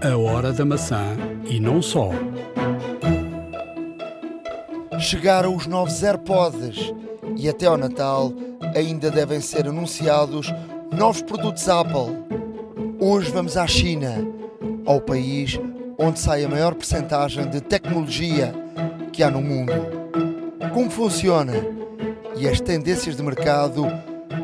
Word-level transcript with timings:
A 0.00 0.16
hora 0.16 0.52
da 0.52 0.64
maçã 0.64 1.16
e 1.44 1.58
não 1.58 1.82
só. 1.82 2.10
Chegaram 5.00 5.56
os 5.56 5.66
novos 5.66 6.04
AirPods 6.04 6.94
e 7.36 7.48
até 7.48 7.66
ao 7.66 7.76
Natal 7.76 8.32
ainda 8.76 9.10
devem 9.10 9.40
ser 9.40 9.66
anunciados 9.66 10.54
novos 10.96 11.20
produtos 11.22 11.68
Apple. 11.68 12.16
Hoje 13.00 13.28
vamos 13.32 13.56
à 13.56 13.66
China, 13.66 14.24
ao 14.86 15.00
país 15.00 15.58
onde 15.98 16.20
sai 16.20 16.44
a 16.44 16.48
maior 16.48 16.76
percentagem 16.76 17.48
de 17.50 17.60
tecnologia 17.60 18.54
que 19.12 19.24
há 19.24 19.30
no 19.30 19.42
mundo. 19.42 19.72
Como 20.72 20.90
funciona 20.90 21.54
e 22.36 22.48
as 22.48 22.60
tendências 22.60 23.16
de 23.16 23.22
mercado 23.24 23.84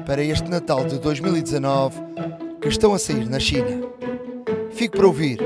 para 0.04 0.20
este 0.20 0.50
Natal 0.50 0.84
de 0.84 0.98
2019 0.98 2.02
que 2.60 2.68
estão 2.68 2.92
a 2.92 2.98
sair 2.98 3.28
na 3.30 3.38
China. 3.38 3.93
Fique 4.74 4.96
para 4.96 5.06
ouvir, 5.06 5.38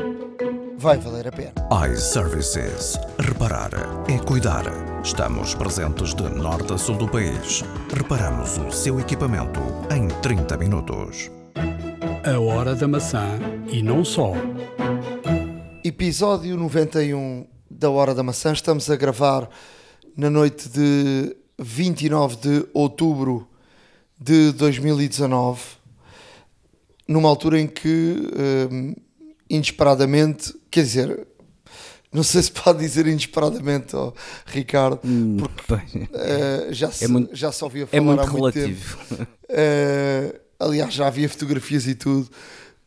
vai 0.78 0.96
valer 0.98 1.28
a 1.28 1.32
pena. 1.32 1.52
iServices. 1.92 2.98
Reparar 3.18 3.70
é 4.08 4.18
cuidar. 4.24 4.64
Estamos 5.04 5.54
presentes 5.54 6.14
de 6.14 6.22
norte 6.22 6.72
a 6.72 6.78
sul 6.78 6.96
do 6.96 7.06
país. 7.06 7.62
Reparamos 7.94 8.56
o 8.56 8.70
seu 8.70 8.98
equipamento 8.98 9.60
em 9.94 10.08
30 10.22 10.56
minutos. 10.56 11.30
A 12.24 12.40
hora 12.40 12.74
da 12.74 12.88
maçã 12.88 13.38
e 13.70 13.82
não 13.82 14.02
só. 14.02 14.32
Episódio 15.84 16.56
91 16.56 17.46
da 17.70 17.90
Hora 17.90 18.14
da 18.14 18.22
Maçã. 18.22 18.52
Estamos 18.52 18.90
a 18.90 18.96
gravar 18.96 19.48
na 20.16 20.30
noite 20.30 20.70
de 20.70 21.36
29 21.58 22.36
de 22.36 22.66
outubro 22.72 23.46
de 24.18 24.52
2019, 24.52 25.60
numa 27.06 27.28
altura 27.28 27.60
em 27.60 27.66
que, 27.66 28.16
hum, 28.70 28.94
inesperadamente, 29.50 30.54
quer 30.70 30.82
dizer, 30.82 31.26
não 32.12 32.22
sei 32.22 32.42
se 32.42 32.52
pode 32.52 32.78
dizer 32.78 33.06
inesperadamente, 33.06 33.94
oh, 33.96 34.12
Ricardo, 34.46 35.00
porque 35.38 35.74
Bem, 35.74 36.08
eh, 36.14 36.68
já, 36.70 36.90
se, 36.90 37.04
é 37.04 37.08
muito- 37.08 37.34
já 37.36 37.52
se 37.52 37.62
ouvia 37.64 37.86
falar 37.86 37.98
é 38.02 38.04
muito 38.04 38.20
há 38.22 38.26
muito 38.26 38.52
tempo. 38.54 38.80
relativo. 39.08 39.26
Eh, 39.50 40.40
aliás, 40.60 40.92
já 40.92 41.06
havia 41.06 41.26
fotografias 41.26 41.86
e 41.86 41.94
tudo. 41.94 42.28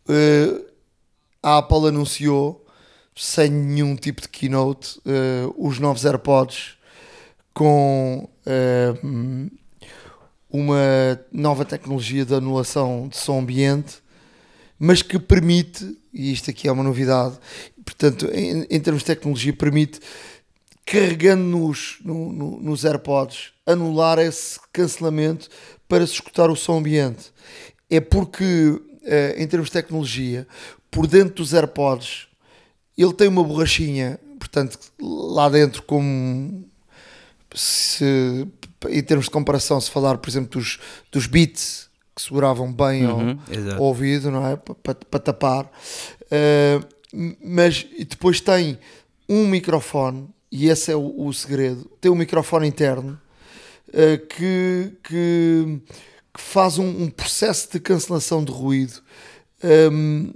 Eh, 0.07 0.61
a 1.41 1.57
Apple 1.57 1.87
anunciou, 1.87 2.63
sem 3.15 3.49
nenhum 3.49 3.95
tipo 3.95 4.21
de 4.21 4.29
keynote, 4.29 5.01
eh, 5.03 5.49
os 5.57 5.79
novos 5.79 6.05
AirPods 6.05 6.75
com 7.51 8.29
eh, 8.45 8.93
uma 10.49 11.19
nova 11.31 11.65
tecnologia 11.65 12.25
de 12.25 12.35
anulação 12.35 13.07
de 13.07 13.17
som 13.17 13.39
ambiente, 13.39 14.00
mas 14.83 15.03
que 15.03 15.19
permite, 15.19 15.95
e 16.11 16.33
isto 16.33 16.49
aqui 16.49 16.67
é 16.67 16.71
uma 16.71 16.83
novidade, 16.83 17.37
portanto, 17.85 18.27
em, 18.33 18.65
em 18.67 18.79
termos 18.79 19.03
de 19.03 19.05
tecnologia, 19.05 19.53
permite 19.53 19.99
carregando 20.83 21.43
nos, 21.43 21.97
no- 22.03 22.33
no- 22.33 22.59
nos 22.59 22.83
AirPods, 22.83 23.51
anular 23.63 24.17
esse 24.17 24.59
cancelamento 24.73 25.47
para 25.87 26.05
se 26.07 26.13
escutar 26.13 26.49
o 26.49 26.55
som 26.55 26.79
ambiente. 26.79 27.31
É 27.91 28.01
porque, 28.01 28.81
eh, 29.03 29.35
em 29.37 29.47
termos 29.47 29.67
de 29.69 29.73
tecnologia, 29.73 30.47
por 30.89 31.05
dentro 31.05 31.35
dos 31.35 31.53
AirPods, 31.53 32.27
ele 32.97 33.13
tem 33.13 33.27
uma 33.27 33.43
borrachinha, 33.43 34.19
portanto, 34.39 34.79
lá 34.99 35.47
dentro, 35.47 35.83
como 35.83 36.65
se, 37.53 38.47
em 38.89 39.03
termos 39.03 39.25
de 39.25 39.31
comparação, 39.31 39.79
se 39.79 39.91
falar, 39.91 40.17
por 40.17 40.27
exemplo, 40.27 40.59
dos, 40.59 40.79
dos 41.11 41.27
beats 41.27 41.90
que 42.21 42.27
seguravam 42.27 42.71
bem 42.71 43.05
ao- 43.05 43.17
Uhum, 43.17 43.37
exato. 43.49 43.75
ao 43.77 43.83
ouvido, 43.83 44.29
não 44.31 44.45
é? 44.45 44.55
Para 44.55 45.19
tapar. 45.19 45.65
Uh, 46.25 47.35
mas 47.43 47.85
e 47.97 48.05
depois 48.05 48.39
tem 48.39 48.77
um 49.27 49.47
microfone, 49.47 50.29
e 50.51 50.67
esse 50.69 50.91
é 50.91 50.95
o, 50.95 51.25
o 51.25 51.33
segredo: 51.33 51.85
tem 51.99 52.11
um 52.11 52.15
microfone 52.15 52.67
interno 52.67 53.19
uh, 53.89 54.25
que, 54.27 54.93
que, 55.03 55.79
que 56.33 56.41
faz 56.41 56.77
um, 56.77 57.03
um 57.03 57.09
processo 57.09 57.71
de 57.71 57.79
cancelação 57.79 58.43
de 58.43 58.51
ruído. 58.51 59.01
Um, 59.91 60.31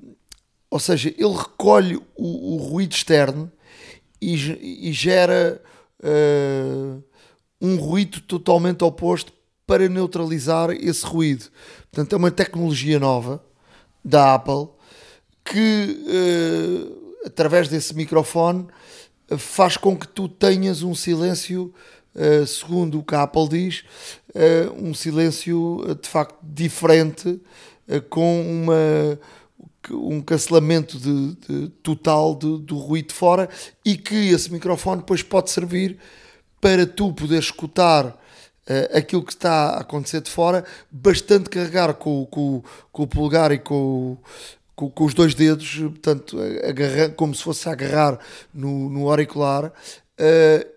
ou 0.69 0.79
seja, 0.79 1.09
ele 1.17 1.33
recolhe 1.33 1.95
o, 2.15 2.55
o 2.55 2.57
ruído 2.57 2.91
externo 2.93 3.51
e, 4.21 4.89
e 4.89 4.93
gera 4.93 5.61
uh, 6.03 7.03
um 7.61 7.77
ruído 7.77 8.19
totalmente 8.21 8.83
oposto 8.83 9.31
para 9.65 9.89
neutralizar 9.89 10.71
esse 10.71 11.05
ruído. 11.05 11.45
Portanto, 11.91 12.13
é 12.13 12.17
uma 12.17 12.31
tecnologia 12.31 12.99
nova 12.99 13.43
da 14.03 14.35
Apple 14.35 14.67
que, 15.43 16.05
uh, 16.07 17.25
através 17.25 17.67
desse 17.67 17.95
microfone, 17.95 18.67
faz 19.37 19.77
com 19.77 19.95
que 19.97 20.07
tu 20.07 20.27
tenhas 20.27 20.83
um 20.83 20.93
silêncio, 20.93 21.73
uh, 22.15 22.45
segundo 22.45 22.99
o 22.99 23.03
que 23.03 23.15
a 23.15 23.23
Apple 23.23 23.47
diz, 23.49 23.83
uh, 24.29 24.73
um 24.83 24.93
silêncio 24.93 25.97
de 26.01 26.07
facto 26.09 26.37
diferente, 26.43 27.39
com 28.09 28.41
uma 28.41 29.19
um 29.91 30.19
cancelamento 30.19 30.97
de, 30.97 31.35
de- 31.47 31.67
total 31.83 32.33
de- 32.33 32.57
do 32.57 32.77
ruído 32.77 33.09
de 33.09 33.13
fora 33.13 33.47
e 33.85 33.95
que 33.95 34.29
esse 34.29 34.51
microfone 34.51 35.01
depois 35.01 35.21
pode 35.21 35.51
servir 35.51 35.99
para 36.59 36.87
tu 36.87 37.13
poder 37.13 37.37
escutar 37.37 38.19
eh, 38.67 38.91
aquilo 38.97 39.23
que 39.23 39.33
está 39.33 39.69
a 39.71 39.81
acontecer 39.81 40.21
de 40.21 40.29
fora, 40.31 40.63
bastante 40.91 41.49
carregar 41.49 41.93
com, 41.93 42.25
com, 42.25 42.63
com 42.91 43.03
o 43.03 43.07
polegar 43.07 43.51
e 43.51 43.59
com, 43.59 44.17
com, 44.75 44.89
com 44.89 45.05
os 45.05 45.13
dois 45.13 45.33
dedos, 45.33 45.77
portanto, 45.77 46.37
agarra, 46.67 47.09
como 47.09 47.33
se 47.33 47.43
fosse 47.43 47.67
agarrar 47.69 48.19
no, 48.53 48.89
no 48.89 49.09
auricular, 49.09 49.71
eh, 50.17 50.67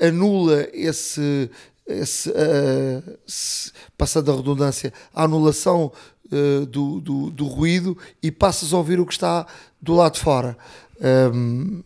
anula 0.00 0.68
esse, 0.72 1.50
esse 1.86 2.30
eh, 2.34 3.02
se- 3.26 3.72
passando 3.98 4.32
a 4.32 4.36
redundância, 4.36 4.92
a 5.14 5.24
anulação 5.24 5.92
eh, 6.32 6.66
do, 6.66 7.00
do, 7.00 7.30
do 7.30 7.46
ruído 7.46 7.96
e 8.22 8.30
passas 8.30 8.72
a 8.72 8.76
ouvir 8.76 9.00
o 9.00 9.06
que 9.06 9.12
está 9.12 9.46
do 9.80 9.94
lado 9.94 10.14
de 10.14 10.20
fora. 10.20 10.56
Ahm, 11.02 11.82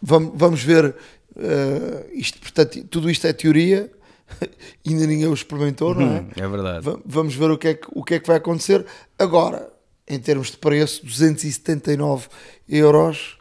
vamos, 0.00 0.32
vamos 0.34 0.62
ver 0.62 0.94
eh, 1.38 2.10
isto, 2.14 2.38
portanto, 2.40 2.84
tudo 2.84 3.10
isto 3.10 3.26
é 3.26 3.32
teoria, 3.32 3.90
ainda 4.86 5.06
ninguém 5.06 5.26
o 5.26 5.34
experimentou, 5.34 5.94
não 5.94 6.06
é? 6.06 6.26
É 6.36 6.48
verdade. 6.48 6.84
Va- 6.84 7.00
Vamos 7.04 7.34
ver 7.34 7.50
o 7.50 7.58
que, 7.58 7.68
é 7.68 7.74
que, 7.74 7.86
o 7.92 8.04
que 8.04 8.14
é 8.14 8.20
que 8.20 8.26
vai 8.26 8.36
acontecer. 8.36 8.84
Agora, 9.18 9.70
em 10.06 10.18
termos 10.18 10.50
de 10.50 10.56
preço, 10.58 11.04
279 11.04 12.28
euros 12.68 13.36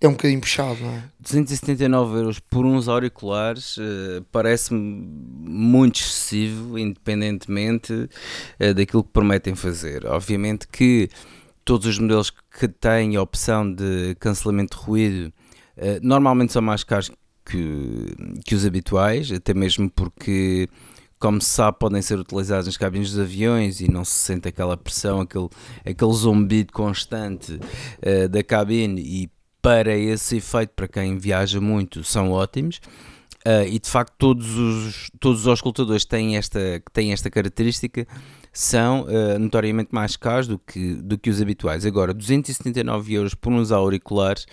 é 0.00 0.08
um 0.08 0.12
bocadinho 0.12 0.40
puxado, 0.40 0.80
não 0.82 0.90
é? 0.90 1.04
279 1.20 2.16
euros 2.18 2.38
por 2.40 2.66
uns 2.66 2.88
auriculares 2.88 3.76
eh, 3.78 4.20
parece-me 4.32 4.80
muito 4.80 6.00
excessivo, 6.00 6.76
independentemente 6.78 8.08
eh, 8.58 8.74
daquilo 8.74 9.04
que 9.04 9.10
prometem 9.10 9.54
fazer. 9.54 10.04
Obviamente 10.06 10.66
que 10.66 11.08
todos 11.64 11.86
os 11.86 11.98
modelos 12.00 12.30
que 12.30 12.66
têm 12.66 13.14
a 13.14 13.22
opção 13.22 13.72
de 13.72 14.16
cancelamento 14.18 14.76
de 14.76 14.82
ruído 14.82 15.32
eh, 15.76 15.98
normalmente 16.02 16.52
são 16.52 16.62
mais 16.62 16.84
caros 16.84 17.10
que, 17.44 18.06
que 18.44 18.54
os 18.54 18.64
habituais, 18.64 19.30
até 19.32 19.52
mesmo 19.52 19.90
porque, 19.90 20.68
como 21.18 21.40
se 21.40 21.50
sabe, 21.50 21.78
podem 21.78 22.00
ser 22.00 22.18
utilizados 22.18 22.66
nas 22.66 22.76
cabines 22.76 23.10
dos 23.10 23.20
aviões 23.20 23.80
e 23.80 23.90
não 23.90 24.04
se 24.04 24.18
sente 24.18 24.48
aquela 24.48 24.76
pressão, 24.76 25.20
aquele, 25.20 25.48
aquele 25.84 26.12
zumbido 26.12 26.72
constante 26.72 27.58
eh, 28.00 28.28
da 28.28 28.42
cabine 28.42 29.00
e 29.00 29.30
para 29.60 29.96
esse 29.96 30.38
efeito, 30.38 30.72
para 30.74 30.88
quem 30.88 31.16
viaja 31.18 31.60
muito, 31.60 32.02
são 32.02 32.32
ótimos. 32.32 32.80
Ah, 33.44 33.64
e 33.64 33.78
de 33.78 33.88
facto, 33.88 34.14
todos 34.18 34.56
os, 34.56 35.10
todos 35.20 35.40
os 35.42 35.46
auscultadores 35.46 36.04
têm 36.04 36.36
esta, 36.36 36.80
que 36.84 36.92
têm 36.92 37.12
esta 37.12 37.30
característica 37.30 38.06
são 38.52 39.06
ah, 39.08 39.38
notoriamente 39.38 39.90
mais 39.92 40.16
caros 40.16 40.46
do 40.46 40.58
que, 40.58 40.94
do 40.94 41.18
que 41.18 41.30
os 41.30 41.40
habituais. 41.40 41.84
Agora, 41.86 42.14
279 42.14 43.14
euros 43.14 43.34
por 43.34 43.52
uns 43.52 43.72
auriculares. 43.72 44.46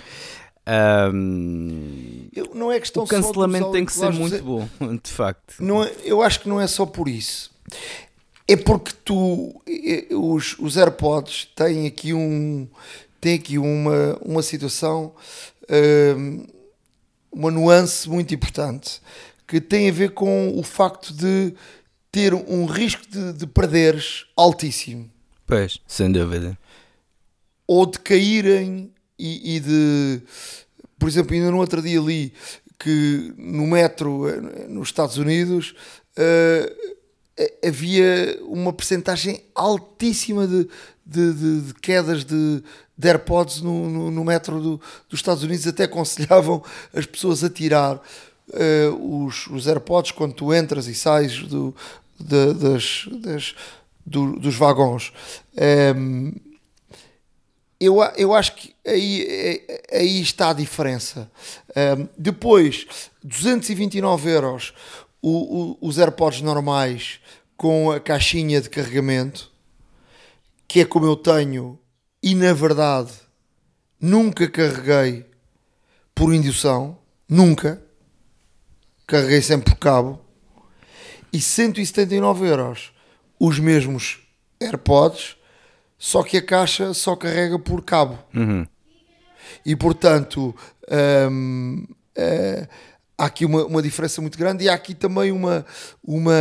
Ahm, 0.70 2.28
Eu- 2.36 2.52
não 2.54 2.72
é 2.72 2.80
questão 2.80 3.04
o 3.04 3.08
só 3.08 3.16
cancelamento 3.16 3.72
tem 3.72 3.86
que 3.86 3.94
ser 3.94 4.12
muito 4.12 4.42
bom, 4.44 4.68
de 5.04 5.12
facto. 5.12 5.56
Não 5.60 5.84
é- 5.84 5.92
eu 6.04 6.22
acho 6.22 6.40
que 6.42 6.50
não 6.50 6.60
é 6.62 6.68
só 6.68 6.86
por 6.86 7.08
isso. 7.08 7.52
É 8.48 8.56
porque 8.56 8.92
tu, 9.06 9.62
os, 10.12 10.58
os 10.60 10.76
AirPods 10.78 11.48
têm 11.56 11.86
aqui, 11.86 12.14
um, 12.14 12.68
têm 13.22 13.36
aqui 13.36 13.58
uma, 13.60 14.18
uma 14.24 14.42
situação, 14.42 15.14
uma 17.32 17.52
nuance 17.52 18.10
muito 18.10 18.34
importante, 18.34 19.02
que 19.48 19.62
tem 19.62 19.88
a 19.90 19.92
ver 19.94 20.12
com 20.14 20.58
o 20.58 20.64
facto 20.64 21.14
de 21.14 21.54
ter 22.12 22.34
um 22.34 22.66
risco 22.66 23.04
de, 23.08 23.34
de 23.34 23.46
perderes 23.48 24.26
altíssimo. 24.36 25.10
Pois, 25.46 25.80
sem 25.88 26.12
dúvida. 26.12 26.58
ou 27.68 27.86
de 27.86 28.00
caírem 28.00 28.92
e, 29.20 29.58
e 29.58 29.60
de, 29.60 30.22
por 30.98 31.10
exemplo, 31.10 31.36
ainda 31.36 31.52
no 31.52 31.58
outro 31.58 31.82
dia 31.82 32.00
li 32.00 32.34
que 32.80 33.34
no 33.38 33.68
metro 33.68 34.30
eh, 34.30 34.68
nos 34.70 34.88
Estados 34.88 35.18
Unidos 35.18 35.76
eh, 36.16 36.74
havia 37.66 38.40
uma 38.44 38.74
percentagem 38.74 39.42
altíssima 39.54 40.48
de, 40.48 40.68
de, 41.06 41.34
de, 41.34 41.62
de 41.62 41.74
quedas 41.76 42.24
de, 42.24 42.64
de 42.98 43.08
AirPods 43.08 43.62
no, 43.62 43.90
no, 43.90 44.12
no 44.12 44.24
metro 44.24 44.62
do, 44.62 44.82
dos 45.10 45.20
Estados 45.20 45.44
Unidos, 45.44 45.68
até 45.68 45.84
aconselhavam 45.86 46.64
as 46.94 47.06
pessoas 47.06 47.44
a 47.44 47.50
tirar 47.50 47.96
uh, 47.96 49.26
os, 49.26 49.48
os 49.48 49.68
AirPods 49.68 50.12
quando 50.12 50.34
tu 50.34 50.54
entras 50.54 50.88
e 50.88 50.96
sais 50.96 51.40
do, 51.44 51.74
das, 52.20 53.08
das, 53.22 53.56
do, 54.06 54.38
dos 54.40 54.56
vagões. 54.56 55.14
Um, 55.96 56.34
eu, 57.80 58.02
eu 58.18 58.34
acho 58.34 58.56
que 58.56 58.76
aí, 58.90 59.68
aí 59.92 60.22
está 60.22 60.50
a 60.50 60.54
diferença. 60.54 61.30
Um, 61.70 62.08
depois, 62.18 63.10
229 63.24 64.30
euros 64.30 64.74
o, 65.22 65.78
o, 65.82 65.88
os 65.88 65.98
AirPods 65.98 66.42
normais 66.42 67.20
com 67.58 67.92
a 67.92 68.00
caixinha 68.00 68.62
de 68.62 68.70
carregamento, 68.70 69.52
que 70.68 70.82
é 70.82 70.86
como 70.86 71.06
eu 71.06 71.16
tenho, 71.16 71.78
e 72.22 72.34
na 72.36 72.54
verdade 72.54 73.12
nunca 74.00 74.50
carreguei 74.50 75.26
por 76.16 76.34
indução, 76.34 76.98
nunca. 77.28 77.82
Carreguei 79.06 79.42
sempre 79.42 79.72
por 79.72 79.80
cabo. 79.80 80.22
E 81.34 81.42
179 81.42 82.48
euros 82.48 82.92
os 83.40 83.60
mesmos 83.60 84.20
AirPods 84.62 85.40
só 86.00 86.24
que 86.24 86.38
a 86.38 86.42
caixa 86.42 86.94
só 86.94 87.14
carrega 87.14 87.60
por 87.60 87.84
cabo. 87.84 88.18
Uhum. 88.34 88.66
E 89.66 89.76
portanto 89.76 90.56
hum, 91.32 91.86
é, 92.16 92.68
há 93.18 93.26
aqui 93.26 93.46
uma, 93.46 93.66
uma 93.66 93.82
diferença 93.82 94.22
muito 94.22 94.38
grande 94.38 94.64
e 94.64 94.70
há 94.70 94.74
aqui 94.74 94.94
também 94.94 95.32
uma, 95.32 95.66
uma 96.04 96.34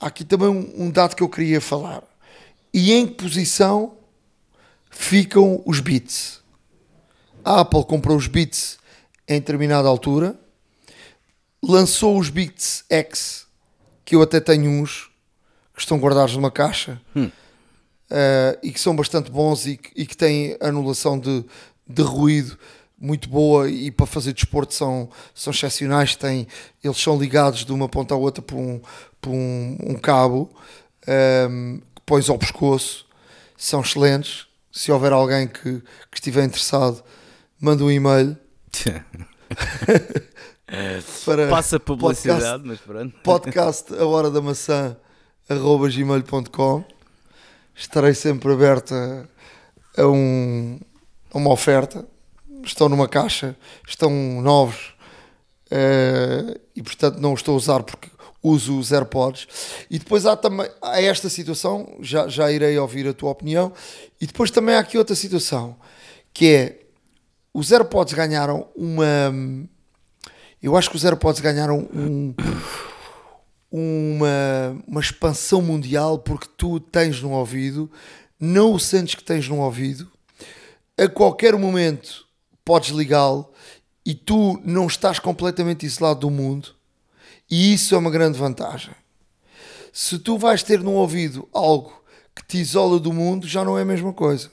há 0.00 0.06
aqui 0.06 0.24
também 0.24 0.48
um, 0.48 0.84
um 0.84 0.90
dado 0.90 1.14
que 1.14 1.22
eu 1.22 1.28
queria 1.28 1.60
falar. 1.60 2.02
E 2.72 2.92
em 2.92 3.06
que 3.06 3.14
posição 3.14 3.96
ficam 4.90 5.62
os 5.64 5.80
bits? 5.80 6.40
A 7.44 7.60
Apple 7.60 7.84
comprou 7.84 8.16
os 8.16 8.26
bits 8.26 8.78
em 9.26 9.40
determinada 9.40 9.88
altura, 9.88 10.38
lançou 11.62 12.18
os 12.18 12.30
Beats 12.30 12.84
X, 12.90 13.46
que 14.04 14.14
eu 14.14 14.22
até 14.22 14.40
tenho 14.40 14.70
uns 14.70 15.10
que 15.74 15.80
estão 15.80 15.98
guardados 15.98 16.34
numa 16.34 16.50
caixa. 16.50 17.00
Hum 17.14 17.30
uh, 18.10 18.58
e 18.62 18.72
que 18.72 18.80
são 18.80 18.94
bastante 18.94 19.30
bons 19.30 19.66
e, 19.66 19.78
e 19.94 20.06
que 20.06 20.16
têm 20.16 20.56
anulação 20.60 21.18
de, 21.18 21.44
de 21.88 22.02
ruído 22.02 22.58
muito 23.00 23.28
boa 23.28 23.70
e 23.70 23.90
para 23.90 24.06
fazer 24.06 24.32
desporto 24.32 24.74
são, 24.74 25.08
são 25.34 25.52
excepcionais. 25.52 26.16
Têm, 26.16 26.46
eles 26.82 26.98
são 26.98 27.18
ligados 27.18 27.64
de 27.64 27.72
uma 27.72 27.88
ponta 27.88 28.14
à 28.14 28.16
outra 28.16 28.42
por 28.42 28.56
um, 28.56 28.80
por 29.20 29.30
um, 29.30 29.76
um 29.80 29.94
cabo 29.94 30.50
um, 31.06 31.10
ehm, 31.10 31.78
que 31.94 32.02
pões 32.04 32.28
ao 32.28 32.38
pescoço. 32.38 33.06
São 33.56 33.80
excelentes. 33.80 34.46
Se 34.70 34.92
houver 34.92 35.12
alguém 35.12 35.48
que, 35.48 35.82
que 36.10 36.16
estiver 36.16 36.44
interessado, 36.44 37.02
manda 37.60 37.84
um 37.84 37.90
e-mail. 37.90 38.36
para 41.24 41.48
Passa 41.48 41.80
publicidade, 41.80 42.42
podcast, 42.42 42.66
mas 42.66 42.78
pronto. 42.80 43.16
Podcast 43.22 43.94
a 43.94 44.06
hora 44.06 44.30
da 44.30 44.42
maçã 44.42 44.94
arroba 45.48 45.88
gmail.com 45.88 46.84
estarei 47.74 48.12
sempre 48.12 48.52
aberto 48.52 48.92
a, 49.96 50.06
um, 50.06 50.78
uma 51.34 51.50
oferta. 51.50 52.06
Estão 52.64 52.88
numa 52.88 53.08
caixa, 53.08 53.56
estão 53.86 54.10
novos 54.42 54.94
uh, 55.70 56.60
e 56.74 56.82
portanto 56.82 57.18
não 57.18 57.32
os 57.32 57.40
estou 57.40 57.54
a 57.54 57.56
usar 57.56 57.82
porque 57.82 58.08
uso 58.42 58.78
os 58.78 58.92
AirPods. 58.92 59.46
E 59.90 59.98
depois 59.98 60.26
há 60.26 60.36
também 60.36 60.68
há 60.82 61.00
esta 61.00 61.28
situação, 61.28 61.96
já, 62.00 62.28
já 62.28 62.50
irei 62.50 62.78
ouvir 62.78 63.06
a 63.06 63.12
tua 63.12 63.30
opinião. 63.30 63.72
E 64.20 64.26
depois 64.26 64.50
também 64.50 64.74
há 64.74 64.80
aqui 64.80 64.98
outra 64.98 65.14
situação 65.14 65.76
que 66.32 66.46
é 66.52 66.80
os 67.52 67.72
AirPods 67.72 68.14
ganharam 68.14 68.68
uma. 68.76 69.32
Eu 70.62 70.76
acho 70.76 70.90
que 70.90 70.96
os 70.96 71.04
AirPods 71.04 71.40
ganharam 71.40 71.88
um 71.92 72.34
uma, 73.70 74.82
uma 74.86 75.00
expansão 75.00 75.60
mundial 75.60 76.18
porque 76.18 76.48
tu 76.56 76.80
tens 76.80 77.20
no 77.20 77.32
ouvido, 77.32 77.90
não 78.40 78.72
o 78.72 78.80
sentes 78.80 79.14
que 79.14 79.22
tens 79.22 79.48
no 79.48 79.60
ouvido, 79.60 80.10
a 80.98 81.08
qualquer 81.08 81.56
momento 81.56 82.26
podes 82.64 82.90
ligá-lo 82.90 83.50
e 84.04 84.14
tu 84.14 84.60
não 84.64 84.86
estás 84.86 85.18
completamente 85.18 85.86
isolado 85.86 86.20
do 86.20 86.30
mundo, 86.30 86.74
e 87.50 87.72
isso 87.72 87.94
é 87.94 87.98
uma 87.98 88.10
grande 88.10 88.38
vantagem. 88.38 88.94
Se 89.92 90.18
tu 90.18 90.36
vais 90.36 90.62
ter 90.62 90.80
no 90.80 90.92
ouvido 90.92 91.48
algo 91.52 92.02
que 92.34 92.44
te 92.46 92.58
isola 92.58 92.98
do 92.98 93.12
mundo, 93.12 93.46
já 93.46 93.64
não 93.64 93.78
é 93.78 93.82
a 93.82 93.86
mesma 93.86 94.12
coisa. 94.12 94.50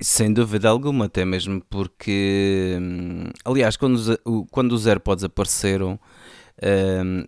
Sem 0.00 0.32
dúvida 0.32 0.68
alguma, 0.68 1.04
até 1.04 1.24
mesmo 1.24 1.62
porque, 1.70 2.76
hum, 2.80 3.30
aliás, 3.44 3.76
quando 3.76 3.94
os, 3.96 4.18
quando 4.50 4.72
os 4.72 4.86
AirPods 4.86 5.24
apareceram, 5.24 5.98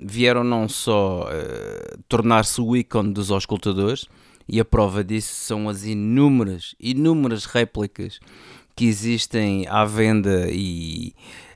vieram 0.02 0.42
não 0.42 0.69
só 0.69 1.22
uh, 1.22 1.98
tornar-se 2.08 2.60
o 2.60 2.76
ícone 2.76 3.12
dos 3.12 3.30
auscultadores, 3.30 4.06
e 4.48 4.58
a 4.58 4.64
prova 4.64 5.04
disso 5.04 5.34
são 5.34 5.68
as 5.68 5.84
inúmeras, 5.84 6.74
inúmeras 6.80 7.44
réplicas 7.44 8.18
que 8.74 8.86
existem 8.86 9.66
à 9.68 9.84
venda 9.84 10.46
e 10.50 11.14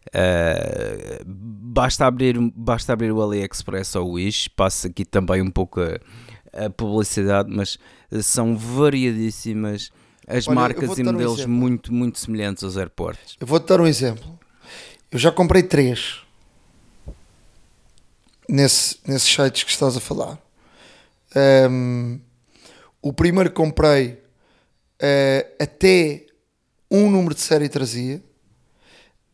uh, 0.09 1.25
basta, 1.25 2.07
abrir, 2.07 2.37
basta 2.55 2.93
abrir 2.93 3.13
o 3.13 3.23
AliExpress 3.23 3.95
ou 3.95 4.09
o 4.09 4.13
Wish, 4.13 4.51
passa 4.51 4.89
aqui 4.89 5.05
também 5.05 5.41
um 5.41 5.51
pouco 5.51 5.81
a, 5.81 6.67
a 6.67 6.71
publicidade, 6.71 7.49
mas 7.51 7.79
são 8.21 8.57
variadíssimas 8.57 9.91
as 10.27 10.47
Olha, 10.47 10.55
marcas 10.55 10.99
e 10.99 11.03
modelos 11.03 11.45
um 11.45 11.49
muito, 11.49 11.93
muito 11.93 12.19
semelhantes 12.19 12.63
aos 12.63 12.77
airports. 12.77 13.37
Eu 13.41 13.47
vou-te 13.47 13.67
dar 13.67 13.81
um 13.81 13.87
exemplo. 13.87 14.39
Eu 15.11 15.19
já 15.19 15.31
comprei 15.31 15.63
três 15.63 16.21
nesse, 18.49 18.99
nesses 19.07 19.33
sites 19.33 19.65
que 19.65 19.71
estás 19.71 19.97
a 19.97 20.01
falar. 20.01 20.39
Um, 21.71 22.21
o 23.03 23.13
primeiro 23.13 23.51
que 23.51 23.57
comprei 23.57 24.13
uh, 25.03 25.55
até 25.61 26.25
um 26.89 27.11
número 27.11 27.35
de 27.35 27.41
série 27.41 27.69
trazia, 27.69 28.23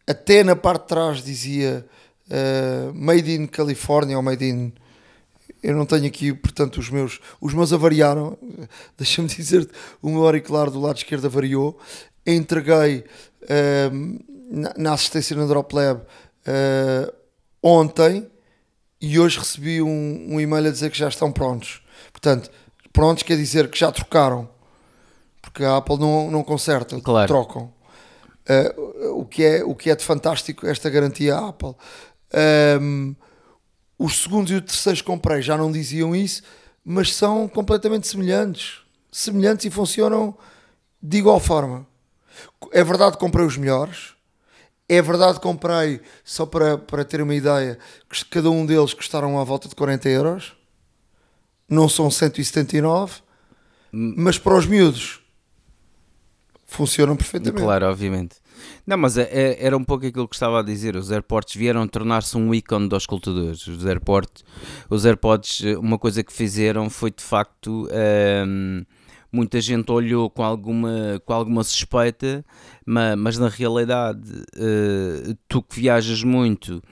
até 0.07 0.43
na 0.43 0.57
parte 0.57 0.83
de 0.83 0.89
trás 0.89 1.23
dizia 1.23 1.87
uh, 2.31 2.95
Made 2.95 3.31
in 3.31 3.47
California 3.47 4.17
ou 4.17 4.23
Made 4.23 4.45
in. 4.45 4.73
Eu 5.63 5.77
não 5.77 5.85
tenho 5.85 6.07
aqui, 6.07 6.33
portanto, 6.33 6.79
os 6.79 6.89
meus, 6.89 7.21
os 7.41 7.53
meus 7.53 7.73
avariaram. 7.73 8.39
Deixa-me 8.97 9.29
dizer 9.29 9.69
o 10.01 10.09
meu 10.09 10.25
auricular 10.25 10.71
do 10.71 10.81
lado 10.81 10.97
esquerdo 10.97 11.27
avariou. 11.27 11.79
Entreguei 12.27 13.05
uh, 13.43 14.75
na, 14.79 14.95
assistência 14.95 15.37
na 15.37 15.47
Drop 15.47 15.75
Lab 15.75 16.03
ontem 17.63 18.27
e 18.99 19.19
hoje 19.19 19.39
recebi 19.39 19.83
um, 19.83 20.35
um 20.35 20.41
e-mail 20.41 20.67
a 20.67 20.71
dizer 20.71 20.91
que 20.91 20.97
já 20.97 21.09
estão 21.09 21.31
prontos. 21.31 21.83
Portanto, 22.11 22.51
prontos 22.93 23.23
quer 23.23 23.37
dizer 23.37 23.71
que 23.71 23.79
já 23.79 23.91
trocaram, 23.93 24.49
porque 25.41 25.65
a 25.65 25.77
Apple 25.77 25.99
não, 25.99 26.31
não 26.31 26.43
conserta, 26.43 27.01
claro. 27.01 27.29
trocam. 27.29 27.73
Uh, 28.49 29.21
o, 29.21 29.25
que 29.27 29.45
é, 29.45 29.65
o 29.65 29.75
que 29.75 29.91
é 29.91 29.97
de 29.97 30.05
fantástico 30.05 30.67
esta 30.67 30.89
garantia 30.89 31.37
à 31.37 31.49
Apple. 31.49 31.75
Um, 32.81 33.15
os 33.99 34.23
segundos 34.23 34.51
e 34.51 34.55
os 34.55 34.63
terceiros 34.63 35.03
comprei 35.03 35.43
já 35.43 35.57
não 35.57 35.71
diziam 35.71 36.15
isso, 36.15 36.43
mas 36.85 37.15
são 37.15 37.49
completamente 37.49 38.07
semelhantes. 38.07 38.81
Semelhantes 39.11 39.67
e 39.67 39.71
funcionam 39.71 40.37
de 41.03 41.19
igual 41.19 41.41
forma. 41.41 41.87
É 42.73 42.83
verdade 42.83 43.13
que 43.13 43.19
comprei 43.19 43.45
os 43.45 43.57
melhores, 43.57 44.15
é 44.89 45.03
verdade 45.03 45.35
que 45.35 45.41
comprei, 45.41 46.01
só 46.25 46.47
para, 46.47 46.79
para 46.79 47.05
ter 47.05 47.21
uma 47.21 47.35
ideia, 47.35 47.79
que 48.09 48.25
cada 48.25 48.51
um 48.51 48.65
deles 48.65 48.95
custaram 48.95 49.39
à 49.39 49.45
volta 49.45 49.69
de 49.69 49.75
40 49.75 50.09
euros. 50.09 50.57
Não 51.69 51.89
são 51.89 52.11
179, 52.11 53.21
mas 53.93 54.39
para 54.39 54.57
os 54.57 54.67
miúdos 54.67 55.21
funcionam 56.67 57.17
perfeitamente. 57.17 57.63
Claro, 57.63 57.87
obviamente. 57.87 58.37
Não, 58.87 58.97
mas 58.97 59.17
é, 59.17 59.29
é, 59.31 59.65
era 59.65 59.77
um 59.77 59.85
pouco 59.85 60.07
aquilo 60.07 60.29
que 60.29 60.35
estava 60.35 60.61
a 60.61 60.63
dizer. 60.63 60.97
Os 60.97 61.11
AirPods 61.11 61.55
vieram 61.55 61.87
tornar-se 61.87 62.37
um 62.37 62.55
ícone 62.55 62.89
dos 62.89 63.03
escultadores. 63.03 63.67
Os 63.67 63.85
AirPods, 63.85 64.45
os 64.89 65.05
AirPods, 65.05 65.61
uma 65.79 65.99
coisa 65.99 66.23
que 66.23 66.33
fizeram 66.33 66.89
foi 66.91 67.11
de 67.11 67.23
facto. 67.23 67.89
Um, 68.47 68.85
muita 69.33 69.61
gente 69.61 69.91
olhou 69.93 70.29
com 70.31 70.43
alguma, 70.43 71.21
com 71.25 71.33
alguma 71.33 71.63
suspeita, 71.65 72.45
mas, 72.85 73.17
mas 73.17 73.39
na 73.39 73.49
realidade, 73.49 74.31
uh, 74.31 75.37
tu 75.47 75.63
que 75.63 75.81
viajas 75.81 76.23
muito, 76.23 76.83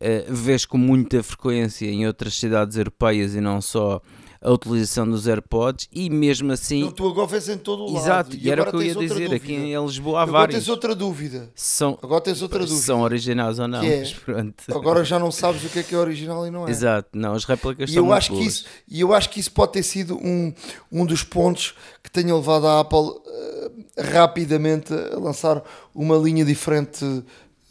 uh, 0.00 0.32
vês 0.34 0.64
com 0.66 0.78
muita 0.78 1.22
frequência 1.22 1.86
em 1.86 2.06
outras 2.06 2.34
cidades 2.34 2.76
europeias 2.76 3.34
e 3.34 3.40
não 3.40 3.60
só 3.60 4.00
a 4.42 4.50
utilização 4.50 5.06
dos 5.06 5.28
AirPods 5.28 5.86
e 5.92 6.08
mesmo 6.08 6.50
assim. 6.50 6.84
Não, 6.84 6.92
tu 6.92 7.06
agora 7.06 7.26
vês 7.26 7.46
em 7.50 7.58
todo 7.58 7.82
o 7.82 7.92
lado. 7.92 8.02
Exato, 8.02 8.36
e, 8.36 8.50
era 8.50 8.62
o 8.62 8.68
agora 8.68 8.70
que 8.70 8.76
eu 8.76 8.88
ia 8.88 8.94
dizer. 8.94 9.14
dúvida. 9.28 9.36
Aqui 9.36 9.52
em 9.52 9.84
Lisboa 9.84 10.20
há 10.20 10.22
Agora 10.22 10.38
vários. 10.38 10.56
tens 10.60 10.68
outra 10.70 10.94
dúvida. 10.94 11.50
São, 11.54 11.98
Agora 12.02 12.22
tens 12.22 12.40
outra 12.40 12.60
dúvida. 12.60 12.80
são 12.80 13.02
originais 13.02 13.58
ou 13.58 13.68
não. 13.68 13.80
Que 13.82 13.86
é-. 13.86 14.74
Agora 14.74 15.04
já 15.04 15.18
não 15.18 15.30
sabes 15.30 15.62
o 15.62 15.68
que 15.68 15.80
é 15.80 15.82
que 15.82 15.94
é 15.94 15.98
original 15.98 16.46
e 16.46 16.50
não 16.50 16.66
é. 16.66 16.70
Exato, 16.70 17.10
não, 17.12 17.34
as 17.34 17.44
réplicas 17.44 17.90
E 17.90 17.92
são 17.92 18.06
eu, 18.06 18.12
acho 18.14 18.30
que 18.30 18.36
boas. 18.36 18.46
isso, 18.46 18.64
e 18.88 19.00
eu 19.02 19.12
acho 19.12 19.28
que 19.28 19.40
isso 19.40 19.52
pode 19.52 19.72
ter 19.72 19.82
sido 19.82 20.16
um, 20.16 20.54
um 20.90 21.04
dos 21.04 21.22
pontos 21.22 21.74
que 22.02 22.10
tenha 22.10 22.34
levado 22.34 22.66
a 22.66 22.80
Apple 22.80 23.10
eh, 23.26 23.70
rapidamente 24.10 24.94
a 24.94 25.18
lançar 25.18 25.62
uma 25.94 26.16
linha 26.16 26.46
diferente 26.46 27.04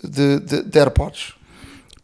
de, 0.04 0.40
de, 0.40 0.62
de 0.62 0.80
AirPods. 0.80 1.34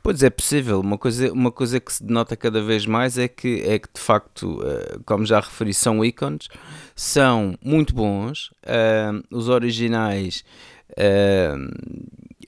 Pois 0.06 0.22
é 0.22 0.30
possível, 0.30 0.82
uma 0.82 1.00
coisa, 1.00 1.34
uma 1.34 1.52
coisa 1.52 1.80
que 1.80 1.92
se 1.92 2.04
denota 2.04 2.36
cada 2.36 2.62
vez 2.62 2.86
mais 2.86 3.18
é 3.18 3.28
que, 3.28 3.64
é 3.64 3.80
que 3.80 3.88
de 3.92 4.00
facto, 4.00 4.62
eh, 4.64 5.00
como 5.04 5.26
já 5.26 5.40
referi, 5.40 5.74
são 5.74 6.06
ícones, 6.06 6.48
são 6.96 7.58
muito 7.60 7.96
bons, 7.96 8.54
eh, 8.62 9.10
os 9.32 9.50
originais 9.50 10.44
eh, 10.96 11.56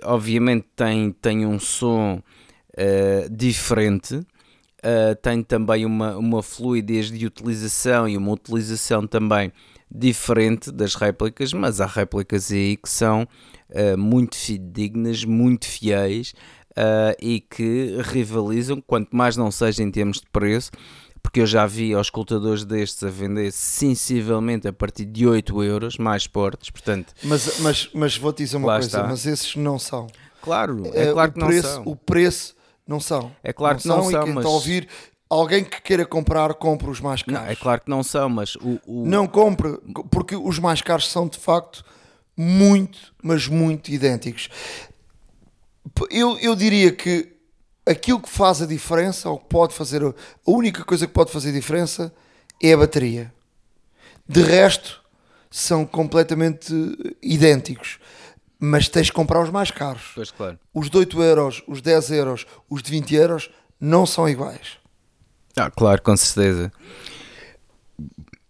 obviamente 0.03 0.67
têm, 0.75 1.11
têm 1.11 1.47
um 1.47 1.57
som 1.57 2.21
diferente, 3.31 4.21
têm 5.23 5.41
também 5.41 5.83
uma, 5.83 6.15
uma 6.15 6.43
fluidez 6.43 7.09
de 7.09 7.25
utilização 7.25 8.07
e 8.07 8.15
uma 8.15 8.33
utilização 8.33 9.07
também 9.07 9.51
diferente 9.89 10.71
das 10.71 10.93
réplicas, 10.93 11.53
mas 11.53 11.81
há 11.81 11.87
réplicas 11.87 12.51
aí 12.51 12.77
que 12.77 12.87
são 12.87 13.27
muito 13.97 14.35
fidedignas, 14.35 15.25
muito 15.25 15.65
fiéis 15.65 16.35
uh, 16.77 17.15
e 17.21 17.39
que 17.41 17.97
rivalizam, 18.03 18.79
quanto 18.85 19.15
mais 19.15 19.35
não 19.35 19.49
seja 19.51 19.81
em 19.83 19.91
termos 19.91 20.17
de 20.21 20.27
preço, 20.31 20.71
porque 21.21 21.41
eu 21.41 21.45
já 21.45 21.65
vi 21.65 21.93
aos 21.93 22.07
escutadores 22.07 22.63
destes 22.63 23.03
a 23.03 23.09
vender 23.09 23.51
sensivelmente 23.51 24.67
a 24.67 24.73
partir 24.73 25.05
de 25.05 25.27
8 25.27 25.63
euros, 25.63 25.97
mais 25.97 26.25
fortes, 26.25 26.69
portanto, 26.69 27.13
Mas, 27.23 27.59
mas, 27.59 27.89
mas 27.93 28.17
vou-te 28.17 28.43
dizer 28.43 28.57
uma 28.57 28.67
coisa, 28.73 28.87
está. 28.87 29.03
mas 29.07 29.25
esses 29.25 29.55
não 29.55 29.77
são. 29.77 30.07
claro, 30.41 30.83
é 30.93 31.09
Eh, 31.09 31.11
claro 31.13 31.29
o 31.29 31.33
que 31.33 31.39
não 31.39 31.47
preço, 31.47 31.67
são. 31.67 31.83
O 31.85 31.95
preço 31.95 32.55
não 32.87 32.99
são. 32.99 33.31
É 33.43 33.51
claro 33.51 33.77
que 33.77 33.87
não 33.87 34.07
e 34.09 34.11
são, 34.11 34.23
quem 34.23 34.33
mas- 34.33 34.43
está 34.45 34.49
a 34.49 34.53
ouvir, 34.55 34.87
alguém 35.29 35.63
que 35.65 35.81
queira 35.81 36.05
comprar, 36.05 36.53
compre 36.53 36.89
os 36.89 37.01
mais 37.01 37.21
caros. 37.21 37.41
Não, 37.41 37.49
é 37.49 37.55
claro 37.55 37.81
que 37.81 37.89
não 37.89 38.03
são, 38.03 38.29
mas 38.29 38.55
o, 38.55 38.79
o- 38.87 39.05
Não 39.05 39.27
compre, 39.27 39.77
porque 40.09 40.35
os 40.37 40.57
mais 40.59 40.81
caros 40.81 41.11
são 41.11 41.27
de 41.27 41.37
facto 41.37 41.83
muito, 42.37 43.13
mas 43.21 43.47
muito 43.47 43.89
idênticos. 43.91 44.47
Eu, 46.09 46.37
eu 46.39 46.55
diria 46.55 46.91
que 46.91 47.33
aquilo 47.85 48.19
que 48.19 48.29
faz 48.29 48.61
a 48.61 48.65
diferença, 48.65 49.29
ou 49.29 49.39
que 49.39 49.45
pode 49.45 49.73
fazer, 49.73 50.03
a 50.03 50.13
única 50.45 50.83
coisa 50.83 51.07
que 51.07 51.13
pode 51.13 51.31
fazer 51.31 51.51
diferença 51.51 52.13
é 52.61 52.73
a 52.73 52.77
bateria. 52.77 53.33
De 54.27 54.41
resto, 54.41 55.01
são 55.49 55.85
completamente 55.85 56.73
idênticos. 57.21 57.99
Mas 58.59 58.89
tens 58.89 59.07
de 59.07 59.13
comprar 59.13 59.41
os 59.41 59.49
mais 59.49 59.69
caros. 59.69 60.11
Pois 60.15 60.31
claro. 60.31 60.59
Os 60.73 60.89
de 60.89 60.97
8 60.97 61.21
euros, 61.21 61.63
os 61.67 61.81
10 61.81 62.11
euros, 62.11 62.45
os 62.69 62.81
de 62.81 62.91
20 62.91 63.15
euros 63.15 63.51
não 63.79 64.05
são 64.05 64.27
iguais. 64.27 64.77
Ah, 65.55 65.69
claro, 65.69 66.01
com 66.01 66.17
certeza. 66.17 66.71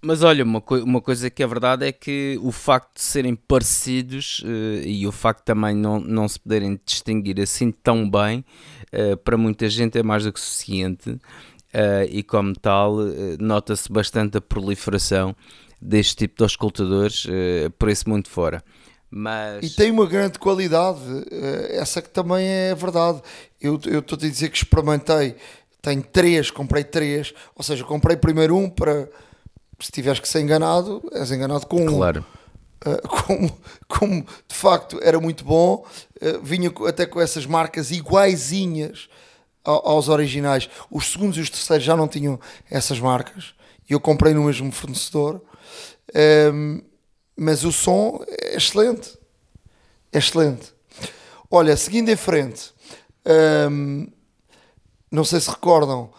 Mas 0.01 0.21
olha, 0.21 0.43
uma, 0.43 0.61
coi- 0.61 0.81
uma 0.81 1.01
coisa 1.01 1.29
que 1.29 1.41
é 1.41 1.47
verdade 1.47 1.85
é 1.85 1.91
que 1.91 2.39
o 2.41 2.51
facto 2.51 2.95
de 2.95 3.01
serem 3.01 3.35
parecidos 3.35 4.43
eh, 4.45 4.83
e 4.87 5.07
o 5.07 5.11
facto 5.11 5.43
também 5.43 5.75
não, 5.75 5.99
não 5.99 6.27
se 6.27 6.39
poderem 6.39 6.79
distinguir 6.85 7.39
assim 7.41 7.71
tão 7.71 8.09
bem, 8.09 8.45
eh, 8.91 9.15
para 9.15 9.35
muita 9.37 9.67
gente 9.69 9.97
é 9.97 10.03
mais 10.03 10.23
do 10.23 10.31
que 10.31 10.39
suficiente. 10.39 11.19
eh, 11.73 12.07
e 12.11 12.23
como 12.23 12.53
tal, 12.55 12.95
nota-se 13.39 13.91
bastante 13.91 14.37
a 14.37 14.41
proliferação 14.41 15.35
deste 15.81 16.15
tipo 16.15 16.37
de 16.37 16.43
auscultadores 16.43 17.27
por 17.77 17.89
esse 17.89 18.07
mundo 18.07 18.27
fora. 18.29 18.63
Mas 19.11 19.63
E 19.65 19.69
tem 19.75 19.91
uma 19.91 20.05
grande 20.07 20.39
qualidade, 20.39 20.99
essa 21.69 22.01
que 22.01 22.09
também 22.09 22.45
é 22.47 22.73
verdade. 22.75 23.21
Eu 23.61 23.75
estou 23.75 24.15
a 24.17 24.19
dizer 24.19 24.49
que 24.49 24.57
experimentei, 24.57 25.35
tenho 25.81 26.01
três, 26.01 26.49
comprei 26.49 26.83
três, 26.83 27.33
ou 27.55 27.63
seja, 27.63 27.83
comprei 27.83 28.17
primeiro 28.17 28.55
um 28.57 28.69
para 28.69 29.07
se 29.79 29.91
tiveres 29.91 30.19
que 30.19 30.27
ser 30.27 30.41
enganado, 30.41 31.01
és 31.13 31.31
enganado 31.31 31.65
com 31.67 31.81
um. 31.83 31.97
claro, 31.97 32.25
Uh, 32.85 33.07
como, 33.07 33.57
como 33.87 34.21
de 34.47 34.55
facto 34.55 34.99
era 35.01 35.19
muito 35.19 35.43
bom, 35.43 35.83
uh, 36.21 36.41
vinha 36.43 36.71
até 36.87 37.07
com 37.07 37.19
essas 37.19 37.43
marcas 37.47 37.89
iguaizinhas 37.89 39.09
ao- 39.63 39.89
aos 39.89 40.07
originais. 40.09 40.69
Os 40.91 41.11
segundos 41.11 41.37
e 41.39 41.41
os 41.41 41.49
terceiros 41.49 41.83
já 41.83 41.95
não 41.97 42.07
tinham 42.07 42.39
essas 42.69 42.99
marcas 42.99 43.55
e 43.89 43.93
eu 43.93 43.99
comprei 43.99 44.31
no 44.35 44.43
mesmo 44.43 44.71
fornecedor. 44.71 45.41
Um, 46.53 46.81
mas 47.35 47.63
o 47.63 47.71
som 47.71 48.23
é 48.27 48.55
excelente, 48.57 49.17
é 50.13 50.19
excelente. 50.19 50.71
Olha, 51.49 51.75
seguindo 51.75 52.09
em 52.09 52.15
frente, 52.15 52.73
um, 53.71 54.07
não 55.11 55.23
sei 55.25 55.39
se 55.39 55.49
recordam, 55.49 56.11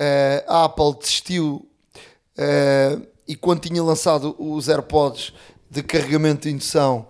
uh, 0.00 0.44
a 0.48 0.64
Apple 0.64 0.98
desistiu 0.98 1.68
uh, 2.38 3.06
e 3.26 3.34
quando 3.34 3.60
tinha 3.60 3.82
lançado 3.82 4.34
os 4.38 4.68
AirPods 4.68 5.32
de 5.70 5.82
carregamento 5.82 6.48
de 6.48 6.54
indução, 6.54 7.06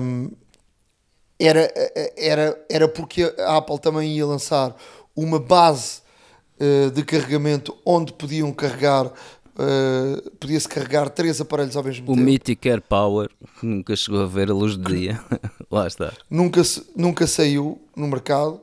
um, 0.00 0.30
era, 1.38 1.72
era, 2.16 2.66
era 2.68 2.88
porque 2.88 3.22
a 3.38 3.56
Apple 3.56 3.78
também 3.78 4.16
ia 4.16 4.26
lançar 4.26 4.76
uma 5.16 5.38
base 5.38 6.00
uh, 6.60 6.90
de 6.90 7.02
carregamento 7.02 7.76
onde 7.84 8.12
podiam 8.12 8.52
carregar, 8.52 9.06
uh, 9.06 10.30
podia-se 10.38 10.68
carregar 10.68 11.08
três 11.08 11.40
aparelhos 11.40 11.76
ao 11.76 11.82
mesmo 11.82 12.12
o 12.12 12.14
tempo. 12.14 12.26
Mythic 12.26 12.68
Air 12.68 12.82
Power 12.82 13.30
que 13.58 13.66
nunca 13.66 13.96
chegou 13.96 14.22
a 14.22 14.26
ver 14.26 14.50
a 14.50 14.54
luz 14.54 14.76
do 14.76 14.94
dia. 14.94 15.20
Lá 15.70 15.86
está. 15.86 16.12
nunca, 16.28 16.62
nunca 16.96 17.26
saiu 17.26 17.80
no 17.96 18.06
mercado. 18.06 18.60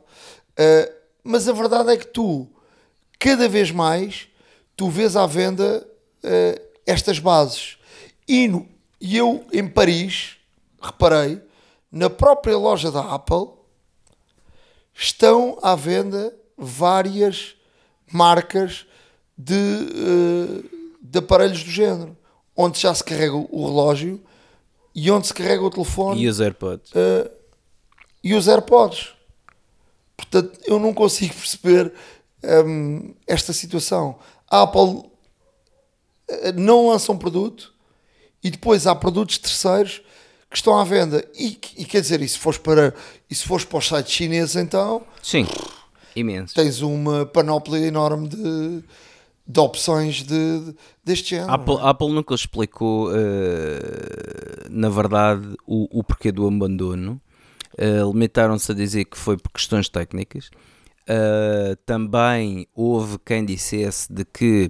Uh, 0.59 0.91
mas 1.23 1.47
a 1.47 1.53
verdade 1.53 1.91
é 1.91 1.97
que 1.97 2.07
tu, 2.07 2.47
cada 3.19 3.49
vez 3.49 3.71
mais, 3.71 4.27
tu 4.77 4.89
vês 4.89 5.15
à 5.17 5.25
venda 5.27 5.85
uh, 6.23 6.61
estas 6.85 7.19
bases. 7.19 7.77
E, 8.27 8.47
no- 8.47 8.65
e 9.01 9.17
eu, 9.17 9.45
em 9.51 9.67
Paris, 9.67 10.37
reparei, 10.81 11.41
na 11.91 12.09
própria 12.09 12.57
loja 12.57 12.89
da 12.91 13.01
Apple, 13.13 13.47
estão 14.93 15.57
à 15.61 15.75
venda 15.75 16.33
várias 16.57 17.55
marcas 18.11 18.85
de, 19.37 19.53
uh, 19.53 20.69
de 21.01 21.19
aparelhos 21.19 21.63
do 21.63 21.69
género, 21.71 22.17
onde 22.55 22.79
já 22.79 22.93
se 22.93 23.03
carrega 23.03 23.35
o 23.35 23.65
relógio 23.65 24.21
e 24.95 25.11
onde 25.11 25.27
se 25.27 25.33
carrega 25.33 25.61
o 25.63 25.69
telefone 25.69 26.21
E 26.23 26.27
os 26.27 26.39
AirPods? 26.41 26.91
e 28.23 28.33
os 28.33 28.47
AirPods. 28.47 29.09
Portanto, 30.15 30.59
eu 30.65 30.79
não 30.79 30.93
consigo 30.93 31.33
perceber 31.35 31.93
hum, 32.65 33.13
esta 33.27 33.53
situação. 33.53 34.17
A 34.49 34.61
Apple 34.63 35.03
eh, 36.29 36.51
não 36.53 36.89
lança 36.89 37.11
um 37.11 37.17
produto 37.17 37.73
e 38.43 38.49
depois 38.49 38.87
há 38.87 38.95
produtos 38.95 39.37
terceiros 39.37 40.01
que 40.49 40.55
estão 40.55 40.77
à 40.79 40.83
venda. 40.83 41.25
E, 41.37 41.59
e 41.77 41.85
quer 41.85 42.01
dizer, 42.01 42.21
e 42.21 42.27
se 42.27 42.37
fores 42.39 42.57
para, 42.57 42.93
e 43.29 43.35
se 43.35 43.43
fores 43.45 43.65
para 43.65 43.77
os 43.79 43.87
sites 43.87 44.13
chineses, 44.13 44.55
então 44.55 45.03
Sim, 45.21 45.45
imenso. 46.15 46.53
tens 46.55 46.81
uma 46.81 47.25
panóplia 47.25 47.79
enorme 47.85 48.29
de, 48.29 48.83
de 49.45 49.59
opções 49.59 50.23
de, 50.23 50.59
de- 50.61 50.75
deste 51.03 51.31
género. 51.31 51.51
Apple, 51.51 51.77
Apple 51.81 52.09
nunca 52.13 52.33
explicou, 52.33 53.09
eh, 53.13 54.67
na 54.69 54.89
verdade, 54.89 55.55
o, 55.65 55.99
o 55.99 56.03
porquê 56.03 56.31
do 56.31 56.47
abandono. 56.47 57.19
Eh, 57.77 57.99
Limitaram-se 58.01 58.71
a 58.71 58.75
dizer 58.75 59.05
que 59.05 59.17
foi 59.17 59.37
por 59.37 59.51
questões 59.51 59.89
técnicas. 59.89 60.49
Eh, 61.07 61.77
também 61.85 62.67
houve 62.75 63.17
quem 63.25 63.45
dissesse 63.45 64.11
de 64.11 64.25
que, 64.25 64.69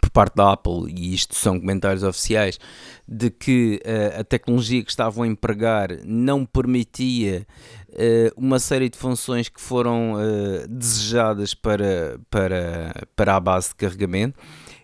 por 0.00 0.10
parte 0.10 0.34
da 0.34 0.52
Apple, 0.52 0.92
e 0.92 1.14
isto 1.14 1.36
são 1.36 1.60
comentários 1.60 2.02
oficiais, 2.02 2.58
de 3.06 3.30
que 3.30 3.80
eh, 3.84 4.16
a 4.18 4.24
tecnologia 4.24 4.82
que 4.82 4.90
estavam 4.90 5.22
a 5.22 5.28
empregar 5.28 5.90
não 6.04 6.44
permitia 6.44 7.46
eh, 7.92 8.32
uma 8.36 8.58
série 8.58 8.88
de 8.88 8.98
funções 8.98 9.48
que 9.48 9.60
foram 9.60 10.14
desejadas 10.68 11.54
para, 11.54 12.18
para, 12.28 13.06
para 13.14 13.36
a 13.36 13.40
base 13.40 13.68
de 13.68 13.76
carregamento 13.76 14.38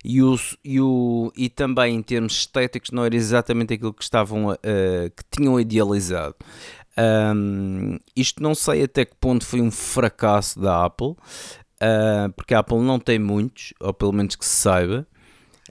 e, 0.04 0.22
o, 0.22 0.38
e, 0.62 0.80
o, 0.80 1.32
e 1.36 1.48
também 1.48 1.96
em 1.96 2.02
termos 2.02 2.34
estéticos 2.34 2.90
não 2.92 3.04
era 3.04 3.16
exatamente 3.16 3.74
aquilo 3.74 3.92
que 3.92 4.04
estavam 4.04 4.56
que 5.16 5.24
tinham 5.36 5.58
idealizado. 5.58 6.36
Ahm, 6.96 7.98
isto 8.14 8.42
não 8.42 8.54
sei 8.54 8.84
até 8.84 9.04
que 9.04 9.14
ponto 9.16 9.44
foi 9.44 9.60
um 9.60 9.70
fracasso 9.70 10.60
da 10.60 10.84
Apple, 10.84 11.14
ah, 11.80 12.30
porque 12.36 12.54
a 12.54 12.60
Apple 12.60 12.78
não 12.78 12.98
tem 12.98 13.18
muitos, 13.18 13.74
ou 13.80 13.92
pelo 13.92 14.12
menos 14.12 14.36
que 14.36 14.44
se 14.44 14.54
saiba. 14.56 15.06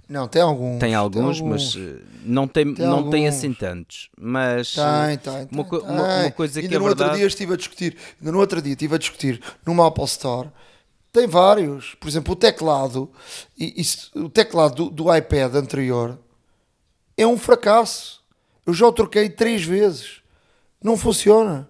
Não, 0.09 0.27
tem 0.27 0.41
alguns. 0.41 0.79
Tem 0.79 0.93
alguns, 0.95 1.39
mas 1.39 1.75
eh, 1.77 2.01
não 2.25 2.47
tem, 2.47 2.73
Tem 2.73 2.85
não 2.85 3.09
tem 3.09 3.25
alguns. 3.25 3.37
assim 3.37 3.53
tantos. 3.53 4.09
Mas 4.19 4.75
eh, 4.77 5.07
Tem, 5.07 5.17
tem, 5.17 5.33
uma, 5.33 5.47
tem, 5.47 5.63
co- 5.63 5.79
uma- 5.85 6.03
tem. 6.03 6.21
uma 6.23 6.31
coisa 6.31 6.59
ainda 6.59 6.69
que 6.69 6.75
é 6.75 6.79
no 6.79 6.85
outro 6.85 6.97
verdade. 6.99 7.19
dia 7.19 7.27
estive 7.27 7.53
a 7.53 7.57
discutir, 7.57 7.97
ainda 8.19 8.31
no 8.31 8.39
outro 8.39 8.61
dia 8.61 8.73
estive 8.73 8.95
a 8.95 8.97
discutir 8.97 9.41
numa 9.65 9.87
Apple 9.87 10.03
Store 10.05 10.49
Tem 11.11 11.25
vários. 11.27 11.95
Por 11.95 12.07
exemplo, 12.09 12.33
o 12.33 12.35
teclado, 12.35 13.09
e, 13.57 13.81
e, 13.81 14.19
o 14.19 14.29
teclado 14.29 14.75
do, 14.75 14.89
do, 14.89 15.15
iPad 15.15 15.55
anterior 15.55 16.17
é 17.15 17.25
um 17.25 17.37
fracasso. 17.37 18.21
Eu 18.65 18.73
já 18.73 18.87
o 18.87 18.91
troquei 18.91 19.29
três 19.29 19.63
vezes. 19.63 20.22
Não 20.83 20.97
funciona. 20.97 21.69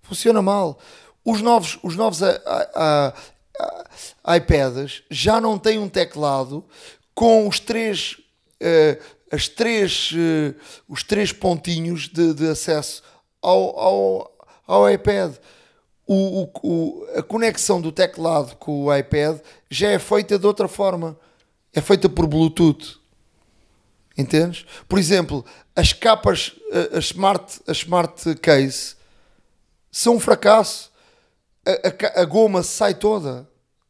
Funciona 0.00 0.40
mal. 0.40 0.78
Os 1.24 1.42
novos, 1.42 1.78
os 1.82 1.96
novos 1.96 2.22
a, 2.22 2.40
a, 2.74 3.14
a, 4.26 4.36
iPads 4.36 5.02
já 5.10 5.40
não 5.40 5.58
têm 5.58 5.78
um 5.78 5.88
teclado 5.88 6.64
com 7.14 7.46
os 7.46 7.60
três, 7.60 8.16
uh, 8.60 9.02
as 9.30 9.48
três, 9.48 10.12
uh, 10.12 10.54
os 10.88 11.02
três 11.02 11.32
pontinhos 11.32 12.08
de, 12.08 12.34
de 12.34 12.48
acesso 12.48 13.02
ao, 13.40 13.78
ao, 13.78 14.32
ao 14.66 14.90
iPad. 14.90 15.34
O, 16.06 16.42
o, 16.42 16.50
o, 16.62 17.06
a 17.16 17.22
conexão 17.22 17.80
do 17.80 17.92
teclado 17.92 18.56
com 18.56 18.84
o 18.84 18.94
iPad 18.94 19.38
já 19.70 19.90
é 19.90 19.98
feita 19.98 20.38
de 20.38 20.46
outra 20.46 20.68
forma. 20.68 21.18
É 21.72 21.80
feita 21.80 22.08
por 22.08 22.26
Bluetooth. 22.26 23.00
Entendes? 24.16 24.64
Por 24.88 24.98
exemplo, 24.98 25.44
as 25.76 25.92
capas, 25.92 26.52
a, 26.94 26.98
smart, 26.98 27.60
a 27.66 27.72
smart 27.72 28.34
case 28.36 28.94
são 29.90 30.16
um 30.16 30.20
fracasso. 30.20 30.92
A, 31.66 32.20
a, 32.20 32.22
a 32.22 32.24
goma 32.24 32.62
sai 32.62 32.94
toda 32.94 33.48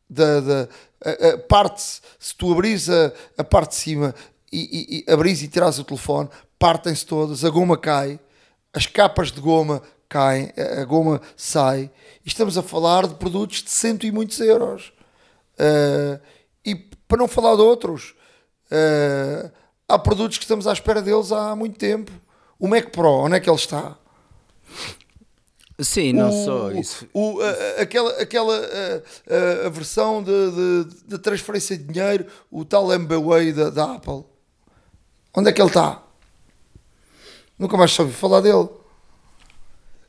da, 0.09 0.41
da 0.41 0.69
a, 1.05 1.39
parte 1.39 2.01
se 2.19 2.35
tu 2.37 2.53
abris 2.53 2.89
a, 2.89 3.13
a 3.37 3.45
parte 3.45 3.71
de 3.71 3.77
cima 3.77 4.15
e, 4.51 5.03
e, 5.03 5.05
e 5.09 5.13
abris 5.13 5.43
e 5.43 5.49
tiras 5.49 5.79
o 5.79 5.85
telefone, 5.85 6.29
partem-se 6.59 7.05
todas, 7.05 7.45
a 7.45 7.51
goma 7.51 7.77
cai, 7.77 8.21
as 8.73 8.87
capas 8.87 9.33
de 9.33 9.41
goma 9.41 9.83
caem, 10.09 10.53
a 10.81 10.85
goma 10.85 11.21
sai. 11.37 11.91
E 12.25 12.29
estamos 12.29 12.57
a 12.57 12.63
falar 12.63 13.07
de 13.07 13.15
produtos 13.17 13.63
de 13.63 13.71
cento 13.71 14.07
e 14.07 14.13
muitos 14.13 14.39
euros. 14.41 14.93
Uh, 15.59 16.21
e 16.65 16.75
para 16.75 17.19
não 17.19 17.29
falar 17.29 17.57
de 17.57 17.63
outros, 17.63 18.15
uh, 18.71 19.51
há 19.95 19.99
produtos 19.99 20.39
que 20.39 20.45
estamos 20.45 20.67
à 20.67 20.73
espera 20.73 21.01
deles 21.01 21.33
há 21.33 21.55
muito 21.55 21.79
tempo. 21.79 22.11
O 22.59 22.69
Mac 22.69 22.91
Pro, 22.91 23.11
onde 23.11 23.37
é 23.37 23.41
que 23.41 23.49
ele 23.49 23.57
está? 23.57 23.97
Sim, 25.81 26.13
não 26.13 26.29
o, 26.29 26.45
só 26.45 26.73
isso. 26.73 27.09
O, 27.13 27.41
a, 27.41 27.83
aquela 27.83 28.23
aquela 28.23 28.57
a, 28.57 29.67
a, 29.67 29.69
versão 29.71 30.23
de, 30.23 30.31
de, 30.31 31.09
de, 31.09 31.19
transferência 31.19 31.77
de 31.77 31.85
dinheiro, 31.85 32.27
o 32.51 32.65
tal 32.65 32.93
MBWay 32.93 33.53
da, 33.53 33.71
da 33.71 33.95
Apple. 33.95 34.25
Onde 35.37 35.51
é 35.51 35.53
que 35.53 35.61
ele 35.61 35.69
está? 35.69 36.01
Nunca 37.59 37.77
mais 37.77 37.91
soube 37.91 38.13
falar 38.13 38.41
dele 38.41 38.69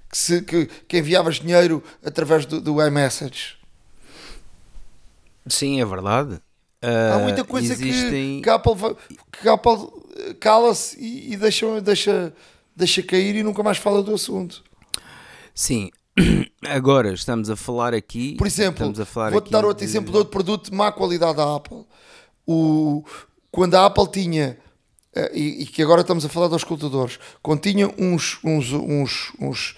que, 0.09 0.17
se, 0.17 0.41
que, 0.43 0.67
que 0.87 0.97
enviavas 0.99 1.35
dinheiro 1.35 1.83
através 2.03 2.45
do, 2.45 2.61
do 2.61 2.85
iMessage. 2.85 3.57
Sim, 5.47 5.81
é 5.81 5.85
verdade. 5.85 6.39
Há 6.87 7.19
muita 7.19 7.43
coisa 7.43 7.73
existem... 7.73 8.37
que, 8.37 8.41
que 8.41 8.49
a 8.49 8.55
Apple, 8.55 8.73
que 9.41 9.49
a 9.49 9.53
Apple 9.53 9.87
eh, 10.17 10.33
cala-se 10.39 10.99
e, 10.99 11.33
e, 11.33 11.37
deixa, 11.37 11.81
deixa, 11.81 12.33
deixa 12.75 13.03
cair 13.03 13.35
e 13.35 13.43
nunca 13.43 13.63
mais 13.63 13.77
fala 13.77 14.03
do 14.03 14.13
assunto. 14.13 14.63
Sim, 15.53 15.89
agora 16.67 17.13
estamos 17.13 17.49
a 17.49 17.55
falar 17.55 17.93
aqui. 17.93 18.35
Por 18.35 18.47
exemplo, 18.47 18.93
vou-te 19.31 19.51
dar 19.51 19.65
outro 19.65 19.85
de... 19.85 19.89
exemplo 19.89 20.11
de 20.11 20.17
outro 20.17 20.31
produto 20.31 20.69
de 20.69 20.75
má 20.75 20.91
qualidade 20.91 21.37
da 21.37 21.55
Apple. 21.55 21.85
O, 22.47 23.03
quando 23.51 23.75
a 23.75 23.85
Apple 23.85 24.07
tinha 24.11 24.57
eh, 25.15 25.31
e, 25.33 25.63
e, 25.63 25.65
que 25.65 25.81
agora 25.81 26.01
estamos 26.01 26.25
a 26.25 26.29
falar 26.29 26.49
dos 26.49 26.57
escutadores, 26.57 27.17
quando 27.41 27.61
tinha 27.61 27.87
uns, 27.97 28.37
uns, 28.43 28.73
uns, 28.73 29.31
uns 29.39 29.75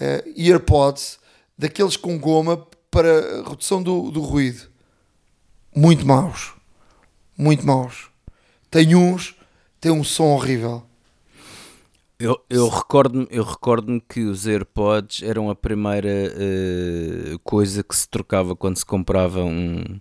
uh, 0.00 0.32
earpods 0.34 1.18
daqueles 1.56 1.96
com 1.96 2.18
goma 2.18 2.66
para 2.90 3.42
redução 3.46 3.82
do, 3.82 4.10
do 4.10 4.22
ruído. 4.22 4.68
Muito 5.74 6.06
maus. 6.06 6.52
Muito 7.36 7.66
maus. 7.66 8.10
Tem 8.70 8.94
uns, 8.94 9.34
tem 9.80 9.92
um 9.92 10.02
som 10.04 10.26
horrível. 10.34 10.82
Eu, 12.18 12.36
eu 12.50 12.68
recordo-me 12.68 13.28
eu 13.30 13.44
recordo 13.44 14.02
que 14.08 14.22
os 14.22 14.44
AirPods 14.44 15.22
eram 15.22 15.48
a 15.48 15.54
primeira 15.54 16.08
uh, 16.08 17.38
coisa 17.44 17.84
que 17.84 17.94
se 17.94 18.08
trocava 18.08 18.56
quando 18.56 18.76
se 18.76 18.84
comprava 18.84 19.44
um, 19.44 20.00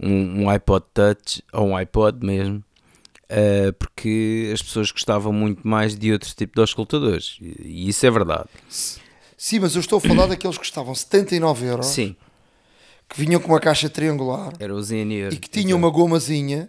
um, 0.00 0.42
um 0.42 0.50
iPod 0.50 0.84
Touch 0.92 1.44
ou 1.52 1.68
um 1.68 1.76
iPod 1.76 2.26
mesmo, 2.26 2.56
uh, 2.56 3.72
porque 3.78 4.50
as 4.52 4.60
pessoas 4.60 4.90
gostavam 4.90 5.32
muito 5.32 5.66
mais 5.66 5.96
de 5.96 6.12
outro 6.12 6.34
tipo 6.34 6.56
de 6.56 6.60
auscultadores, 6.60 7.38
e 7.40 7.88
isso 7.88 8.04
é 8.04 8.10
verdade. 8.10 8.48
Sim, 8.68 9.60
mas 9.60 9.76
eu 9.76 9.80
estou 9.80 9.98
a 9.98 10.00
falar 10.00 10.26
daqueles 10.26 10.56
que 10.56 10.64
custavam 10.64 10.92
79 10.92 11.66
euros. 11.66 11.86
Sim. 11.86 12.16
Que 13.08 13.20
vinham 13.20 13.40
com 13.40 13.48
uma 13.48 13.60
caixa 13.60 13.88
triangular. 13.88 14.52
Era 14.58 14.72
in 14.72 15.12
E 15.28 15.36
que 15.36 15.48
tinha 15.48 15.76
uma 15.76 15.90
gomazinha 15.90 16.68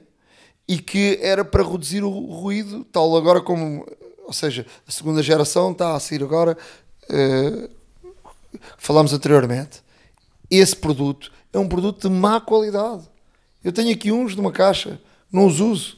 e 0.68 0.78
que 0.78 1.20
era 1.22 1.46
para 1.46 1.64
reduzir 1.64 2.04
o 2.04 2.10
ruído, 2.10 2.84
tal 2.86 3.16
agora 3.16 3.42
como. 3.42 3.86
Ou 4.26 4.34
seja, 4.34 4.66
a 4.88 4.92
segunda 4.92 5.22
geração 5.22 5.72
está 5.72 5.96
a 5.96 6.00
sair 6.00 6.24
agora. 6.24 6.58
Uh, 7.10 7.70
falámos 8.78 9.14
anteriormente. 9.14 9.84
Esse 10.50 10.76
produto 10.76 11.32
é 11.54 11.60
um 11.60 11.68
produto 11.68 12.08
de 12.08 12.14
má 12.14 12.40
qualidade. 12.40 13.04
Eu 13.64 13.72
tenho 13.72 13.92
aqui 13.92 14.12
uns 14.12 14.34
de 14.34 14.40
uma 14.40 14.52
caixa, 14.52 15.00
não 15.32 15.48
os 15.48 15.60
uso. 15.60 15.98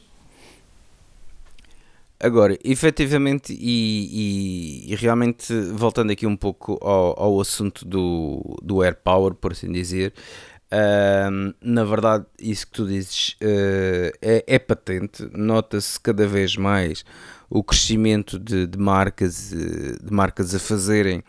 Agora, 2.20 2.58
efetivamente, 2.64 3.52
e, 3.52 4.86
e, 4.88 4.92
e, 4.92 4.96
realmente, 4.96 5.52
voltando 5.72 6.10
aqui 6.10 6.26
um 6.26 6.36
pouco 6.36 6.76
ao, 6.82 7.20
ao 7.20 7.40
assunto 7.40 7.84
do, 7.84 8.56
do 8.60 8.82
Air 8.82 8.96
Power, 9.04 9.34
por 9.34 9.52
assim 9.52 9.70
dizer, 9.70 10.12
na 11.62 11.84
verdade, 11.84 12.26
isso 12.40 12.66
que 12.66 12.72
tu 12.72 12.86
dizes 12.86 13.36
uh, 13.40 14.12
é, 14.20 14.44
é, 14.46 14.58
patente, 14.58 15.28
nota-se 15.32 15.98
cada 16.00 16.26
vez 16.26 16.56
mais 16.56 17.04
o 17.48 17.62
crescimento 17.62 18.38
de, 18.38 18.66
de, 18.66 18.78
marcas, 18.78 19.50
de 19.50 20.12
marcas 20.12 20.54
a 20.54 20.58
fazerem. 20.58 21.22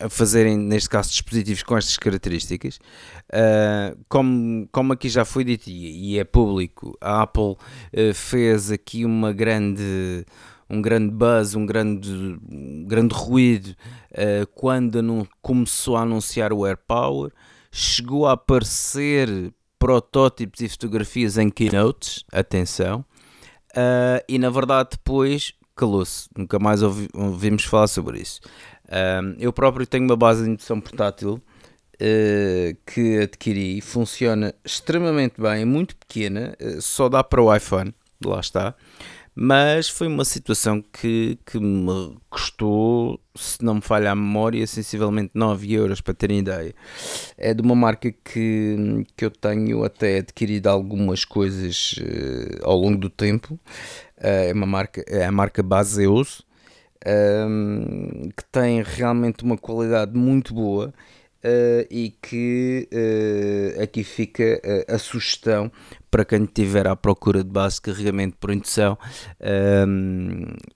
A 0.00 0.08
fazerem, 0.08 0.56
neste 0.56 0.88
caso, 0.88 1.10
dispositivos 1.10 1.62
com 1.62 1.76
estas 1.76 1.96
características. 1.96 2.78
Uh, 3.28 3.96
como, 4.08 4.68
como 4.72 4.92
aqui 4.92 5.08
já 5.08 5.24
foi 5.24 5.44
dito 5.44 5.68
e, 5.68 6.18
é 6.18 6.24
público, 6.24 6.96
a 7.00 7.22
Apple 7.22 7.52
uh, 7.52 8.14
fez 8.14 8.70
aqui 8.70 9.04
uma 9.04 9.32
grande, 9.32 10.24
um 10.68 10.80
grande 10.80 11.12
buzz, 11.12 11.54
um 11.54 11.66
grande, 11.66 12.10
um 12.50 12.84
grande 12.86 13.14
ruído 13.14 13.76
uh, 14.12 14.46
quando 14.54 15.02
não 15.02 15.26
começou 15.42 15.96
a 15.96 16.02
anunciar 16.02 16.52
o 16.52 16.66
AirPower. 16.66 17.30
Chegou 17.70 18.26
a 18.26 18.32
aparecer 18.32 19.52
protótipos 19.78 20.60
e 20.60 20.68
fotografias 20.68 21.38
em 21.38 21.48
keynotes, 21.48 22.24
atenção, 22.32 23.04
e 24.28 24.38
na 24.38 24.50
verdade 24.50 24.90
depois 24.92 25.54
calou-se, 25.80 26.28
nunca 26.36 26.58
mais 26.58 26.82
ouvi, 26.82 27.08
ouvimos 27.14 27.64
falar 27.64 27.86
sobre 27.86 28.20
isso. 28.20 28.40
Eu 29.38 29.52
próprio 29.52 29.86
tenho 29.86 30.04
uma 30.04 30.16
base 30.16 30.44
de 30.44 30.50
indução 30.50 30.80
portátil 30.80 31.40
uh, 32.00 32.76
que 32.86 33.18
adquiri 33.18 33.80
funciona 33.80 34.54
extremamente 34.64 35.40
bem, 35.40 35.62
é 35.62 35.64
muito 35.64 35.96
pequena, 35.96 36.56
uh, 36.60 36.80
só 36.80 37.08
dá 37.08 37.22
para 37.22 37.42
o 37.42 37.54
iPhone, 37.54 37.94
lá 38.24 38.40
está. 38.40 38.74
Mas 39.42 39.88
foi 39.88 40.08
uma 40.08 40.24
situação 40.24 40.82
que, 40.82 41.38
que 41.46 41.58
me 41.58 42.16
custou, 42.28 43.18
se 43.34 43.64
não 43.64 43.76
me 43.76 43.80
falha 43.80 44.10
a 44.10 44.14
memória, 44.14 44.66
sensivelmente 44.66 45.30
9 45.32 45.72
euros, 45.72 46.00
para 46.00 46.12
terem 46.12 46.40
ideia. 46.40 46.74
É 47.38 47.54
de 47.54 47.62
uma 47.62 47.76
marca 47.76 48.12
que, 48.12 49.06
que 49.16 49.24
eu 49.24 49.30
tenho 49.30 49.84
até 49.84 50.18
adquirido 50.18 50.66
algumas 50.66 51.24
coisas 51.24 51.94
uh, 51.98 52.64
ao 52.64 52.76
longo 52.76 52.98
do 52.98 53.08
tempo. 53.08 53.58
é, 54.18 54.52
uma 54.52 54.66
marca, 54.66 55.02
é 55.06 55.24
a 55.24 55.32
marca 55.32 55.62
Baseus, 55.62 56.42
um, 57.06 58.28
que 58.36 58.44
tem 58.50 58.82
realmente 58.82 59.44
uma 59.44 59.56
qualidade 59.56 60.16
muito 60.16 60.54
boa 60.54 60.92
Uh, 61.42 61.88
e 61.90 62.10
que 62.20 62.86
uh, 62.92 63.82
aqui 63.82 64.04
fica 64.04 64.60
a 64.86 64.98
sugestão 64.98 65.72
para 66.10 66.22
quem 66.22 66.44
estiver 66.44 66.86
à 66.86 66.94
procura 66.94 67.42
de 67.42 67.48
base 67.48 67.76
de 67.76 67.80
carregamento 67.80 68.36
por 68.36 68.50
indução. 68.50 68.98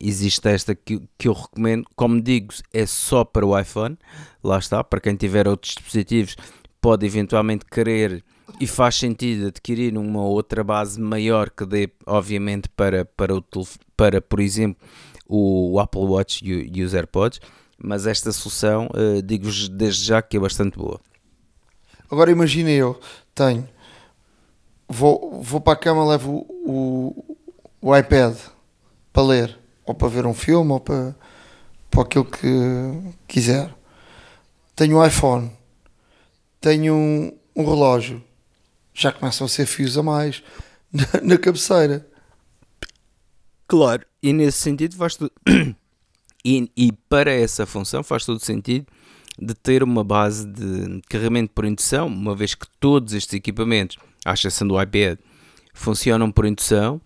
existe 0.00 0.48
esta 0.48 0.74
que, 0.74 1.06
que 1.18 1.28
eu 1.28 1.34
recomendo, 1.34 1.84
como 1.94 2.18
digo, 2.18 2.54
é 2.72 2.86
só 2.86 3.26
para 3.26 3.44
o 3.44 3.58
iPhone, 3.60 3.98
lá 4.42 4.58
está, 4.58 4.82
para 4.82 5.00
quem 5.00 5.14
tiver 5.14 5.46
outros 5.46 5.74
dispositivos, 5.74 6.34
pode 6.80 7.04
eventualmente 7.04 7.66
querer 7.66 8.24
e 8.60 8.66
faz 8.66 8.96
sentido 8.96 9.48
adquirir 9.48 9.96
uma 9.96 10.22
outra 10.22 10.62
base 10.62 11.00
maior 11.00 11.50
que 11.50 11.64
dê, 11.66 11.90
obviamente, 12.06 12.68
para, 12.70 13.04
para, 13.04 13.34
o, 13.34 13.44
para 13.96 14.20
por 14.20 14.40
exemplo, 14.40 14.82
o 15.28 15.78
Apple 15.80 16.02
Watch 16.02 16.44
e, 16.44 16.82
os 16.82 16.94
AirPods 16.94 17.40
mas 17.78 18.06
esta 18.06 18.32
solução, 18.32 18.88
uh, 18.94 19.20
digo-vos 19.22 19.68
desde 19.68 20.06
já 20.06 20.22
que 20.22 20.36
é 20.36 20.40
bastante 20.40 20.78
boa. 20.78 21.00
Agora 22.10 22.30
imagine 22.30 22.72
eu, 22.72 22.98
tenho, 23.34 23.68
vou, 24.88 25.42
vou 25.42 25.60
para 25.60 25.72
a 25.72 25.76
cama, 25.76 26.06
levo 26.06 26.46
o, 26.48 27.36
o, 27.80 27.96
iPad 27.96 28.36
para 29.12 29.22
ler, 29.22 29.58
ou 29.84 29.94
para 29.94 30.08
ver 30.08 30.26
um 30.26 30.34
filme, 30.34 30.72
ou 30.72 30.80
para, 30.80 31.14
para 31.90 32.02
aquilo 32.02 32.24
que 32.24 32.46
quiser. 33.26 33.74
Tenho 34.76 34.98
o 34.98 35.06
iPhone, 35.06 35.50
tenho 36.60 36.94
um, 36.94 37.36
um 37.56 37.64
relógio, 37.64 38.22
já 38.92 39.12
começam 39.12 39.46
a 39.46 39.48
ser 39.48 39.66
fios 39.66 39.98
a 39.98 40.02
mais 40.02 40.42
na, 40.92 41.20
na 41.22 41.38
cabeceira. 41.38 42.06
Claro, 43.66 44.04
e 44.22 44.32
nesse 44.32 44.58
sentido 44.58 44.96
faz 44.96 45.16
tudo. 45.16 45.32
e, 46.44 46.70
e 46.76 46.92
para 47.08 47.32
essa 47.32 47.66
função 47.66 48.02
faz 48.02 48.24
todo 48.24 48.40
sentido 48.40 48.86
de 49.38 49.54
ter 49.54 49.82
uma 49.82 50.04
base 50.04 50.46
de 50.46 51.00
carregamento 51.08 51.52
por 51.52 51.64
indução, 51.64 52.06
uma 52.06 52.34
vez 52.34 52.54
que 52.54 52.66
todos 52.78 53.12
estes 53.14 53.34
equipamentos, 53.34 53.96
à 54.24 54.32
exceção 54.32 54.66
do 54.68 54.80
iPad, 54.80 55.18
funcionam 55.72 56.30
por 56.30 56.46
indução 56.46 57.00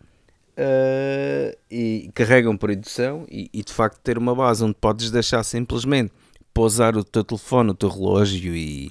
uh, 0.58 1.56
e 1.70 2.10
carregam 2.14 2.56
por 2.56 2.70
indução 2.70 3.24
e, 3.30 3.48
e, 3.52 3.62
de 3.62 3.72
facto 3.72 3.98
ter 4.00 4.18
uma 4.18 4.34
base 4.34 4.62
onde 4.62 4.74
podes 4.74 5.10
deixar 5.10 5.42
simplesmente 5.42 6.12
pousar 6.52 6.96
o 6.96 7.04
teu 7.04 7.24
telefone, 7.24 7.70
o 7.70 7.74
teu 7.74 7.88
relógio 7.88 8.54
e, 8.54 8.90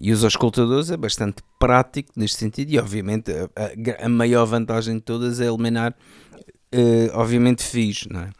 e 0.00 0.10
os 0.10 0.24
auscultadores 0.24 0.90
é 0.90 0.96
bastante 0.96 1.42
prático 1.58 2.12
neste 2.16 2.38
sentido 2.38 2.70
e 2.70 2.78
obviamente 2.78 3.30
a, 3.32 3.50
a, 3.54 4.06
a 4.06 4.08
maior 4.08 4.46
vantagem 4.46 4.94
de 4.94 5.02
todas 5.02 5.40
é 5.40 5.46
eliminar 5.46 5.94
uh, 6.74 7.10
obviamente 7.14 7.62
fios, 7.62 8.06
não 8.10 8.20
é? 8.20 8.30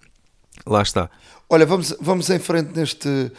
Lá 0.67 0.83
está. 0.83 1.11
Olha, 1.49 1.65
vamos, 1.65 1.95
vamos 2.01 2.29
em 2.31 2.39
frente 2.39 2.77
neste, 2.77 3.33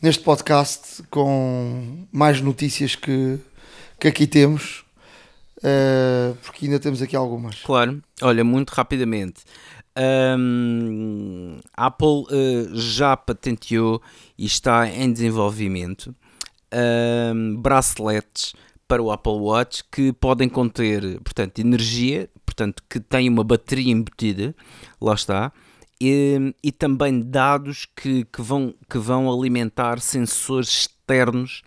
neste 0.00 0.22
podcast 0.22 1.02
com 1.10 2.06
mais 2.10 2.40
notícias 2.40 2.94
que, 2.94 3.38
que 3.98 4.08
aqui 4.08 4.26
temos, 4.26 4.84
uh, 5.58 6.34
porque 6.42 6.66
ainda 6.66 6.78
temos 6.78 7.02
aqui 7.02 7.14
algumas. 7.14 7.56
Claro, 7.62 8.02
olha, 8.22 8.42
muito 8.42 8.70
rapidamente. 8.70 9.42
Um, 10.38 11.58
Apple 11.74 12.24
uh, 12.30 12.74
já 12.74 13.16
patenteou 13.16 14.00
e 14.38 14.46
está 14.46 14.88
em 14.88 15.12
desenvolvimento 15.12 16.14
um, 17.34 17.56
braceletes 17.56 18.54
para 18.90 19.00
o 19.00 19.12
Apple 19.12 19.34
Watch 19.34 19.84
que 19.84 20.12
podem 20.12 20.48
conter, 20.48 21.20
portanto, 21.20 21.60
energia, 21.60 22.28
portanto, 22.44 22.82
que 22.90 22.98
têm 22.98 23.28
uma 23.28 23.44
bateria 23.44 23.92
embutida, 23.92 24.52
lá 25.00 25.14
está, 25.14 25.52
e, 26.00 26.52
e 26.60 26.72
também 26.72 27.20
dados 27.20 27.86
que, 27.94 28.24
que, 28.24 28.42
vão, 28.42 28.74
que 28.88 28.98
vão 28.98 29.32
alimentar 29.32 30.00
sensores 30.00 30.70
externos 30.70 31.62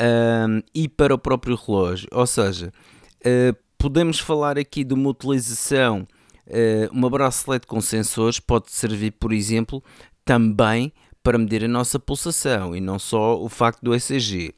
um, 0.00 0.60
e 0.74 0.88
para 0.88 1.14
o 1.14 1.18
próprio 1.18 1.54
relógio. 1.54 2.08
Ou 2.10 2.26
seja, 2.26 2.72
uh, 3.20 3.56
podemos 3.78 4.18
falar 4.18 4.58
aqui 4.58 4.82
de 4.82 4.94
uma 4.94 5.10
utilização, 5.10 6.08
uh, 6.48 6.92
uma 6.92 7.08
bracelete 7.08 7.68
com 7.68 7.80
sensores 7.80 8.40
pode 8.40 8.72
servir, 8.72 9.12
por 9.12 9.32
exemplo, 9.32 9.80
também 10.24 10.92
para 11.22 11.38
medir 11.38 11.64
a 11.64 11.68
nossa 11.68 12.00
pulsação 12.00 12.74
e 12.74 12.80
não 12.80 12.98
só 12.98 13.40
o 13.40 13.48
facto 13.48 13.80
do 13.80 13.94
ECG. 13.94 14.54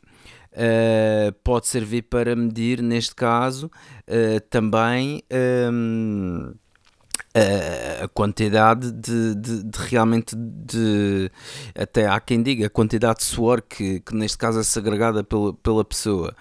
Uh, 0.53 1.33
pode 1.45 1.69
servir 1.69 2.03
para 2.03 2.35
medir, 2.35 2.83
neste 2.83 3.15
caso, 3.15 3.67
uh, 3.67 4.41
também 4.51 5.23
um, 5.73 6.53
a, 7.35 8.05
a 8.05 8.09
quantidade 8.09 8.91
de, 8.91 9.35
de, 9.37 9.63
de, 9.63 9.79
realmente 9.79 10.35
de 10.37 11.31
até 11.75 12.09
há 12.09 12.19
quem 12.19 12.43
diga 12.43 12.67
a 12.67 12.71
quantidade 12.71 13.21
de 13.21 13.25
suor 13.27 13.63
que, 13.63 14.01
que 14.01 14.15
neste 14.15 14.37
caso 14.37 14.59
é 14.59 14.63
segregada 14.65 15.23
pela, 15.23 15.55
pela 15.55 15.85
pessoa. 15.85 16.35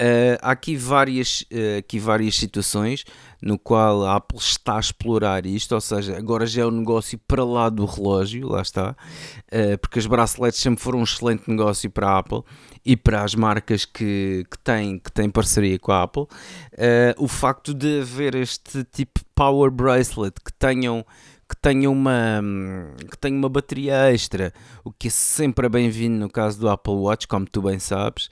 Uh, 0.00 0.40
há 0.40 0.52
aqui 0.52 0.74
várias, 0.74 1.42
uh, 1.42 1.78
aqui 1.78 1.98
várias 1.98 2.34
situações 2.34 3.04
no 3.42 3.58
qual 3.58 4.06
a 4.06 4.16
Apple 4.16 4.38
está 4.38 4.76
a 4.76 4.80
explorar 4.80 5.44
isto, 5.44 5.74
ou 5.74 5.80
seja, 5.80 6.16
agora 6.16 6.46
já 6.46 6.62
é 6.62 6.66
um 6.66 6.70
negócio 6.70 7.18
para 7.26 7.44
lá 7.44 7.68
do 7.68 7.84
relógio, 7.84 8.48
lá 8.48 8.62
está, 8.62 8.90
uh, 8.92 9.78
porque 9.78 9.98
as 9.98 10.06
braceletes 10.06 10.60
sempre 10.60 10.82
foram 10.82 11.00
um 11.00 11.02
excelente 11.02 11.50
negócio 11.50 11.90
para 11.90 12.08
a 12.08 12.18
Apple 12.18 12.42
e 12.84 12.96
para 12.96 13.22
as 13.22 13.34
marcas 13.34 13.84
que, 13.84 14.46
que, 14.48 14.58
têm, 14.60 14.98
que 14.98 15.10
têm 15.10 15.28
parceria 15.28 15.78
com 15.78 15.90
a 15.90 16.04
Apple. 16.04 16.26
o 17.18 17.26
facto 17.26 17.74
de 17.74 18.00
haver 18.00 18.34
este 18.36 18.84
tipo 18.84 19.20
de 19.20 19.26
Power 19.34 19.70
Bracelet 19.70 20.34
que 20.44 20.52
tenham 20.52 21.04
que 21.48 21.56
tenha 21.60 21.90
uma 21.90 22.40
que 23.10 23.18
tenha 23.18 23.36
uma 23.36 23.48
bateria 23.48 24.10
extra, 24.10 24.54
o 24.82 24.90
que 24.90 25.08
é 25.08 25.10
sempre 25.10 25.68
bem-vindo 25.68 26.18
no 26.18 26.30
caso 26.30 26.58
do 26.58 26.68
Apple 26.68 26.94
Watch, 26.94 27.28
como 27.28 27.46
tu 27.46 27.60
bem 27.60 27.78
sabes 27.78 28.30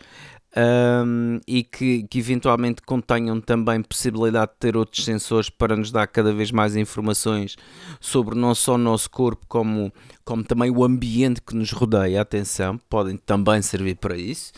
um, 0.57 1.39
e 1.47 1.63
que, 1.63 2.03
que 2.05 2.19
eventualmente 2.19 2.83
contenham 2.83 3.41
também 3.41 3.83
possibilidade 3.83 4.53
de 4.53 4.59
ter 4.59 4.77
outros 4.77 5.05
sensores 5.05 5.49
para 5.49 5.77
nos 5.77 5.93
dar 5.93 6.07
cada 6.09 6.33
vez 6.33 6.51
mais 6.51 6.75
informações 6.75 7.57
sobre 8.01 8.35
não 8.35 8.55
só 8.55 8.75
o 8.75 8.79
nosso 8.79 9.09
corpo, 9.11 9.47
como, 9.47 9.93
como 10.25 10.43
também 10.43 10.71
o 10.71 10.83
ambiente 10.85 11.41
que 11.41 11.55
nos 11.55 11.71
rodeia. 11.71 12.21
Atenção, 12.21 12.79
podem 12.89 13.17
também 13.17 13.63
servir 13.63 13.97
para 13.97 14.17
isso. 14.17 14.53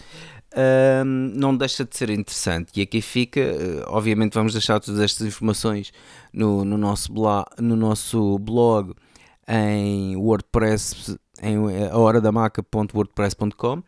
Um, 0.55 1.33
não 1.35 1.57
deixa 1.57 1.85
de 1.85 1.96
ser 1.96 2.11
interessante. 2.11 2.72
E 2.76 2.83
aqui 2.83 3.00
fica, 3.00 3.40
uh, 3.40 3.85
obviamente, 3.88 4.35
vamos 4.35 4.52
deixar 4.52 4.81
todas 4.81 5.00
estas 5.00 5.26
informações 5.26 5.92
no, 6.33 6.64
no, 6.64 6.76
nosso, 6.76 7.12
blog, 7.12 7.46
no 7.59 7.76
nosso 7.76 8.38
blog 8.38 8.94
em 9.48 10.16
WordPress, 10.16 11.18
em 11.42 11.57
ahoradamaca.wordpress.com 11.90 13.83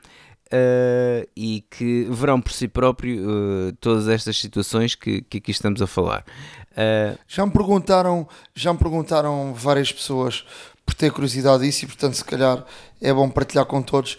uh, 0.52 1.28
e 1.36 1.64
que 1.70 2.04
verão 2.10 2.40
por 2.40 2.52
si 2.52 2.68
próprio 2.68 3.28
uh, 3.28 3.72
todas 3.80 4.08
estas 4.08 4.38
situações 4.38 4.94
que, 4.94 5.22
que 5.22 5.38
aqui 5.38 5.50
estamos 5.50 5.80
a 5.80 5.86
falar. 5.86 6.24
Uh, 6.72 7.18
já 7.26 7.44
me 7.46 7.52
perguntaram, 7.52 8.28
já 8.54 8.72
me 8.72 8.78
perguntaram 8.78 9.54
várias 9.54 9.92
pessoas 9.92 10.44
por 10.84 10.94
ter 10.94 11.10
curiosidade 11.12 11.64
disso 11.64 11.84
e 11.84 11.88
portanto 11.88 12.14
se 12.14 12.24
calhar 12.24 12.64
é 13.00 13.12
bom 13.12 13.28
partilhar 13.30 13.64
com 13.64 13.80
todos. 13.82 14.18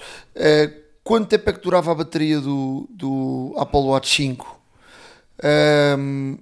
quanto 1.03 1.27
tempo 1.27 1.49
é 1.49 1.53
que 1.53 1.61
durava 1.61 1.91
a 1.91 1.95
bateria 1.95 2.39
do, 2.39 2.87
do 2.89 3.53
Apple 3.57 3.81
Watch 3.81 4.15
5? 4.15 4.59
Ehm, 5.43 6.37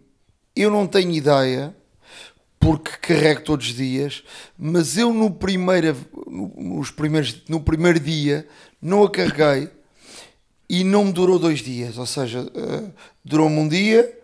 eu 0.56 0.70
não 0.70 0.88
tenho 0.88 1.12
ideia 1.12 1.76
porque 2.64 2.92
carrego 3.02 3.42
todos 3.42 3.68
os 3.68 3.76
dias, 3.76 4.24
mas 4.58 4.98
eu 4.98 5.14
no 5.14 5.30
primeiro, 5.30 5.98
nos 6.56 6.92
primeiros, 6.92 7.44
no 7.50 7.60
primeiro 7.60 8.00
dia 8.00 8.48
não 8.84 9.04
a 9.04 9.10
carreguei 9.10 9.70
e 10.70 10.84
não 10.84 11.06
me 11.06 11.14
durou 11.14 11.40
dois 11.40 11.60
dias, 11.60 11.98
ou 11.98 12.06
seja, 12.06 12.42
uh, 12.42 12.94
durou-me 13.24 13.58
um 13.58 13.68
dia 13.68 14.20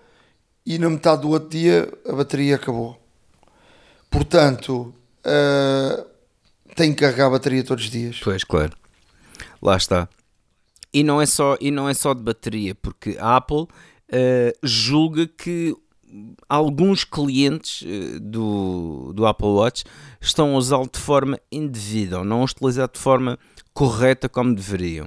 e 0.65 0.78
na 0.78 0.89
metade 0.89 1.22
do 1.22 1.30
outro 1.30 1.50
dia 1.50 1.91
a 2.06 2.12
bateria 2.12 2.56
acabou. 2.56 3.00
Portanto, 4.10 4.93
uh, 5.26 6.06
tenho 6.76 6.93
que 6.93 7.00
carregar 7.00 7.28
a 7.28 7.30
bateria 7.32 7.63
todos 7.63 7.86
os 7.86 7.91
dias. 7.91 8.19
Pois, 8.22 8.43
claro. 8.43 8.76
Lá 9.62 9.78
está. 9.78 10.10
E 10.93 11.04
não 11.04 11.22
é 11.22 11.26
só, 11.26 11.56
e 11.62 11.72
não 11.72 11.88
é 11.88 11.93
só 11.93 12.13
de 12.13 12.22
bateria, 12.22 12.76
porque 12.76 13.15
a 13.19 13.38
Apple 13.38 13.62
uh, 13.62 13.67
julga 14.62 15.26
que 15.26 15.74
alguns 16.48 17.04
clientes 17.04 17.86
do, 18.22 19.12
do 19.13 19.26
Apple 19.26 19.48
Watch 19.48 19.84
estão 20.19 20.56
a 20.56 20.58
usá-lo 20.58 20.89
de 20.91 21.00
forma 21.00 21.39
indevida 21.52 22.19
ou 22.19 22.26
não 22.26 22.41
a 22.41 22.45
utilizar 22.45 22.89
de 22.91 23.00
forma 23.00 23.38
correta 23.80 24.28
como 24.28 24.54
deveriam. 24.54 25.06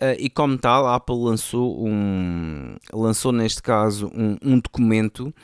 Uh, 0.00 0.14
e 0.16 0.30
como 0.30 0.56
tal, 0.56 0.86
a 0.86 0.94
Apple 0.94 1.16
lançou 1.16 1.84
um 1.84 2.76
lançou 2.92 3.32
neste 3.32 3.60
caso 3.60 4.10
um, 4.14 4.36
um 4.40 4.60
documento, 4.60 5.34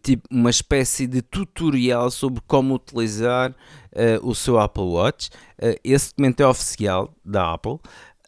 tipo 0.00 0.28
uma 0.30 0.50
espécie 0.50 1.08
de 1.08 1.22
tutorial 1.22 2.08
sobre 2.08 2.40
como 2.46 2.74
utilizar 2.74 3.50
uh, 3.50 4.28
o 4.28 4.32
seu 4.32 4.60
Apple 4.60 4.84
Watch. 4.84 5.30
Uh, 5.58 5.74
esse 5.82 6.10
documento 6.10 6.40
é 6.40 6.46
oficial 6.46 7.12
da 7.24 7.52
Apple. 7.52 7.78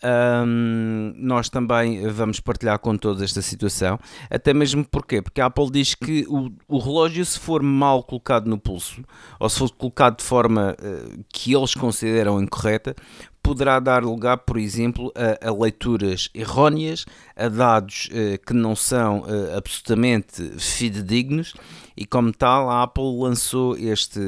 Um, 0.04 1.12
nós 1.16 1.48
também 1.48 2.08
vamos 2.08 2.40
partilhar 2.40 2.78
com 2.80 2.96
todos 2.96 3.22
esta 3.22 3.40
situação, 3.40 3.98
até 4.28 4.52
mesmo 4.52 4.84
porque 4.84 5.22
porque 5.22 5.40
a 5.40 5.46
Apple 5.46 5.70
diz 5.70 5.94
que 5.94 6.26
o, 6.28 6.50
o 6.66 6.78
relógio, 6.78 7.24
se 7.24 7.38
for 7.38 7.62
mal 7.62 8.02
colocado 8.02 8.48
no 8.48 8.58
pulso 8.58 9.04
ou 9.38 9.48
se 9.48 9.58
for 9.58 9.70
colocado 9.70 10.18
de 10.18 10.24
forma 10.24 10.74
uh, 10.78 11.24
que 11.32 11.54
eles 11.54 11.74
consideram 11.74 12.42
incorreta, 12.42 12.96
poderá 13.42 13.80
dar 13.80 14.02
lugar, 14.04 14.38
por 14.38 14.56
exemplo, 14.56 15.12
a, 15.16 15.48
a 15.48 15.52
leituras 15.52 16.30
erróneas, 16.34 17.04
a 17.36 17.48
dados 17.48 18.08
uh, 18.10 18.38
que 18.46 18.52
não 18.52 18.76
são 18.76 19.20
uh, 19.20 19.56
absolutamente 19.56 20.42
fidedignos. 20.58 21.54
E 21.96 22.06
como 22.06 22.32
tal 22.32 22.70
a 22.70 22.84
Apple 22.84 23.18
lançou 23.18 23.76
este, 23.76 24.20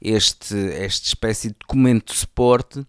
este, 0.00 0.54
esta 0.72 1.06
espécie 1.06 1.48
de 1.48 1.56
documento 1.58 2.12
de 2.12 2.18
suporte 2.18 2.86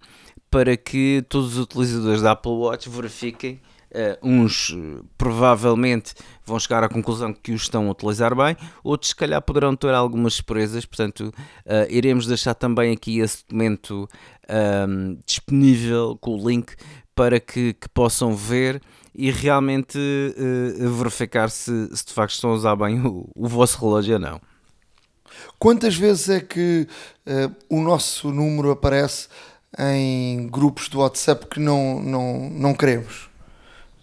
para 0.50 0.76
que 0.78 1.26
todos 1.30 1.54
os 1.54 1.60
utilizadores 1.60 2.22
da 2.22 2.32
Apple 2.32 2.52
Watch 2.52 2.90
verifiquem 2.90 3.60
Uh, 3.90 4.20
uns 4.22 4.72
uh, 4.72 5.04
provavelmente 5.18 6.14
vão 6.46 6.60
chegar 6.60 6.84
à 6.84 6.90
conclusão 6.90 7.34
que 7.34 7.54
os 7.54 7.62
estão 7.62 7.88
a 7.88 7.92
utilizar 7.92 8.36
bem, 8.36 8.58
outros 8.84 9.12
se 9.12 9.16
calhar 9.16 9.42
poderão 9.42 9.78
ter 9.78 9.94
algumas 9.94 10.34
surpresas, 10.34 10.86
portanto 10.86 11.34
uh, 11.66 11.90
iremos 11.90 12.28
deixar 12.28 12.54
também 12.54 12.92
aqui 12.92 13.20
esse 13.20 13.44
documento 13.44 14.06
ehm, 14.50 15.18
disponível 15.26 16.18
com 16.20 16.36
o 16.36 16.50
link 16.50 16.76
para 17.16 17.40
que, 17.40 17.74
que 17.74 17.88
possam 17.88 18.36
ver 18.36 18.82
e 19.16 19.32
realmente 19.32 19.98
verificar 20.78 21.50
se, 21.50 21.88
se, 21.96 22.06
de 22.06 22.14
facto 22.14 22.34
estão 22.34 22.52
a 22.52 22.54
usar 22.56 22.76
bem 22.76 23.00
o, 23.00 23.28
o 23.34 23.48
vosso 23.48 23.80
relógio 23.80 24.16
ou 24.16 24.20
não. 24.20 24.42
Quantas 25.58 25.96
vezes 25.96 26.30
é 26.30 26.40
que 26.42 26.88
o 27.70 27.82
nosso 27.82 28.32
número 28.32 28.70
aparece 28.70 29.28
em 29.78 30.48
grupos 30.48 30.90
do 30.90 31.00
WhatsApp 31.00 31.48
que 31.48 31.60
não, 31.60 32.02
não, 32.02 32.50
não 32.50 32.74
queremos? 32.74 33.30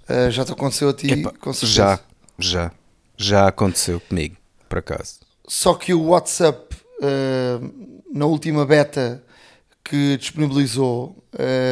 Uh, 0.09 0.31
já 0.31 0.45
te 0.45 0.53
aconteceu 0.53 0.89
a 0.91 0.93
ti, 0.95 1.11
Epa, 1.11 1.33
com 1.41 1.53
certeza. 1.53 1.73
já, 1.73 2.01
já, 2.39 2.73
já 3.17 3.49
aconteceu 3.49 4.01
comigo, 4.01 4.37
por 4.69 4.79
acaso. 4.79 5.21
Só 5.47 5.75
que 5.75 5.93
o 5.95 6.09
WhatsApp, 6.09 6.77
uh, 7.01 7.93
na 8.13 8.27
última 8.27 8.65
beta 8.65 9.23
que 9.83 10.17
disponibilizou, 10.17 11.23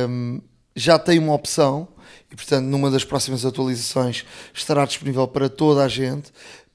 um, 0.09 0.41
já 0.75 0.99
tem 0.99 1.19
uma 1.19 1.35
opção 1.35 1.89
e, 2.31 2.37
portanto, 2.37 2.67
numa 2.67 2.91
das 2.91 3.05
próximas 3.05 3.45
atualizações 3.45 4.25
estará 4.53 4.85
disponível 4.85 5.27
para 5.29 5.49
toda 5.49 5.85
a 5.85 5.89
gente 5.89 6.33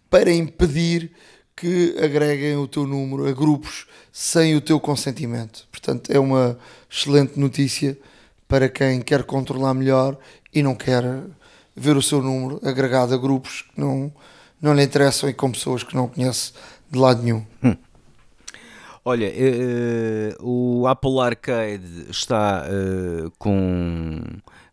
para 0.09 0.31
impedir 0.31 1.11
que 1.57 1.95
agreguem 1.99 2.55
o 2.55 2.67
teu 2.67 2.85
número 2.85 3.27
a 3.27 3.31
grupos 3.31 3.87
sem 4.13 4.55
o 4.55 4.61
teu 4.61 4.79
consentimento. 4.79 5.67
Portanto, 5.71 6.11
é 6.11 6.19
uma 6.19 6.57
excelente 6.89 7.39
notícia 7.39 7.97
para 8.47 8.69
quem 8.69 9.01
quer 9.01 9.23
controlar 9.23 9.73
melhor 9.73 10.15
e 10.53 10.61
não 10.61 10.75
quer 10.75 11.03
ver 11.75 11.97
o 11.97 12.01
seu 12.01 12.21
número 12.21 12.61
agregado 12.63 13.13
a 13.13 13.17
grupos 13.17 13.63
que 13.63 13.81
não, 13.81 14.11
não 14.61 14.73
lhe 14.73 14.83
interessam 14.83 15.27
e 15.29 15.33
com 15.33 15.51
pessoas 15.51 15.83
que 15.83 15.95
não 15.95 16.07
conhece 16.07 16.53
de 16.91 16.99
lado 16.99 17.23
nenhum. 17.23 17.43
Hum. 17.63 17.75
Olha, 19.03 19.29
uh, 19.29 20.43
o 20.43 20.85
Apple 20.85 21.19
Arcade 21.19 22.07
está 22.09 22.65
uh, 22.67 23.31
com. 23.39 24.21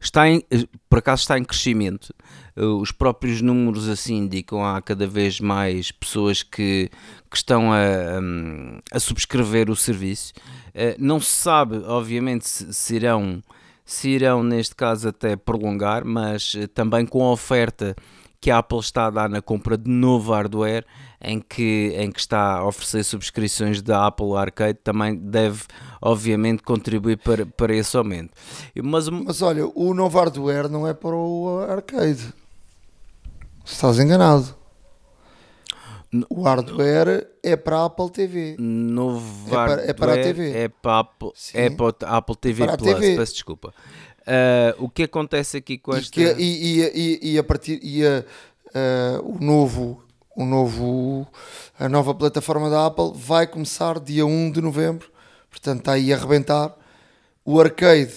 Está 0.04 0.28
em, 0.28 0.42
por 0.88 0.98
acaso 0.98 1.22
está 1.22 1.38
em 1.38 1.44
crescimento. 1.44 2.14
Uh, 2.56 2.76
os 2.76 2.92
próprios 2.92 3.40
números 3.40 3.88
assim 3.88 4.16
indicam 4.16 4.64
há 4.64 4.80
cada 4.80 5.06
vez 5.06 5.40
mais 5.40 5.90
pessoas 5.90 6.42
que, 6.42 6.90
que 7.30 7.36
estão 7.36 7.72
a, 7.72 8.20
um, 8.20 8.78
a 8.92 9.00
subscrever 9.00 9.70
o 9.70 9.76
serviço. 9.76 10.32
não 10.98 11.18
se 11.18 11.30
sabe, 11.30 11.78
obviamente, 11.86 12.46
se, 12.46 12.72
se, 12.72 12.96
irão, 12.96 13.42
se 13.84 14.10
irão, 14.10 14.42
neste 14.42 14.74
caso, 14.74 15.08
até 15.08 15.36
prolongar, 15.36 16.04
mas 16.04 16.54
também 16.74 17.06
com 17.06 17.24
a 17.24 17.32
oferta 17.32 17.96
que 18.44 18.50
a 18.50 18.58
Apple 18.58 18.78
está 18.78 19.06
a 19.06 19.10
dar 19.10 19.30
na 19.30 19.40
compra 19.40 19.74
de 19.74 19.90
novo 19.90 20.30
hardware, 20.30 20.84
em 21.18 21.40
que, 21.40 21.94
em 21.96 22.12
que 22.12 22.20
está 22.20 22.58
a 22.58 22.66
oferecer 22.66 23.02
subscrições 23.02 23.80
da 23.80 24.06
Apple 24.06 24.36
Arcade, 24.36 24.78
também 24.84 25.16
deve, 25.16 25.62
obviamente, 25.98 26.62
contribuir 26.62 27.16
para, 27.16 27.46
para 27.46 27.74
esse 27.74 27.96
aumento. 27.96 28.34
Mas, 28.82 29.08
Mas 29.08 29.40
olha, 29.40 29.66
o 29.66 29.94
novo 29.94 30.18
hardware 30.18 30.68
não 30.68 30.86
é 30.86 30.92
para 30.92 31.16
o 31.16 31.64
arcade. 31.66 32.34
Estás 33.64 33.98
enganado. 33.98 34.54
O 36.28 36.42
hardware 36.42 37.26
é 37.42 37.56
para 37.56 37.78
a 37.78 37.84
Apple 37.86 38.10
TV. 38.10 38.56
Novo 38.58 39.48
é 39.48 39.50
para, 39.50 39.72
é 39.88 39.92
para 39.94 40.12
a 40.12 40.22
TV. 40.22 40.50
É 40.52 40.68
para 40.68 40.92
a 40.92 41.00
Apple, 41.00 41.32
é 41.54 41.70
para 41.70 41.94
a 42.02 42.16
Apple 42.18 42.36
TV 42.36 42.66
Plus. 42.66 42.92
TV. 42.92 43.16
Peço 43.16 43.32
desculpa. 43.32 43.72
Uh, 44.26 44.84
o 44.84 44.88
que 44.88 45.02
acontece 45.02 45.58
aqui 45.58 45.76
com 45.76 45.94
esta. 45.94 46.18
E, 46.18 46.34
que, 46.34 46.42
e, 46.42 46.80
e, 46.80 47.32
e, 47.32 47.38
a 47.38 47.44
partir. 47.44 47.78
E 47.82 48.06
a, 48.06 48.24
uh, 49.20 49.36
o 49.36 49.44
novo. 49.44 50.02
O 50.36 50.44
novo, 50.44 51.28
a 51.78 51.88
nova 51.88 52.12
plataforma 52.12 52.68
da 52.68 52.86
Apple 52.86 53.12
vai 53.14 53.46
começar 53.46 54.00
dia 54.00 54.26
1 54.26 54.50
de 54.50 54.60
novembro, 54.60 55.08
portanto 55.48 55.78
está 55.78 55.92
aí 55.92 56.12
a 56.12 56.16
arrebentar. 56.16 56.76
O 57.44 57.60
arcade, 57.60 58.14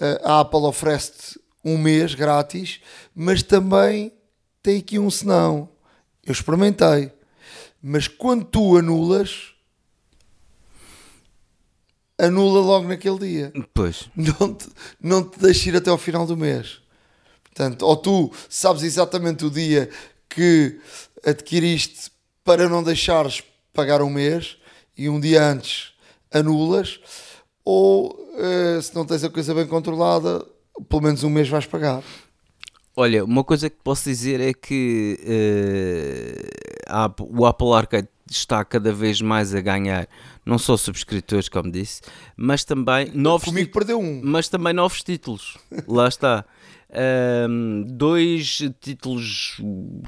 uh, 0.00 0.26
a 0.26 0.40
Apple 0.40 0.60
oferece 0.60 1.38
um 1.62 1.76
mês 1.76 2.14
grátis, 2.14 2.80
mas 3.14 3.42
também 3.42 4.14
tem 4.62 4.78
aqui 4.78 4.98
um 4.98 5.10
senão. 5.10 5.68
Eu 6.24 6.32
experimentei, 6.32 7.12
mas 7.82 8.08
quando 8.08 8.44
tu 8.44 8.78
anulas, 8.78 9.52
anula 12.22 12.60
logo 12.60 12.86
naquele 12.86 13.18
dia. 13.18 13.52
Pois. 13.74 14.08
Não 14.16 14.54
te, 14.54 14.68
não 15.00 15.24
te 15.24 15.38
deixes 15.40 15.66
ir 15.66 15.76
até 15.76 15.90
ao 15.90 15.98
final 15.98 16.24
do 16.24 16.36
mês. 16.36 16.80
Portanto, 17.42 17.82
ou 17.82 17.96
tu 17.96 18.32
sabes 18.48 18.82
exatamente 18.82 19.44
o 19.44 19.50
dia 19.50 19.90
que 20.28 20.78
adquiriste 21.24 22.10
para 22.44 22.68
não 22.68 22.82
deixares 22.82 23.42
pagar 23.72 24.00
um 24.02 24.08
mês 24.08 24.56
e 24.96 25.08
um 25.08 25.20
dia 25.20 25.44
antes 25.44 25.92
anulas, 26.32 27.00
ou 27.64 28.10
uh, 28.10 28.80
se 28.80 28.94
não 28.94 29.04
tens 29.04 29.22
a 29.24 29.30
coisa 29.30 29.54
bem 29.54 29.66
controlada, 29.66 30.44
pelo 30.88 31.02
menos 31.02 31.22
um 31.24 31.30
mês 31.30 31.48
vais 31.48 31.66
pagar. 31.66 32.02
Olha, 32.96 33.24
uma 33.24 33.42
coisa 33.44 33.68
que 33.68 33.76
posso 33.82 34.04
dizer 34.04 34.40
é 34.40 34.52
que 34.52 35.18
uh, 36.88 37.26
o 37.38 37.46
Apple 37.46 37.72
Arcade 37.72 38.08
está 38.36 38.64
cada 38.64 38.92
vez 38.92 39.20
mais 39.20 39.54
a 39.54 39.60
ganhar 39.60 40.08
não 40.44 40.58
só 40.58 40.76
subscritores, 40.76 41.48
como 41.48 41.70
disse, 41.70 42.02
mas 42.36 42.64
também 42.64 43.10
novos 43.14 43.44
Comigo 43.44 43.70
perdeu 43.72 44.00
um. 44.00 44.20
Mas 44.24 44.48
também 44.48 44.72
novos 44.72 45.02
títulos. 45.02 45.56
Lá 45.86 46.08
está. 46.08 46.44
Um, 47.48 47.84
dois 47.88 48.58
títulos 48.80 49.60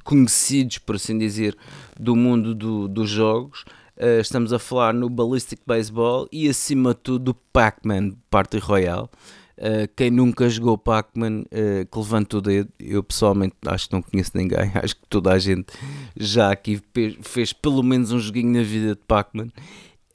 conhecidos, 0.02 0.78
por 0.78 0.96
assim 0.96 1.16
dizer, 1.16 1.56
do 1.98 2.14
mundo 2.14 2.54
do, 2.54 2.88
dos 2.88 3.08
jogos. 3.08 3.64
Uh, 3.96 4.20
estamos 4.20 4.52
a 4.52 4.58
falar 4.58 4.92
no 4.92 5.08
Ballistic 5.08 5.60
Baseball 5.64 6.28
e 6.32 6.48
acima 6.48 6.92
de 6.92 7.00
tudo 7.00 7.24
do 7.26 7.34
Pac-Man 7.34 8.12
Party 8.28 8.58
Royale. 8.58 9.08
Uh, 9.56 9.88
quem 9.94 10.10
nunca 10.10 10.48
jogou 10.48 10.76
Pac-Man, 10.76 11.42
uh, 11.42 11.86
que 11.90 11.98
levanta 11.98 12.38
o 12.38 12.40
dedo. 12.40 12.70
Eu 12.78 13.02
pessoalmente 13.02 13.54
acho 13.66 13.88
que 13.88 13.94
não 13.94 14.02
conheço 14.02 14.32
ninguém. 14.34 14.70
Acho 14.74 14.96
que 14.96 15.02
toda 15.08 15.32
a 15.32 15.38
gente 15.38 15.66
já 16.16 16.50
aqui 16.50 16.80
fez 17.22 17.52
pelo 17.52 17.82
menos 17.82 18.10
um 18.10 18.18
joguinho 18.18 18.52
na 18.52 18.62
vida 18.62 18.94
de 18.94 19.00
Pac-Man. 19.06 19.48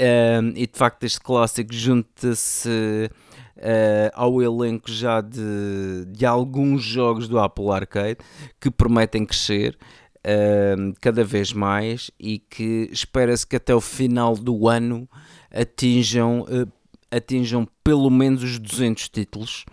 Um, 0.01 0.53
e 0.55 0.65
de 0.65 0.77
facto 0.77 1.03
este 1.03 1.19
clássico 1.19 1.73
junta-se 1.73 3.09
uh, 3.57 4.11
ao 4.13 4.41
elenco 4.41 4.89
já 4.89 5.19
de, 5.19 6.05
de 6.07 6.25
alguns 6.25 6.81
jogos 6.83 7.27
do 7.27 7.37
Apple 7.37 7.69
Arcade 7.69 8.17
que 8.61 8.71
prometem 8.71 9.25
crescer 9.25 9.77
uh, 10.19 10.93
cada 11.01 11.23
vez 11.23 11.51
mais 11.51 12.11
e 12.19 12.39
que 12.39 12.89
espera-se 12.91 13.45
que 13.45 13.57
até 13.57 13.75
o 13.75 13.81
final 13.81 14.35
do 14.35 14.67
ano 14.67 15.07
atinjam, 15.51 16.41
uh, 16.41 16.71
atinjam 17.11 17.67
pelo 17.83 18.09
menos 18.09 18.43
os 18.43 18.59
200 18.59 19.09
títulos. 19.09 19.65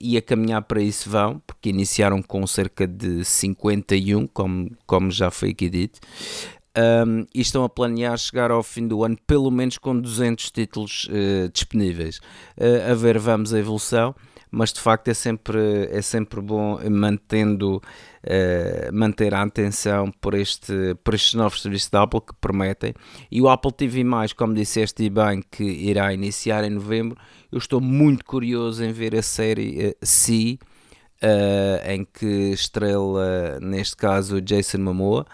e 0.00 0.16
a 0.16 0.22
caminhar 0.22 0.62
para 0.62 0.82
isso 0.82 1.08
vão, 1.08 1.40
porque 1.46 1.70
iniciaram 1.70 2.22
com 2.22 2.46
cerca 2.46 2.86
de 2.86 3.24
51, 3.24 4.26
como, 4.26 4.70
como 4.86 5.10
já 5.10 5.30
foi 5.30 5.50
aqui 5.50 5.68
dito, 5.68 5.98
um, 6.76 7.24
e 7.34 7.40
estão 7.40 7.64
a 7.64 7.68
planear 7.70 8.18
chegar 8.18 8.50
ao 8.50 8.62
fim 8.62 8.86
do 8.86 9.02
ano 9.02 9.16
pelo 9.26 9.50
menos 9.50 9.78
com 9.78 9.98
200 9.98 10.50
títulos 10.50 11.08
uh, 11.08 11.48
disponíveis. 11.50 12.18
Uh, 12.56 12.90
a 12.90 12.94
ver, 12.94 13.18
vamos 13.18 13.54
a 13.54 13.58
evolução, 13.58 14.14
mas 14.50 14.72
de 14.72 14.80
facto 14.80 15.08
é 15.08 15.14
sempre, 15.14 15.88
é 15.90 16.00
sempre 16.02 16.40
bom 16.40 16.78
mantendo, 16.90 17.76
uh, 17.76 18.92
manter 18.92 19.34
a 19.34 19.42
atenção 19.42 20.10
por, 20.20 20.34
este, 20.34 20.94
por 21.02 21.14
estes 21.14 21.34
novos 21.34 21.62
serviços 21.62 21.90
da 21.90 22.02
Apple 22.02 22.20
que 22.20 22.34
prometem. 22.40 22.94
E 23.30 23.40
o 23.40 23.48
Apple 23.48 23.72
TV, 23.72 24.04
como 24.36 24.54
disseste 24.54 25.08
bem, 25.10 25.42
que 25.50 25.64
irá 25.64 26.12
iniciar 26.12 26.64
em 26.64 26.70
novembro, 26.70 27.18
eu 27.50 27.58
estou 27.58 27.80
muito 27.80 28.24
curioso 28.24 28.84
em 28.84 28.92
ver 28.92 29.14
a 29.14 29.22
série 29.22 29.96
uh. 30.02 30.58
Uh, 31.22 31.90
em 31.90 32.04
que 32.04 32.52
estrela, 32.52 33.58
neste 33.58 33.96
caso, 33.96 34.38
Jason 34.38 34.78
Momoa, 34.78 35.24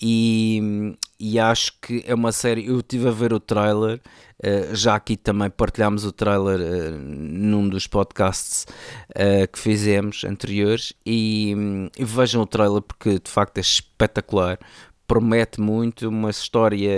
e, 0.00 0.96
e 1.18 1.38
acho 1.38 1.72
que 1.80 2.04
é 2.06 2.14
uma 2.14 2.32
série. 2.32 2.66
Eu 2.66 2.80
estive 2.80 3.08
a 3.08 3.10
ver 3.10 3.32
o 3.32 3.40
trailer, 3.40 4.00
uh, 4.42 4.74
já 4.74 4.94
aqui 4.94 5.16
também 5.16 5.50
partilhámos 5.50 6.04
o 6.04 6.12
trailer 6.12 6.60
uh, 6.60 6.98
num 6.98 7.68
dos 7.68 7.86
podcasts 7.86 8.66
uh, 9.10 9.50
que 9.50 9.58
fizemos 9.58 10.24
anteriores. 10.24 10.92
E, 11.04 11.54
vejam 11.98 12.42
o 12.42 12.46
trailer 12.46 12.82
porque 12.82 13.18
de 13.18 13.30
facto 13.30 13.58
é 13.58 13.60
espetacular. 13.60 14.58
Promete 15.06 15.60
muito, 15.60 16.08
uma 16.08 16.30
história 16.30 16.90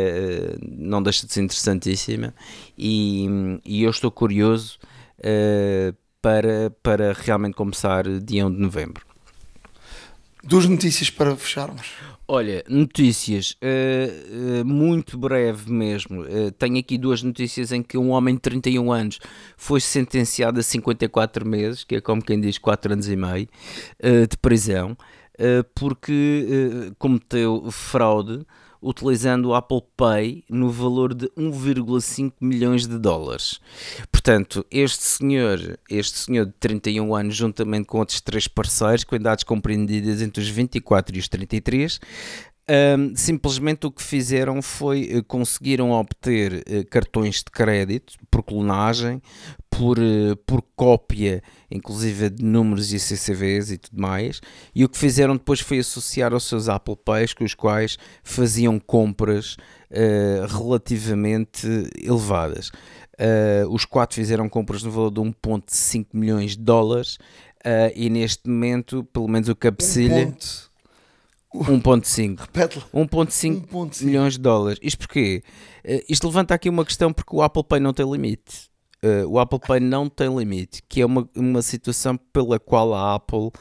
não 0.63 1.03
deixa 1.03 1.27
de 1.27 1.33
ser 1.33 1.43
interessantíssima. 1.43 2.33
E, 2.79 3.27
e 3.65 3.83
eu 3.83 3.91
estou 3.91 4.13
curioso 4.13 4.79
para, 6.23 6.71
para 6.83 7.13
realmente 7.13 7.55
começar 7.55 8.05
dia 8.21 8.47
1 8.47 8.53
de 8.53 8.61
novembro. 8.61 9.05
Duas 10.45 10.67
notícias 10.67 11.11
para 11.11 11.35
fecharmos. 11.35 11.93
Olha, 12.29 12.65
notícias, 12.69 13.53
uh, 13.63 14.63
uh, 14.63 14.65
muito 14.65 15.17
breve 15.17 15.71
mesmo. 15.71 16.23
Uh, 16.23 16.51
tenho 16.59 16.77
aqui 16.77 16.99
duas 16.99 17.23
notícias 17.23 17.71
em 17.71 17.85
que 17.85 17.97
um 17.97 18.11
homem 18.11 18.35
de 18.35 18.41
31 18.41 18.91
anos 18.91 19.21
foi 19.57 19.81
sentenciado 19.81 20.59
a 20.59 20.63
54 20.63 21.47
meses, 21.47 21.85
que 21.85 21.95
é 21.95 22.01
como 22.01 22.21
quem 22.21 22.41
diz 22.41 22.59
4 22.59 22.95
anos 22.95 23.09
e 23.09 23.15
meio, 23.15 23.47
de 24.29 24.37
prisão, 24.39 24.97
porque 25.75 26.93
cometeu 26.99 27.71
fraude 27.71 28.45
utilizando 28.81 29.47
o 29.47 29.55
Apple 29.55 29.83
Pay 29.97 30.45
no 30.49 30.71
valor 30.71 31.15
de 31.15 31.27
1,5 31.37 32.33
milhões 32.41 32.87
de 32.87 32.99
dólares. 32.99 33.61
Portanto, 34.11 34.65
este 34.71 35.05
senhor, 35.05 35.79
este 35.91 36.19
senhor 36.19 36.47
de 36.47 36.53
31 36.53 37.15
anos, 37.15 37.37
juntamente 37.37 37.87
com 37.87 37.99
outros 37.99 38.21
três 38.21 38.49
parceiros, 38.49 39.05
com 39.05 39.17
idades 39.17 39.45
compreendidas 39.45 40.23
entre 40.23 40.43
os 40.43 40.49
24 40.49 41.17
e 41.17 41.19
os 41.19 41.29
33, 41.29 42.01
Um, 42.69 43.15
simplesmente 43.15 43.87
o 43.87 43.93
que 43.93 44.03
fizeram 44.03 44.61
foi 44.61 45.19
uh, 45.19 45.23
conseguiram 45.23 45.93
obter 45.93 46.65
uh, 46.69 46.85
cartões 46.91 47.37
de 47.37 47.45
crédito 47.45 48.15
por 48.29 48.43
clonagem, 48.43 49.23
por, 49.71 50.01
uh, 50.01 50.35
por 50.45 50.61
cópia, 50.75 51.45
inclusive 51.71 52.29
de 52.29 52.45
números 52.45 52.93
e 52.93 52.99
CCVs 52.99 53.71
e 53.71 53.79
tudo 53.79 54.01
mais, 54.01 54.41
e 54.75 54.85
o 54.85 54.89
que 54.89 54.99
fizeram 54.99 55.37
depois 55.37 55.61
foi 55.61 55.79
associar 55.79 56.33
aos 56.33 56.43
seus 56.43 56.69
Apple 56.69 56.97
Pays, 56.97 57.33
com 57.33 57.45
os 57.45 57.55
quais 57.55 57.99
faziam 58.25 58.81
compras 58.81 59.57
relativamente 60.49 61.65
elevadas. 62.03 62.73
os 63.71 63.85
quatro 63.85 64.17
fizeram 64.17 64.49
compras 64.49 64.83
no 64.83 64.91
valor 64.91 65.13
de 65.13 65.21
1,5 65.21 66.07
milhões 66.13 66.57
de 66.57 66.65
dólares 66.65 67.19
e 67.95 68.11
neste 68.11 68.49
momento, 68.49 69.05
pelo 69.05 69.29
menos 69.29 69.49
o 69.49 69.55
cabecilha. 69.55 70.35
1.5 71.65 72.49
1.5 72.93 74.05
milhões 74.05 74.35
de 74.35 74.41
dólares. 74.41 74.79
Isto 74.83 74.99
porquê? 74.99 75.43
Uh, 75.85 76.03
isto 76.09 76.27
levanta 76.27 76.55
aqui 76.55 76.69
uma 76.69 76.85
questão 76.85 77.13
porque 77.13 77.35
o 77.35 77.43
Apple 77.43 77.65
Pay 77.65 77.81
não 77.81 77.93
tem 77.93 78.11
limite. 78.11 78.71
Uh, 79.05 79.29
o 79.29 79.39
Apple 79.39 79.61
Pay 79.61 79.79
não 79.79 80.09
tem 80.09 80.35
limite, 80.35 80.83
que 80.89 81.03
é 81.03 81.07
uma, 81.07 81.29
uma 81.37 81.61
situação 81.61 82.17
pela 82.33 82.59
qual 82.59 82.95
a 82.95 83.15
Apple 83.15 83.49
uh, 83.49 83.53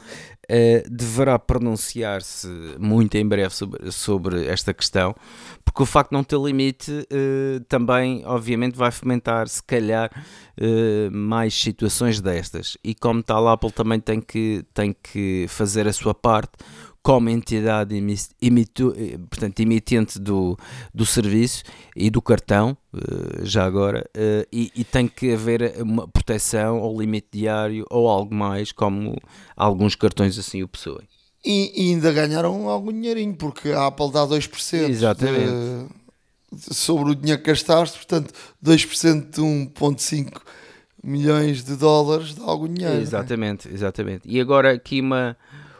deverá 0.90 1.38
pronunciar-se 1.38 2.48
muito 2.78 3.14
em 3.16 3.26
breve 3.26 3.54
sobre, 3.54 3.92
sobre 3.92 4.46
esta 4.46 4.72
questão, 4.72 5.14
porque 5.62 5.82
o 5.82 5.86
facto 5.86 6.10
de 6.10 6.16
não 6.16 6.24
ter 6.24 6.38
limite 6.38 6.90
uh, 6.90 7.60
também, 7.68 8.24
obviamente, 8.24 8.76
vai 8.76 8.90
fomentar, 8.90 9.46
se 9.48 9.62
calhar, 9.62 10.10
mais 11.12 11.52
situações 11.52 12.18
destas. 12.18 12.78
E 12.82 12.94
como 12.94 13.22
tal, 13.22 13.46
a 13.46 13.52
Apple 13.52 13.70
também 13.70 14.00
tem 14.00 14.22
que, 14.22 14.64
tem 14.72 14.96
que 15.02 15.44
fazer 15.48 15.86
a 15.86 15.92
sua 15.92 16.14
parte 16.14 16.52
como 17.06 17.30
entidade 17.30 17.94
emito, 18.42 18.92
eh, 18.98 19.16
portanto, 19.30 19.60
emitente 19.60 20.18
do, 20.18 20.58
do 20.92 21.06
serviço 21.06 21.62
e 21.94 22.10
do 22.10 22.20
cartão, 22.20 22.76
eh, 22.92 23.44
já 23.44 23.64
agora, 23.64 24.10
eh, 24.12 24.44
e, 24.52 24.72
e, 24.74 24.82
tem 24.82 25.06
que 25.06 25.32
haver 25.32 25.80
uma 25.80 26.08
proteção 26.08 26.80
ou 26.80 27.00
limite 27.00 27.28
diário 27.30 27.86
ou 27.90 28.08
algo 28.08 28.34
mais, 28.34 28.72
como 28.72 29.16
alguns 29.56 29.94
cartões 29.94 30.36
assim 30.36 30.64
o 30.64 30.68
possuem. 30.68 31.06
E, 31.44 31.70
e 31.80 31.92
ainda 31.92 32.12
ganharam 32.12 32.68
algum 32.68 32.90
dinheirinho, 32.90 33.36
porque 33.36 33.70
a 33.70 33.86
Apple 33.86 34.10
dá 34.10 34.26
2% 34.26 34.88
Exatamente. 34.88 35.46
De, 36.52 36.74
sobre 36.74 37.12
o 37.12 37.14
dinheiro 37.14 37.40
que 37.40 37.50
gastaste, 37.50 37.98
portanto, 37.98 38.34
2% 38.64 39.30
de 39.30 39.40
1,5 39.40 40.40
milhões 41.04 41.62
de 41.62 41.76
dólares 41.76 42.34
dá 42.34 42.42
algum 42.42 42.66
dinheiro. 42.66 43.00
Exatamente, 43.00 43.68
é? 43.68 43.72
exatamente. 43.72 44.22
E 44.28 44.40
agora 44.40 44.72
aqui 44.72 45.00
uma 45.00 45.36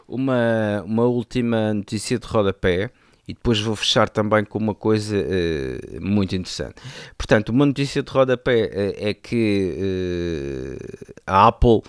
uma, 0.07 0.83
uma 0.85 1.03
última 1.03 1.73
notícia 1.73 2.17
de 2.17 2.25
rodapé 2.25 2.91
e 3.27 3.33
depois 3.33 3.59
vou 3.59 3.75
fechar 3.75 4.07
também 4.07 4.45
com 4.45 4.57
uma 4.57 4.73
coisa 4.73 5.17
uh, 5.17 6.01
muito 6.01 6.33
interessante. 6.33 6.75
Portanto, 7.17 7.49
uma 7.49 7.65
notícia 7.65 8.01
de 8.01 8.09
rodapé 8.09 8.65
uh, 8.65 9.09
é 9.09 9.13
que 9.13 9.75
uh, 9.77 11.13
a 11.27 11.47
Apple, 11.47 11.81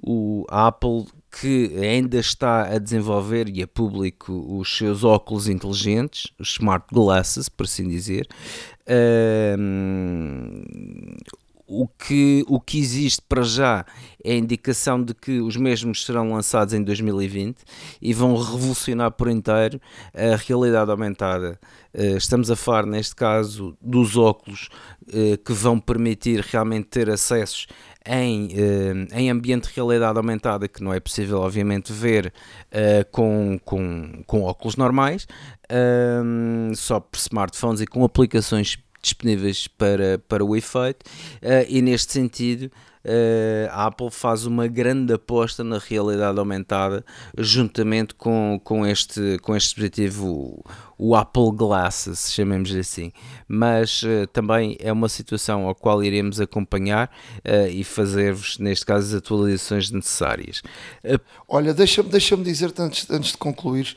o, 0.00 0.46
a 0.48 0.68
Apple 0.68 1.06
que 1.40 1.76
ainda 1.76 2.18
está 2.18 2.62
a 2.62 2.78
desenvolver 2.78 3.48
e 3.48 3.60
a 3.60 3.66
público 3.66 4.32
os 4.56 4.76
seus 4.76 5.02
óculos 5.02 5.48
inteligentes, 5.48 6.32
os 6.38 6.50
smart 6.50 6.86
glasses, 6.92 7.48
por 7.48 7.64
assim 7.64 7.88
dizer, 7.88 8.28
o 11.66 11.88
que, 11.88 12.44
o 12.46 12.60
que 12.60 12.78
existe 12.78 13.22
para 13.28 13.42
já 13.42 13.84
é 14.22 14.32
a 14.32 14.36
indicação 14.36 15.02
de 15.02 15.14
que 15.14 15.40
os 15.40 15.56
mesmos 15.56 16.04
serão 16.04 16.32
lançados 16.32 16.74
em 16.74 16.82
2020 16.82 17.58
e 18.00 18.12
vão 18.12 18.36
revolucionar 18.36 19.10
por 19.12 19.28
inteiro 19.28 19.80
a 20.14 20.36
realidade 20.36 20.90
aumentada. 20.90 21.58
Eh, 21.92 22.16
estamos 22.16 22.50
a 22.50 22.56
falar, 22.56 22.84
neste 22.86 23.14
caso, 23.14 23.76
dos 23.80 24.16
óculos 24.16 24.68
eh, 25.12 25.36
que 25.36 25.52
vão 25.52 25.78
permitir 25.78 26.40
realmente 26.40 26.88
ter 26.88 27.08
acessos 27.08 27.66
em, 28.04 28.48
eh, 28.52 29.18
em 29.18 29.30
ambiente 29.30 29.68
de 29.68 29.74
realidade 29.74 30.18
aumentada, 30.18 30.66
que 30.66 30.82
não 30.82 30.92
é 30.92 31.00
possível, 31.00 31.40
obviamente, 31.40 31.92
ver 31.92 32.32
com, 33.10 33.58
com, 33.64 34.22
com 34.26 34.42
óculos 34.42 34.76
normais, 34.76 35.26
só 36.74 37.00
por 37.00 37.16
smartphones 37.16 37.80
e 37.80 37.86
com 37.86 38.04
aplicações 38.04 38.76
disponíveis 39.04 39.66
para, 39.66 40.18
para 40.28 40.44
o 40.44 40.56
efeito, 40.56 41.04
uh, 41.42 41.66
e 41.68 41.80
neste 41.82 42.12
sentido. 42.12 42.70
Uh, 43.04 43.68
a 43.70 43.84
Apple 43.88 44.10
faz 44.10 44.46
uma 44.46 44.66
grande 44.66 45.12
aposta 45.12 45.62
na 45.62 45.76
realidade 45.78 46.38
aumentada 46.38 47.04
juntamente 47.36 48.14
com, 48.14 48.58
com, 48.64 48.86
este, 48.86 49.36
com 49.42 49.54
este 49.54 49.66
dispositivo, 49.66 50.64
o, 50.96 51.14
Apple 51.14 51.52
Glasses, 51.54 52.32
chamemos 52.32 52.74
assim. 52.74 53.12
Mas 53.46 54.02
uh, 54.02 54.26
também 54.32 54.78
é 54.80 54.90
uma 54.90 55.10
situação 55.10 55.66
ao 55.66 55.74
qual 55.74 56.02
iremos 56.02 56.40
acompanhar 56.40 57.10
uh, 57.40 57.68
e 57.68 57.84
fazer-vos, 57.84 58.58
neste 58.58 58.86
caso, 58.86 59.08
as 59.08 59.22
atualizações 59.22 59.90
necessárias. 59.90 60.62
Olha, 61.46 61.74
deixa-me 61.74 62.08
deixa 62.08 62.34
dizer-te 62.38 62.80
antes, 62.80 63.10
antes 63.10 63.32
de 63.32 63.36
concluir, 63.36 63.94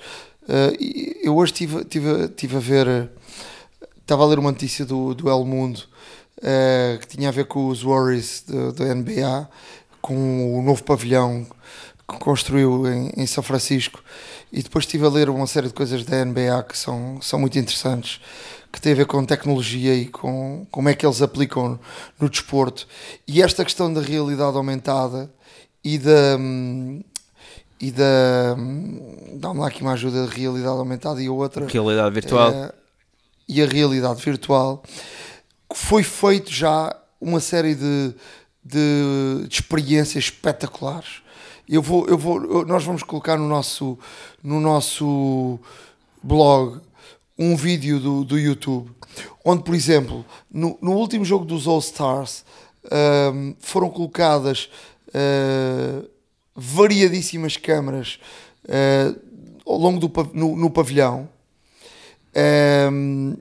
eu 1.24 1.36
hoje 1.36 1.54
estive 1.54 1.86
tive, 1.86 2.28
tive 2.30 2.58
a 2.58 2.60
ver 2.60 3.10
estava 4.08 4.24
a 4.24 4.26
ler 4.26 4.39
uma 4.39 4.52
notícia 4.52 4.86
do, 4.86 5.13
do 5.13 5.30
El 5.30 5.43
Mundo 5.43 5.84
uh, 6.38 6.98
que 7.00 7.08
tinha 7.08 7.28
a 7.28 7.32
ver 7.32 7.46
com 7.46 7.67
os 7.67 7.84
Warriors 7.84 8.46
da 8.74 8.96
NBA, 8.96 9.50
com 10.02 10.58
o 10.58 10.62
novo 10.62 10.82
pavilhão 10.82 11.46
que 12.10 12.17
construiu 12.17 12.88
em, 12.88 13.12
em, 13.17 13.28
São 13.28 13.43
Francisco. 13.43 14.02
E 14.50 14.63
depois 14.63 14.86
estive 14.86 15.06
a 15.06 15.10
ler 15.10 15.30
uma 15.30 15.46
série 15.46 15.67
de 15.67 15.74
coisas 15.74 16.06
da 16.06 16.24
NBA 16.24 16.63
que 16.70 16.78
são, 16.78 17.20
são 17.22 17.38
muito 17.38 17.60
interessantes, 17.60 18.22
que 18.72 18.80
têm 18.80 18.93
a 18.93 18.96
ver 18.96 19.06
com 19.08 19.26
tecnologia 19.26 19.93
e 19.93 20.06
com 20.06 20.65
como 20.72 20.88
é 20.88 20.93
que 20.93 21.06
eles 21.06 21.22
aplicam 21.22 21.78
no, 22.17 22.30
desporto. 22.30 22.88
E 23.28 23.41
esta 23.41 23.65
questão 23.65 23.91
da 23.91 24.00
realidade 24.00 24.56
aumentada 24.56 25.30
e 25.84 25.98
da. 25.98 26.39
E 27.82 27.91
da. 27.91 28.56
Dá-me 29.34 29.60
lá 29.60 29.67
aqui 29.67 29.82
uma 29.82 29.91
ajuda 29.91 30.28
de 30.28 30.34
realidade 30.34 30.78
aumentada 30.78 31.22
e 31.22 31.28
outra. 31.28 31.67
Realidade 31.67 32.13
virtual. 32.13 32.52
É, 32.52 32.72
e 33.47 33.62
a 33.62 33.65
realidade 33.65 34.21
virtual, 34.23 34.83
foi 35.73 36.03
feito 36.03 36.51
já 36.51 36.95
uma 37.19 37.39
série 37.39 37.75
de, 37.75 38.13
de, 38.63 39.47
de 39.47 39.53
experiências 39.53 40.25
espetaculares. 40.25 41.21
Eu 41.67 41.81
vou, 41.81 42.07
eu 42.07 42.17
vou, 42.17 42.65
nós 42.65 42.83
vamos 42.83 43.03
colocar 43.03 43.38
no 43.38 43.47
nosso, 43.47 43.97
no 44.43 44.60
nosso 44.60 45.60
blog 46.23 46.79
um 47.38 47.55
vídeo 47.55 47.99
do, 47.99 48.23
do 48.23 48.39
YouTube, 48.39 48.89
onde, 49.43 49.63
por 49.63 49.75
exemplo, 49.75 50.25
no, 50.51 50.77
no 50.81 50.93
último 50.93 51.23
jogo 51.23 51.45
dos 51.45 51.67
All 51.67 51.79
Stars 51.79 52.43
um, 53.33 53.55
foram 53.60 53.89
colocadas 53.89 54.69
uh, 55.10 56.07
variadíssimas 56.55 57.57
câmaras 57.57 58.19
uh, 58.65 59.19
ao 59.65 59.77
longo 59.77 59.99
do 59.99 60.12
no, 60.33 60.55
no 60.55 60.69
pavilhão 60.69 61.29
um, 62.38 63.36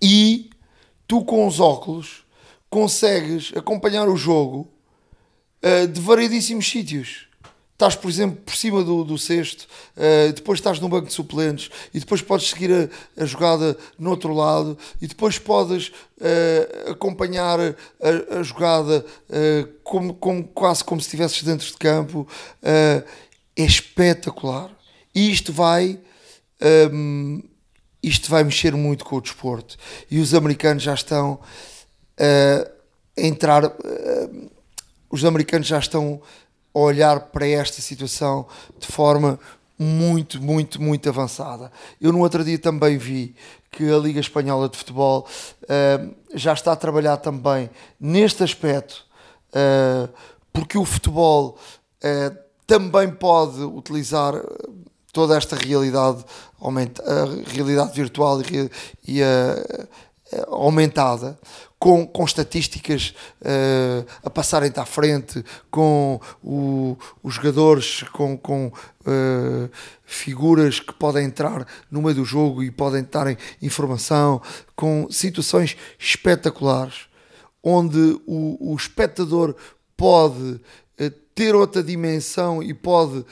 e 0.00 0.48
tu 1.06 1.22
com 1.24 1.46
os 1.46 1.60
óculos 1.60 2.24
consegues 2.70 3.52
acompanhar 3.54 4.08
o 4.08 4.16
jogo 4.16 4.68
uh, 5.62 5.86
de 5.86 6.00
variedíssimos 6.00 6.68
sítios. 6.68 7.28
Estás, 7.72 7.96
por 7.96 8.10
exemplo, 8.10 8.42
por 8.42 8.54
cima 8.54 8.84
do, 8.84 9.04
do 9.04 9.18
cesto, 9.18 9.66
uh, 9.96 10.32
depois 10.32 10.58
estás 10.58 10.78
no 10.78 10.88
banco 10.88 11.06
de 11.08 11.12
suplentes 11.12 11.70
e 11.92 11.98
depois 11.98 12.22
podes 12.22 12.48
seguir 12.48 12.70
a, 12.72 13.22
a 13.22 13.26
jogada 13.26 13.76
no 13.98 14.10
outro 14.10 14.32
lado 14.32 14.78
e 15.00 15.06
depois 15.06 15.38
podes 15.38 15.88
uh, 15.88 16.90
acompanhar 16.90 17.58
a, 17.60 18.38
a 18.38 18.42
jogada 18.42 19.04
como, 19.82 20.14
como, 20.14 20.44
quase 20.44 20.84
como 20.84 21.00
se 21.00 21.08
estivesses 21.08 21.42
dentro 21.42 21.66
de 21.66 21.76
campo. 21.76 22.26
é 22.62 23.04
espetacular. 23.56 24.70
E 25.14 25.30
isto 25.30 25.52
vai 25.52 25.98
um, 26.92 27.42
isto 28.02 28.30
vai 28.30 28.44
mexer 28.44 28.74
muito 28.74 29.04
com 29.04 29.16
o 29.16 29.20
desporto. 29.20 29.76
E 30.10 30.18
os 30.18 30.34
americanos 30.34 30.82
já 30.82 30.94
estão 30.94 31.32
uh, 31.32 32.70
a 33.18 33.20
entrar, 33.20 33.64
uh, 33.64 34.50
os 35.10 35.24
americanos 35.24 35.66
já 35.66 35.78
estão 35.78 36.20
a 36.74 36.78
olhar 36.78 37.20
para 37.20 37.46
esta 37.46 37.82
situação 37.82 38.46
de 38.78 38.86
forma 38.86 39.38
muito, 39.78 40.40
muito, 40.42 40.80
muito 40.80 41.08
avançada. 41.08 41.70
Eu 42.00 42.12
no 42.12 42.20
outro 42.20 42.44
dia 42.44 42.58
também 42.58 42.96
vi 42.98 43.34
que 43.70 43.90
a 43.90 43.98
Liga 43.98 44.20
Espanhola 44.20 44.68
de 44.68 44.76
Futebol 44.76 45.26
uh, 45.64 46.14
já 46.34 46.52
está 46.52 46.72
a 46.72 46.76
trabalhar 46.76 47.16
também 47.18 47.70
neste 47.98 48.42
aspecto, 48.42 49.04
porque 50.52 50.78
o 50.78 50.84
futebol 50.84 51.58
também 52.68 53.10
pode 53.10 53.60
utilizar 53.62 54.34
toda 55.12 55.36
esta 55.36 55.56
realidade 55.56 56.24
aumenta 56.60 57.02
a 57.02 57.24
realidade 57.52 57.92
virtual 57.94 58.40
e, 59.06 59.22
a, 59.22 59.26
eh, 59.26 60.46
aumentada, 60.48 61.38
com, 61.80 62.06
com 62.06 62.24
estatísticas 62.24 63.14
uh, 63.40 64.06
a 64.22 64.28
passarem-te 64.28 64.78
à 64.78 64.84
frente, 64.84 65.42
com 65.70 66.20
o, 66.44 66.96
os 67.22 67.34
jogadores, 67.34 68.04
com, 68.12 68.36
com 68.36 68.66
uh, 68.66 69.70
figuras 70.04 70.78
que 70.78 70.92
podem 70.92 71.24
entrar 71.24 71.66
no 71.90 72.02
meio 72.02 72.16
do 72.16 72.24
jogo 72.24 72.62
e 72.62 72.70
podem 72.70 73.02
darem 73.10 73.36
informação, 73.62 74.42
com 74.76 75.08
situações 75.10 75.74
espetaculares, 75.98 77.06
onde 77.62 78.20
o, 78.26 78.72
o 78.72 78.76
espectador 78.76 79.56
pode 79.96 80.60
uh, 81.00 81.10
ter 81.34 81.54
outra 81.54 81.82
dimensão 81.82 82.62
e 82.62 82.74
pode 82.74 83.24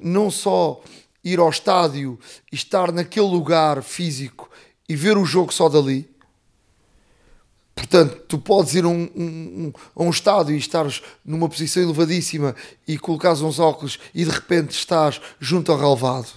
não 0.00 0.30
só 0.30 0.80
ir 1.24 1.38
ao 1.38 1.50
estádio 1.50 2.18
e 2.50 2.56
estar 2.56 2.90
naquele 2.90 3.26
lugar 3.26 3.82
físico 3.82 4.50
e 4.88 4.96
ver 4.96 5.16
o 5.16 5.24
jogo 5.24 5.52
só 5.52 5.68
dali, 5.68 6.12
Portanto, 7.74 8.22
tu 8.28 8.38
podes 8.38 8.74
ir 8.74 8.84
a 8.84 8.88
um, 8.88 9.02
um, 9.16 9.72
a 9.96 10.02
um 10.02 10.10
estádio 10.10 10.54
e 10.54 10.58
estares 10.58 11.02
numa 11.24 11.48
posição 11.48 11.82
elevadíssima 11.82 12.54
e 12.86 12.98
colocares 12.98 13.40
uns 13.40 13.58
óculos 13.58 13.98
e 14.14 14.24
de 14.24 14.30
repente 14.30 14.72
estás 14.72 15.20
junto 15.40 15.72
ao 15.72 15.78
relevado. 15.78 16.28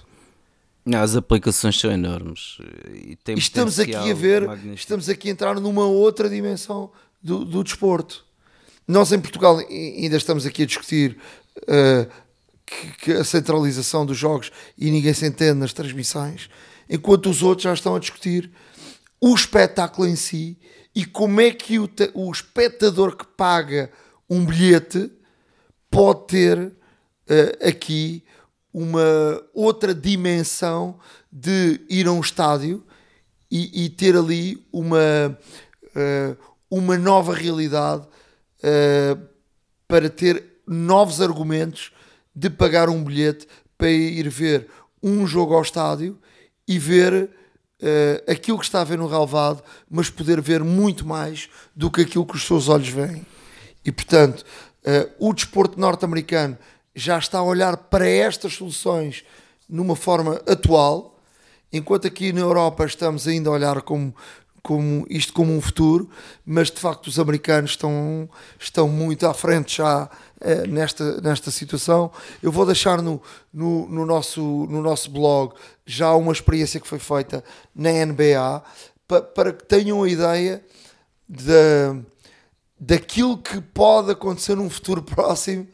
As 0.93 1.15
aplicações 1.15 1.80
são 1.80 1.91
enormes. 1.91 2.57
E, 2.93 3.17
e 3.28 3.34
estamos 3.34 3.80
aqui 3.80 3.95
a 3.95 4.13
ver, 4.13 4.47
magnífico. 4.47 4.76
estamos 4.76 5.09
aqui 5.09 5.30
a 5.30 5.32
entrar 5.32 5.59
numa 5.59 5.86
outra 5.86 6.30
dimensão 6.30 6.91
do, 7.21 7.43
do 7.43 7.63
desporto. 7.63 8.23
Nós 8.88 9.11
em 9.11 9.19
Portugal 9.19 9.57
ainda 9.57 10.15
estamos 10.15 10.45
aqui 10.45 10.63
a 10.63 10.65
discutir 10.65 11.17
uh, 11.63 12.09
que, 12.66 12.91
que 12.97 13.11
a 13.13 13.24
centralização 13.24 14.05
dos 14.05 14.18
jogos 14.18 14.51
e 14.78 14.89
ninguém 14.89 15.13
se 15.13 15.26
entende 15.26 15.59
nas 15.59 15.74
transmissões, 15.74 16.49
enquanto 16.89 17.30
os 17.30 17.43
outros 17.43 17.63
já 17.63 17.74
estão 17.74 17.95
a 17.95 17.99
discutir 17.99 18.51
o 19.22 19.34
espetáculo 19.34 20.07
em 20.07 20.16
si 20.16 20.57
e 20.93 21.05
como 21.05 21.41
é 21.41 21.51
que 21.51 21.80
o, 21.80 21.89
o 22.13 22.32
espectador 22.32 23.16
que 23.16 23.26
paga 23.26 23.91
um 24.30 24.45
bilhete 24.45 25.11
pode 25.89 26.28
ter 26.28 26.57
uh, 26.59 27.68
aqui 27.68 28.24
uma 28.74 29.41
outra 29.53 29.93
dimensão 29.93 30.99
de 31.32 31.80
ir 31.89 32.07
a 32.07 32.11
um 32.11 32.20
estádio 32.20 32.84
e, 33.49 33.86
e 33.86 33.89
ter 33.89 34.16
ali 34.16 34.66
uma, 34.72 35.38
uh, 35.95 36.38
uma 36.70 36.97
nova 36.97 37.34
realidade 37.34 38.05
uh, 38.05 39.22
para 39.88 40.09
ter 40.09 40.43
novos 40.68 41.22
argumentos 41.22 41.91
de 42.36 42.49
pagar 42.49 42.89
um 42.89 43.03
bilhete 43.03 43.47
para 43.77 43.89
ir 43.89 44.29
ver 44.29 44.67
um 45.01 45.25
jogo 45.25 45.53
ao 45.53 45.61
estádio 45.61 46.19
e 46.67 46.79
ver 46.79 47.29
uh, 47.81 48.31
aquilo 48.31 48.57
que 48.57 48.65
está 48.65 48.81
a 48.81 48.86
ver 48.86 48.97
no 48.97 49.07
relevado, 49.07 49.63
mas 49.89 50.09
poder 50.09 50.41
ver 50.41 50.63
muito 50.63 51.05
mais 51.05 51.49
do 51.75 51.91
que 51.91 52.01
aquilo 52.01 52.25
que 52.25 52.36
os 52.36 52.45
seus 52.45 52.67
olhos 52.67 52.89
veem. 52.89 53.25
E 53.86 53.91
portanto, 53.91 54.41
uh, 54.41 55.29
o 55.29 55.33
desporto 55.33 55.79
norte-americano 55.79 56.57
já 56.95 57.17
está 57.17 57.39
a 57.39 57.43
olhar 57.43 57.77
para 57.77 58.07
estas 58.07 58.53
soluções 58.53 59.23
numa 59.69 59.95
forma 59.95 60.41
atual, 60.47 61.19
enquanto 61.71 62.07
aqui 62.07 62.31
na 62.31 62.41
Europa 62.41 62.86
estamos 62.86 63.27
ainda 63.27 63.49
a 63.49 63.53
olhar 63.53 63.81
como, 63.81 64.15
como 64.66 65.05
isto 65.11 65.32
como 65.32 65.55
um 65.55 65.61
futuro, 65.61 66.09
mas 66.43 66.72
de 66.72 66.80
facto 66.80 67.05
os 67.05 67.20
americanos 67.20 67.72
estão, 67.72 68.28
estão 68.59 68.89
muito 68.89 69.28
à 69.28 69.32
frente 69.32 69.78
já 69.78 70.09
eh, 70.41 70.66
nesta, 70.66 71.22
nesta 71.22 71.51
situação. 71.51 72.11
Eu 72.41 72.51
vou 72.51 72.66
deixar 72.66 72.99
no, 72.99 73.22
no, 73.53 73.88
no, 73.88 74.07
nosso, 74.07 74.41
no 74.41 74.82
nosso 74.82 75.11
blog 75.11 75.53
já 75.86 76.16
uma 76.16 76.34
experiência 76.34 76.80
que 76.80 76.88
foi 76.88 76.97
feita 76.97 77.43
na 77.76 77.91
NBA 77.91 78.63
pa, 79.07 79.22
para 79.22 79.53
que 79.53 79.63
tenham 79.66 80.01
a 80.01 80.09
ideia 80.09 80.66
de, 81.30 82.01
daquilo 82.80 83.38
que 83.38 83.61
pode 83.61 84.09
acontecer 84.09 84.55
num 84.55 84.68
futuro 84.68 85.03
próximo, 85.03 85.68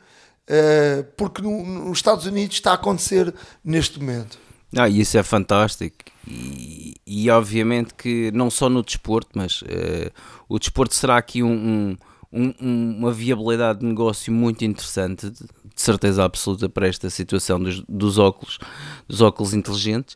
uh, 0.49 1.03
porque 1.15 1.41
no, 1.41 1.63
nos 1.63 1.99
Estados 1.99 2.25
Unidos 2.25 2.57
está 2.57 2.71
a 2.71 2.75
acontecer 2.75 3.33
neste 3.63 3.97
momento. 3.99 4.37
Ah, 4.77 4.87
isso 4.87 5.17
é 5.17 5.23
fantástico. 5.23 5.97
E, 6.27 6.95
e 7.05 7.29
obviamente 7.29 7.93
que 7.93 8.31
não 8.31 8.49
só 8.49 8.69
no 8.69 8.83
desporto, 8.83 9.29
mas 9.35 9.61
uh, 9.63 10.11
o 10.47 10.59
desporto 10.59 10.95
será 10.95 11.17
aqui 11.17 11.43
um, 11.43 11.51
um 11.51 11.97
um, 12.31 12.53
uma 12.97 13.11
viabilidade 13.11 13.79
de 13.79 13.85
negócio 13.85 14.31
muito 14.31 14.63
interessante, 14.63 15.29
de, 15.29 15.39
de 15.41 15.81
certeza 15.81 16.23
absoluta 16.23 16.69
para 16.69 16.87
esta 16.87 17.09
situação 17.09 17.59
dos, 17.61 17.81
dos 17.87 18.17
óculos, 18.17 18.57
dos 19.07 19.21
óculos 19.21 19.53
inteligentes. 19.53 20.15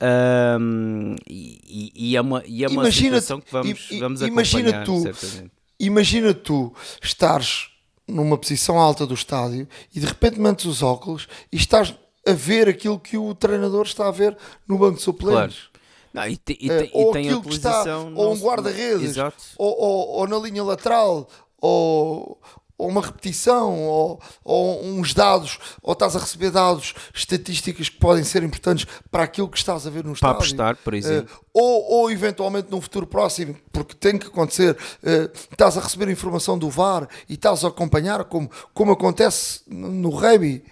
Um, 0.00 1.16
e, 1.26 1.90
e, 1.94 2.16
é 2.16 2.20
uma, 2.20 2.42
e 2.46 2.62
é 2.62 2.68
uma 2.68 2.82
imagina 2.82 3.20
situação 3.20 3.40
que 3.40 3.50
vamos, 3.50 3.90
i, 3.90 3.98
vamos 3.98 4.20
imagina 4.20 4.84
tu, 4.84 5.00
certamente. 5.00 5.52
Imagina 5.80 6.34
tu 6.34 6.74
estares 7.02 7.70
numa 8.06 8.36
posição 8.38 8.78
alta 8.78 9.06
do 9.06 9.14
estádio 9.14 9.66
e 9.94 9.98
de 9.98 10.06
repente 10.06 10.38
metes 10.38 10.66
os 10.66 10.82
óculos 10.82 11.26
e 11.50 11.56
estás 11.56 11.94
a 12.26 12.32
ver 12.32 12.68
aquilo 12.68 12.98
que 12.98 13.16
o 13.16 13.34
treinador 13.34 13.86
está 13.86 14.08
a 14.08 14.10
ver 14.10 14.36
no 14.66 14.78
banco 14.78 14.96
de 14.96 15.02
suplentes. 15.02 15.56
Claro. 15.56 15.76
Não, 16.16 16.26
e, 16.26 16.36
te, 16.38 16.52
e, 16.58 16.68
te, 16.68 16.90
ou 16.94 17.14
e 17.14 17.18
aquilo 17.18 17.42
que 17.42 17.52
está, 17.52 17.84
ou 18.14 18.32
um 18.32 18.38
guarda-redes, 18.38 19.18
ou, 19.18 19.34
ou, 19.58 20.08
ou, 20.18 20.26
na 20.26 20.38
linha 20.38 20.64
lateral, 20.64 21.28
ou, 21.60 22.40
ou 22.78 22.88
uma 22.88 23.02
repetição, 23.02 23.82
ou, 23.82 24.18
ou, 24.42 24.82
uns 24.82 25.12
dados, 25.12 25.58
ou 25.82 25.92
estás 25.92 26.16
a 26.16 26.18
receber 26.18 26.50
dados, 26.50 26.94
estatísticas 27.14 27.90
que 27.90 27.98
podem 27.98 28.24
ser 28.24 28.42
importantes 28.42 28.86
para 29.10 29.24
aquilo 29.24 29.46
que 29.46 29.58
estás 29.58 29.86
a 29.86 29.90
ver 29.90 30.04
no 30.04 30.14
estádio. 30.14 30.36
Para 30.36 30.46
apostar, 30.46 30.76
por 30.82 30.94
exemplo. 30.94 31.36
Uh, 31.36 31.46
ou, 31.52 31.92
ou 32.00 32.10
eventualmente 32.10 32.70
num 32.70 32.80
futuro 32.80 33.06
próximo, 33.06 33.54
porque 33.70 33.94
tem 33.94 34.18
que 34.18 34.28
acontecer, 34.28 34.72
uh, 34.72 35.30
estás 35.50 35.76
a 35.76 35.82
receber 35.82 36.08
informação 36.08 36.58
do 36.58 36.70
VAR 36.70 37.06
e 37.28 37.34
estás 37.34 37.62
a 37.62 37.68
acompanhar, 37.68 38.24
como, 38.24 38.50
como 38.72 38.92
acontece 38.92 39.60
no 39.66 40.08
rugby. 40.08 40.64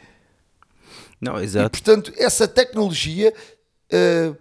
Não, 1.25 1.41
exato. 1.41 1.67
E, 1.67 1.71
portanto, 1.71 2.13
essa 2.17 2.47
tecnologia 2.47 3.33
uh, 3.33 4.37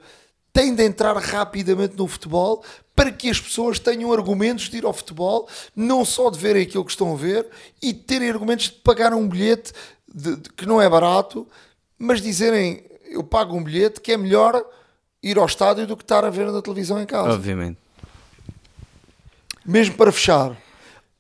tem 0.52 0.76
de 0.76 0.84
entrar 0.84 1.16
rapidamente 1.16 1.96
no 1.96 2.08
futebol 2.08 2.64
para 2.94 3.12
que 3.12 3.30
as 3.30 3.40
pessoas 3.40 3.80
tenham 3.80 4.12
argumentos 4.12 4.70
de 4.70 4.78
ir 4.78 4.86
ao 4.86 4.94
futebol, 4.94 5.48
não 5.76 6.04
só 6.06 6.30
de 6.30 6.38
verem 6.38 6.64
aquilo 6.64 6.86
que 6.86 6.92
estão 6.92 7.14
a 7.14 7.18
ver 7.18 7.48
e 7.82 7.94
terem 7.94 8.30
argumentos 8.30 8.66
de 8.66 8.74
pagar 8.74 9.14
um 9.14 9.28
bilhete 9.28 9.72
de, 10.14 10.36
de, 10.36 10.50
que 10.50 10.66
não 10.66 10.82
é 10.82 10.88
barato, 10.88 11.48
mas 11.98 12.22
dizerem 12.22 12.84
eu 13.06 13.24
pago 13.24 13.56
um 13.56 13.64
bilhete 13.64 14.02
que 14.02 14.12
é 14.12 14.18
melhor 14.18 14.64
ir 15.22 15.38
ao 15.38 15.46
estádio 15.46 15.88
do 15.88 15.96
que 15.96 16.04
estar 16.04 16.26
a 16.26 16.30
ver 16.30 16.52
na 16.52 16.62
televisão 16.62 17.02
em 17.02 17.06
casa. 17.06 17.34
Obviamente. 17.34 17.78
Mesmo 19.66 19.96
para 19.96 20.12
fechar, 20.12 20.56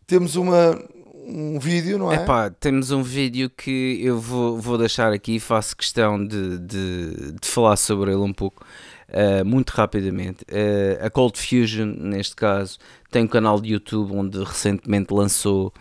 temos 0.06 0.36
uma, 0.36 0.80
um 1.26 1.60
vídeo, 1.60 1.98
não 1.98 2.12
é? 2.12 2.16
Epá, 2.16 2.50
temos 2.50 2.92
um 2.92 3.02
vídeo 3.02 3.50
que 3.50 4.00
eu 4.02 4.20
vou, 4.20 4.60
vou 4.60 4.78
deixar 4.78 5.12
aqui, 5.14 5.40
faço 5.40 5.76
questão 5.76 6.24
de, 6.24 6.60
de, 6.60 7.32
de 7.42 7.48
falar 7.48 7.78
sobre 7.78 8.12
ele 8.12 8.22
um 8.22 8.34
pouco 8.34 8.66
uh, 9.10 9.46
muito 9.46 9.70
rapidamente. 9.72 10.44
Uh, 10.44 11.06
a 11.06 11.10
Cold 11.10 11.40
Fusion, 11.40 11.86
neste 11.86 12.36
caso, 12.36 12.78
tem 13.10 13.24
um 13.24 13.28
canal 13.28 13.60
de 13.60 13.74
YouTube 13.74 14.14
onde 14.14 14.44
recentemente 14.44 15.14
lançou 15.14 15.74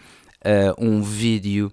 uh, 0.44 0.84
um 0.84 1.02
vídeo 1.02 1.72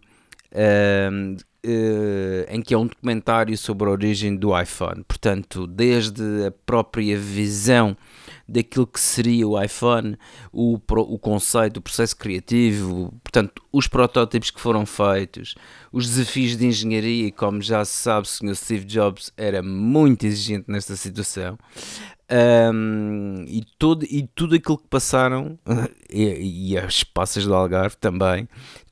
em 2.48 2.62
que 2.62 2.74
é 2.74 2.78
um 2.78 2.88
documentário 2.88 3.56
sobre 3.56 3.88
a 3.88 3.92
origem 3.92 4.36
do 4.36 4.60
iPhone. 4.60 5.04
Portanto, 5.08 5.68
desde 5.68 6.48
a 6.48 6.52
própria 6.66 7.16
visão 7.20 7.96
daquilo 8.50 8.88
que 8.88 9.00
seria 9.00 9.48
o 9.48 9.62
iPhone, 9.62 10.18
o, 10.52 10.80
o 10.90 11.20
conceito, 11.20 11.78
o 11.78 11.82
processo 11.82 12.16
criativo, 12.16 13.14
portanto, 13.24 13.62
os 13.72 13.88
protótipos 13.88 14.52
que 14.52 14.60
foram 14.60 14.86
feitos, 14.86 15.56
os 15.92 16.08
desafios 16.08 16.58
de 16.58 16.66
engenharia, 16.66 17.28
e 17.28 17.32
como 17.32 17.62
já 17.62 17.84
se 17.86 17.94
sabe, 17.94 18.28
o 18.28 18.30
Sr. 18.30 18.56
Steve 18.56 18.86
Jobs 18.86 19.32
era 19.38 19.62
muito 19.62 20.26
exigente 20.26 20.66
nesta 20.68 20.96
situação. 20.96 21.58
Um, 22.32 23.44
e, 23.48 23.66
todo, 23.80 24.06
e 24.06 24.30
tudo 24.36 24.54
aquilo 24.54 24.78
que 24.78 24.88
passaram, 24.88 25.58
e, 26.10 26.74
e, 26.74 26.78
as 26.78 27.04
passas 27.04 27.44
do 27.44 27.56
Algarve 27.56 27.98
também, 27.98 28.48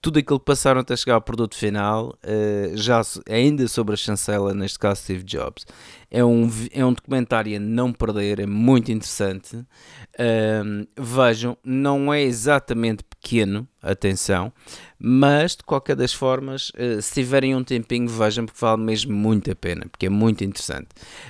tudo 0.07 0.19
aquilo 0.19 0.39
que 0.39 0.45
passaram 0.45 0.79
até 0.79 0.95
chegar 0.95 1.15
ao 1.15 1.21
produto 1.21 1.53
final, 1.53 2.17
uh, 2.23 2.77
já 2.77 3.01
ainda 3.29 3.67
sobre 3.67 3.93
a 3.93 3.97
chancela, 3.97 4.53
neste 4.53 4.79
caso 4.79 5.01
Steve 5.01 5.21
Jobs. 5.21 5.65
É 6.09 6.23
um, 6.23 6.49
é 6.71 6.85
um 6.85 6.93
documentário 6.93 7.57
a 7.57 7.59
não 7.59 7.91
perder, 7.91 8.39
é 8.39 8.45
muito 8.45 8.89
interessante. 8.89 9.57
Um, 10.17 10.87
vejam, 10.97 11.57
não 11.61 12.13
é 12.13 12.21
exatamente 12.21 13.03
pequeno, 13.03 13.67
atenção, 13.81 14.53
mas 14.97 15.57
de 15.57 15.63
qualquer 15.63 15.97
das 15.97 16.13
formas, 16.13 16.69
uh, 16.69 17.01
se 17.01 17.15
tiverem 17.15 17.53
um 17.53 17.61
tempinho, 17.61 18.07
vejam 18.07 18.45
porque 18.45 18.61
vale 18.61 18.81
mesmo 18.81 19.13
muito 19.13 19.51
a 19.51 19.55
pena, 19.55 19.87
porque 19.91 20.05
é 20.05 20.09
muito 20.09 20.41
interessante. 20.41 20.87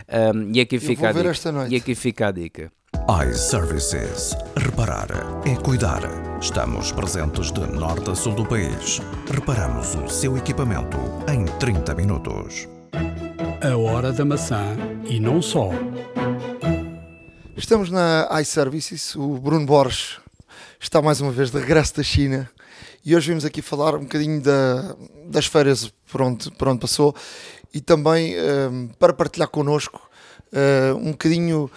Um, 0.07 0.51
e 0.53 0.61
aqui 0.61 0.79
fica 0.79 1.09
a 1.09 1.11
dica. 1.11 1.67
E 1.73 1.75
aqui 1.77 1.95
fica 1.95 2.27
a 2.27 2.31
dica. 2.31 2.71
iServices. 3.09 4.35
Reparar 4.57 5.07
é 5.45 5.55
cuidar. 5.55 6.01
Estamos 6.41 6.91
presentes 6.91 7.53
de 7.53 7.61
norte 7.61 8.11
a 8.11 8.15
sul 8.15 8.33
do 8.33 8.45
país. 8.45 8.99
Reparamos 9.33 9.95
o 9.95 10.09
seu 10.09 10.37
equipamento 10.37 10.97
em 11.31 11.45
30 11.57 11.95
minutos. 11.95 12.67
A 13.63 13.77
hora 13.77 14.11
da 14.11 14.25
maçã 14.25 14.75
e 15.05 15.21
não 15.21 15.41
só. 15.41 15.69
Estamos 17.55 17.89
na 17.89 18.27
iServices, 18.41 19.15
o 19.15 19.37
Bruno 19.37 19.65
Borges 19.65 20.19
está 20.77 21.01
mais 21.01 21.21
uma 21.21 21.31
vez 21.31 21.49
de 21.49 21.59
regresso 21.59 21.95
da 21.95 22.03
China 22.03 22.49
e 23.05 23.15
hoje 23.15 23.29
vimos 23.29 23.45
aqui 23.45 23.61
falar 23.61 23.95
um 23.95 24.01
bocadinho 24.01 24.41
da, 24.41 24.97
das 25.29 25.45
feiras 25.45 25.93
por 26.11 26.21
onde, 26.21 26.51
por 26.51 26.67
onde 26.67 26.81
passou 26.81 27.15
e 27.73 27.79
também 27.79 28.35
um, 28.37 28.89
para 28.99 29.13
partilhar 29.13 29.47
connosco 29.47 30.07
uh, 30.51 30.95
um 30.97 31.11
bocadinho 31.11 31.71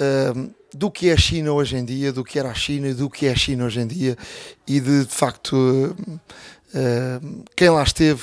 uh, 0.00 0.54
do 0.72 0.90
que 0.90 1.08
é 1.08 1.12
a 1.12 1.16
China 1.16 1.52
hoje 1.52 1.76
em 1.76 1.84
dia, 1.84 2.12
do 2.12 2.24
que 2.24 2.38
era 2.38 2.50
a 2.50 2.54
China 2.54 2.88
e 2.88 2.94
do 2.94 3.08
que 3.08 3.26
é 3.26 3.32
a 3.32 3.36
China 3.36 3.64
hoje 3.64 3.80
em 3.80 3.86
dia 3.86 4.16
e 4.66 4.80
de, 4.80 5.04
de 5.04 5.14
facto 5.14 5.54
uh, 5.54 7.44
quem 7.56 7.70
lá 7.70 7.82
esteve 7.82 8.22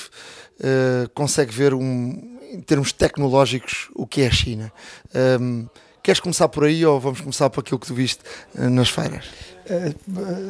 consegue 1.15 1.51
ver 1.51 1.73
um, 1.73 2.37
em 2.51 2.61
termos 2.61 2.91
tecnológicos 2.91 3.89
o 3.95 4.05
que 4.05 4.21
é 4.21 4.27
a 4.27 4.31
China. 4.31 4.71
Um, 5.41 5.65
queres 6.03 6.19
começar 6.19 6.47
por 6.49 6.65
aí 6.65 6.85
ou 6.85 6.99
vamos 6.99 7.19
começar 7.19 7.49
por 7.49 7.61
aquilo 7.61 7.79
que 7.79 7.87
tu 7.87 7.95
viste 7.95 8.19
nas 8.53 8.87
feiras? 8.87 9.25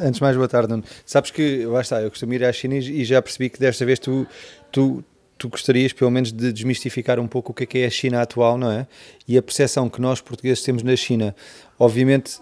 Antes 0.02 0.16
de 0.16 0.22
mais, 0.22 0.36
boa 0.36 0.48
tarde, 0.48 0.68
Nuno. 0.68 0.84
Sabes 1.06 1.30
que, 1.30 1.64
lá 1.64 1.80
está, 1.80 2.02
eu 2.02 2.10
costumo 2.10 2.34
ir 2.34 2.44
à 2.44 2.52
China 2.52 2.74
e 2.76 3.04
já 3.06 3.22
percebi 3.22 3.48
que 3.48 3.58
desta 3.58 3.86
vez 3.86 3.98
tu, 3.98 4.26
tu, 4.70 5.02
tu 5.42 5.48
gostarias 5.48 5.92
pelo 5.92 6.10
menos 6.10 6.32
de 6.32 6.52
desmistificar 6.52 7.18
um 7.18 7.26
pouco 7.26 7.50
o 7.50 7.54
que 7.54 7.64
é, 7.64 7.66
que 7.66 7.78
é 7.78 7.86
a 7.86 7.90
China 7.90 8.22
atual, 8.22 8.56
não 8.56 8.70
é? 8.70 8.86
E 9.26 9.36
a 9.36 9.42
percepção 9.42 9.88
que 9.88 10.00
nós 10.00 10.20
portugueses 10.20 10.62
temos 10.62 10.84
na 10.84 10.94
China. 10.94 11.34
Obviamente, 11.76 12.38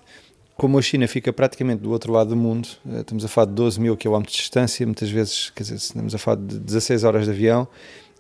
como 0.55 0.79
a 0.79 0.83
China 0.83 1.09
fica 1.09 1.33
praticamente 1.33 1.83
do 1.83 1.91
outro 1.91 2.13
lado 2.13 2.31
do 2.31 2.37
mundo, 2.37 2.69
eh, 2.87 3.01
estamos 3.01 3.25
a 3.25 3.29
falar 3.29 3.47
de 3.47 3.55
12 3.55 3.81
mil 3.81 3.97
quilómetros 3.97 4.37
de 4.37 4.43
distância, 4.43 4.85
muitas 4.85 5.11
vezes, 5.11 5.49
quer 5.49 5.63
dizer, 5.63 5.77
estamos 5.77 6.15
a 6.15 6.19
falar 6.19 6.37
de 6.37 6.59
16 6.59 7.05
horas 7.05 7.25
de 7.25 7.31
avião, 7.31 7.67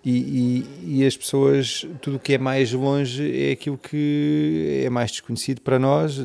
e, 0.02 0.64
e, 0.86 1.00
e, 1.00 1.06
as 1.06 1.14
pessoas, 1.14 1.86
tudo 2.00 2.16
o 2.16 2.18
que 2.18 2.32
é 2.32 2.38
mais 2.38 2.72
longe 2.72 3.48
é 3.48 3.52
aquilo 3.52 3.76
que 3.76 4.80
é 4.82 4.88
mais 4.88 5.10
desconhecido 5.10 5.60
para 5.60 5.78
nós, 5.78 6.18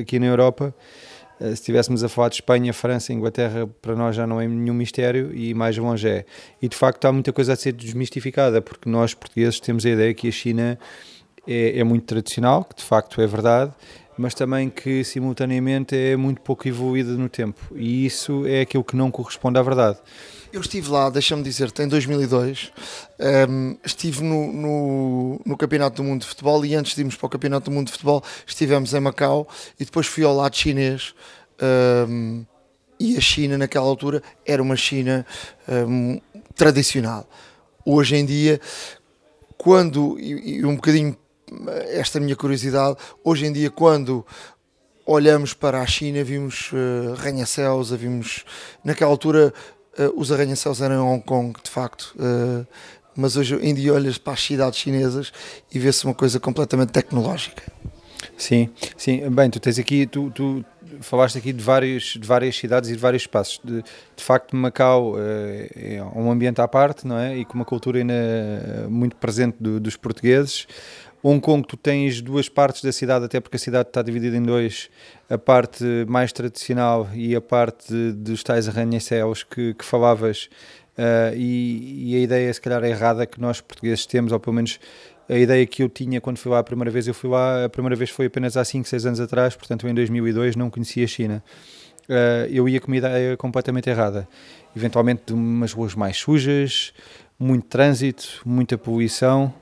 aqui 0.00 0.18
na 0.18 0.24
Europa. 0.24 0.74
Eh, 1.40 1.48
se 1.48 1.54
estivéssemos 1.54 2.02
a 2.02 2.08
falar 2.08 2.28
de 2.28 2.36
Espanha, 2.36 2.72
França, 2.72 3.12
Inglaterra, 3.12 3.68
para 3.80 3.94
nós 3.94 4.16
já 4.16 4.26
não 4.26 4.40
é 4.40 4.46
nenhum 4.46 4.74
mistério 4.74 5.34
e 5.34 5.54
mais 5.54 5.76
longe 5.76 6.08
é. 6.08 6.24
E 6.60 6.68
de 6.68 6.76
facto 6.76 7.04
há 7.04 7.12
muita 7.12 7.32
coisa 7.32 7.52
a 7.52 7.56
ser 7.56 7.72
desmistificada, 7.72 8.60
porque 8.60 8.88
nós 8.88 9.14
portugueses 9.14 9.60
temos 9.60 9.84
a 9.86 9.90
ideia 9.90 10.14
que 10.14 10.28
a 10.28 10.32
China 10.32 10.78
é, 11.46 11.78
é 11.78 11.84
muito 11.84 12.04
tradicional, 12.04 12.64
que 12.64 12.76
de 12.76 12.84
facto 12.84 13.20
é 13.20 13.26
verdade, 13.26 13.72
mas 14.18 14.34
também 14.34 14.68
que 14.68 15.04
simultaneamente 15.04 15.96
é 15.96 16.16
muito 16.16 16.40
pouco 16.40 16.66
evoluída 16.66 17.12
no 17.12 17.28
tempo. 17.28 17.60
E 17.74 18.04
isso 18.04 18.44
é 18.46 18.62
aquilo 18.62 18.82
que 18.82 18.96
não 18.96 19.10
corresponde 19.10 19.58
à 19.58 19.62
verdade. 19.62 19.98
Eu 20.52 20.60
estive 20.60 20.90
lá, 20.90 21.08
deixa-me 21.08 21.42
dizer-te, 21.42 21.82
em 21.82 21.88
2002, 21.88 22.72
um, 23.20 23.24
ehm, 23.24 23.76
estive 23.84 24.24
no, 24.24 24.52
no, 24.52 25.40
no, 25.46 25.56
Campeonato 25.56 25.96
do 25.96 26.04
Mundo 26.04 26.22
de 26.22 26.26
Futebol 26.26 26.64
e 26.66 26.74
antes 26.74 26.94
de 26.94 27.02
irmos 27.02 27.14
para 27.14 27.26
o 27.26 27.28
Campeonato 27.28 27.70
do 27.70 27.74
Mundo 27.74 27.86
de 27.86 27.92
Futebol 27.92 28.24
estivemos 28.46 28.92
em 28.92 29.00
Macau 29.00 29.46
e 29.78 29.84
depois 29.84 30.06
fui 30.06 30.24
ao 30.24 30.34
lado 30.34 30.56
chinês 30.56 31.14
um, 31.62 32.44
ehm, 32.44 32.46
e 32.98 33.16
a 33.16 33.20
China 33.20 33.56
naquela 33.56 33.86
altura 33.86 34.22
era 34.44 34.60
uma 34.60 34.74
China 34.74 35.24
um, 35.68 36.12
ehm, 36.12 36.20
tradicional. 36.56 37.28
Hoje 37.84 38.16
em 38.16 38.26
dia, 38.26 38.60
quando, 39.56 40.18
e, 40.18 40.58
e 40.58 40.64
um 40.64 40.74
bocadinho 40.74 41.16
esta 41.88 42.20
minha 42.20 42.36
curiosidade, 42.36 42.96
hoje 43.24 43.46
em 43.46 43.52
dia 43.52 43.70
quando 43.70 44.24
olhamos 45.08 45.54
para 45.54 45.80
a 45.80 45.86
China, 45.86 46.22
vimos 46.22 46.70
uh, 46.72 47.14
arranha-céus, 47.14 47.90
vimos 47.92 48.44
naquela 48.84 49.10
altura 49.10 49.54
uh, 49.98 50.20
os 50.20 50.30
arranha-céus 50.30 50.82
eram 50.82 50.96
em 50.96 51.14
Hong 51.14 51.24
Kong, 51.24 51.58
de 51.62 51.70
facto. 51.70 52.14
Uh, 52.16 52.66
mas 53.16 53.36
hoje 53.36 53.56
em 53.56 53.74
dia 53.74 53.94
olhas 53.94 54.18
para 54.18 54.34
as 54.34 54.42
cidades 54.42 54.78
chinesas 54.78 55.32
e 55.72 55.78
vê-se 55.78 56.04
uma 56.04 56.14
coisa 56.14 56.38
completamente 56.38 56.92
tecnológica. 56.92 57.62
Sim, 58.36 58.68
sim. 58.96 59.28
Bem, 59.30 59.48
tu 59.50 59.58
tens 59.58 59.78
aqui, 59.78 60.06
tu, 60.06 60.30
tu 60.30 60.64
falaste 61.00 61.38
aqui 61.38 61.52
de, 61.52 61.62
vários, 61.62 62.14
de 62.14 62.26
várias 62.26 62.56
cidades 62.56 62.90
e 62.90 62.92
de 62.92 62.98
vários 62.98 63.22
espaços. 63.22 63.60
De, 63.64 63.82
de 63.82 64.22
facto, 64.22 64.54
Macau 64.54 65.16
é 65.18 66.00
um 66.14 66.30
ambiente 66.30 66.60
à 66.60 66.68
parte, 66.68 67.06
não 67.06 67.18
é? 67.18 67.36
E 67.36 67.44
com 67.44 67.54
uma 67.54 67.64
cultura 67.64 67.98
ainda 67.98 68.14
muito 68.88 69.16
presente 69.16 69.56
do, 69.58 69.80
dos 69.80 69.96
portugueses. 69.96 70.68
Hong 71.22 71.40
Kong, 71.40 71.66
tu 71.66 71.76
tens 71.76 72.20
duas 72.20 72.48
partes 72.48 72.82
da 72.82 72.92
cidade, 72.92 73.24
até 73.24 73.40
porque 73.40 73.56
a 73.56 73.58
cidade 73.58 73.88
está 73.88 74.02
dividida 74.02 74.36
em 74.36 74.42
dois, 74.42 74.88
a 75.28 75.36
parte 75.36 75.84
mais 76.06 76.32
tradicional 76.32 77.08
e 77.12 77.34
a 77.34 77.40
parte 77.40 77.92
dos 78.12 78.42
tais 78.44 78.68
arranha-céus 78.68 79.42
que, 79.42 79.74
que 79.74 79.84
falavas, 79.84 80.48
uh, 80.96 81.34
e, 81.34 82.12
e, 82.12 82.16
a 82.16 82.20
ideia, 82.20 82.54
se 82.54 82.60
calhar, 82.60 82.84
errada 82.84 83.26
que 83.26 83.40
nós 83.40 83.60
portugueses 83.60 84.06
temos, 84.06 84.30
ou 84.30 84.38
pelo 84.38 84.54
menos 84.54 84.78
a 85.28 85.36
ideia 85.36 85.66
que 85.66 85.82
eu 85.82 85.88
tinha 85.88 86.20
quando 86.20 86.38
fui 86.38 86.52
lá 86.52 86.60
a 86.60 86.64
primeira 86.64 86.90
vez, 86.90 87.06
eu 87.08 87.14
fui 87.14 87.28
lá, 87.28 87.64
a 87.64 87.68
primeira 87.68 87.96
vez 87.96 88.10
foi 88.10 88.26
apenas 88.26 88.56
há 88.56 88.64
5, 88.64 88.88
6 88.88 89.06
anos 89.06 89.20
atrás, 89.20 89.56
portanto 89.56 89.88
em 89.88 89.94
2002 89.94 90.54
não 90.56 90.70
conhecia 90.70 91.04
a 91.04 91.08
China. 91.08 91.42
Uh, 92.08 92.48
eu 92.50 92.66
ia 92.68 92.80
com 92.80 92.86
uma 92.86 92.96
ideia 92.96 93.36
completamente 93.36 93.90
errada. 93.90 94.26
Eventualmente 94.74 95.24
de 95.26 95.34
umas 95.34 95.72
ruas 95.72 95.94
mais 95.94 96.16
sujas, 96.16 96.94
muito 97.38 97.66
trânsito, 97.66 98.40
muita 98.46 98.78
poluição, 98.78 99.52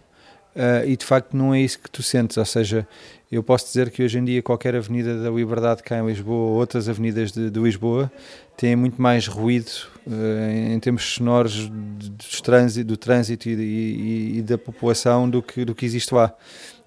Uh, 0.56 0.88
e 0.88 0.96
de 0.96 1.04
facto 1.04 1.36
não 1.36 1.54
é 1.54 1.60
isso 1.60 1.78
que 1.78 1.90
tu 1.90 2.02
sentes, 2.02 2.38
ou 2.38 2.44
seja, 2.46 2.88
eu 3.30 3.42
posso 3.42 3.66
dizer 3.66 3.90
que 3.90 4.02
hoje 4.02 4.18
em 4.18 4.24
dia 4.24 4.42
qualquer 4.42 4.74
avenida 4.74 5.22
da 5.22 5.28
Liberdade 5.28 5.82
cá 5.82 5.98
em 5.98 6.06
Lisboa 6.06 6.50
ou 6.50 6.56
outras 6.56 6.88
avenidas 6.88 7.30
de, 7.30 7.50
de 7.50 7.60
Lisboa 7.60 8.10
têm 8.56 8.74
muito 8.74 9.00
mais 9.00 9.26
ruído 9.26 9.70
uh, 10.06 10.72
em 10.72 10.80
termos 10.80 11.04
sonoros 11.04 11.68
do 11.68 12.42
trânsito, 12.42 12.88
do 12.88 12.96
trânsito 12.96 13.50
e, 13.50 13.52
e, 13.52 14.38
e, 14.38 14.42
da 14.42 14.56
população 14.56 15.28
do 15.28 15.42
que, 15.42 15.62
do 15.62 15.74
que 15.74 15.84
existe 15.84 16.14
lá. 16.14 16.32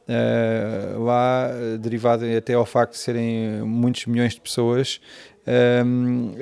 Uh, 0.08 1.04
lá, 1.04 1.52
derivado 1.80 2.26
até 2.36 2.56
ao 2.56 2.66
facto 2.66 2.94
de 2.94 2.98
serem 2.98 3.62
muitos 3.62 4.08
milhões 4.08 4.34
de 4.34 4.42
pessoas, 4.42 5.00
um, 5.86 6.34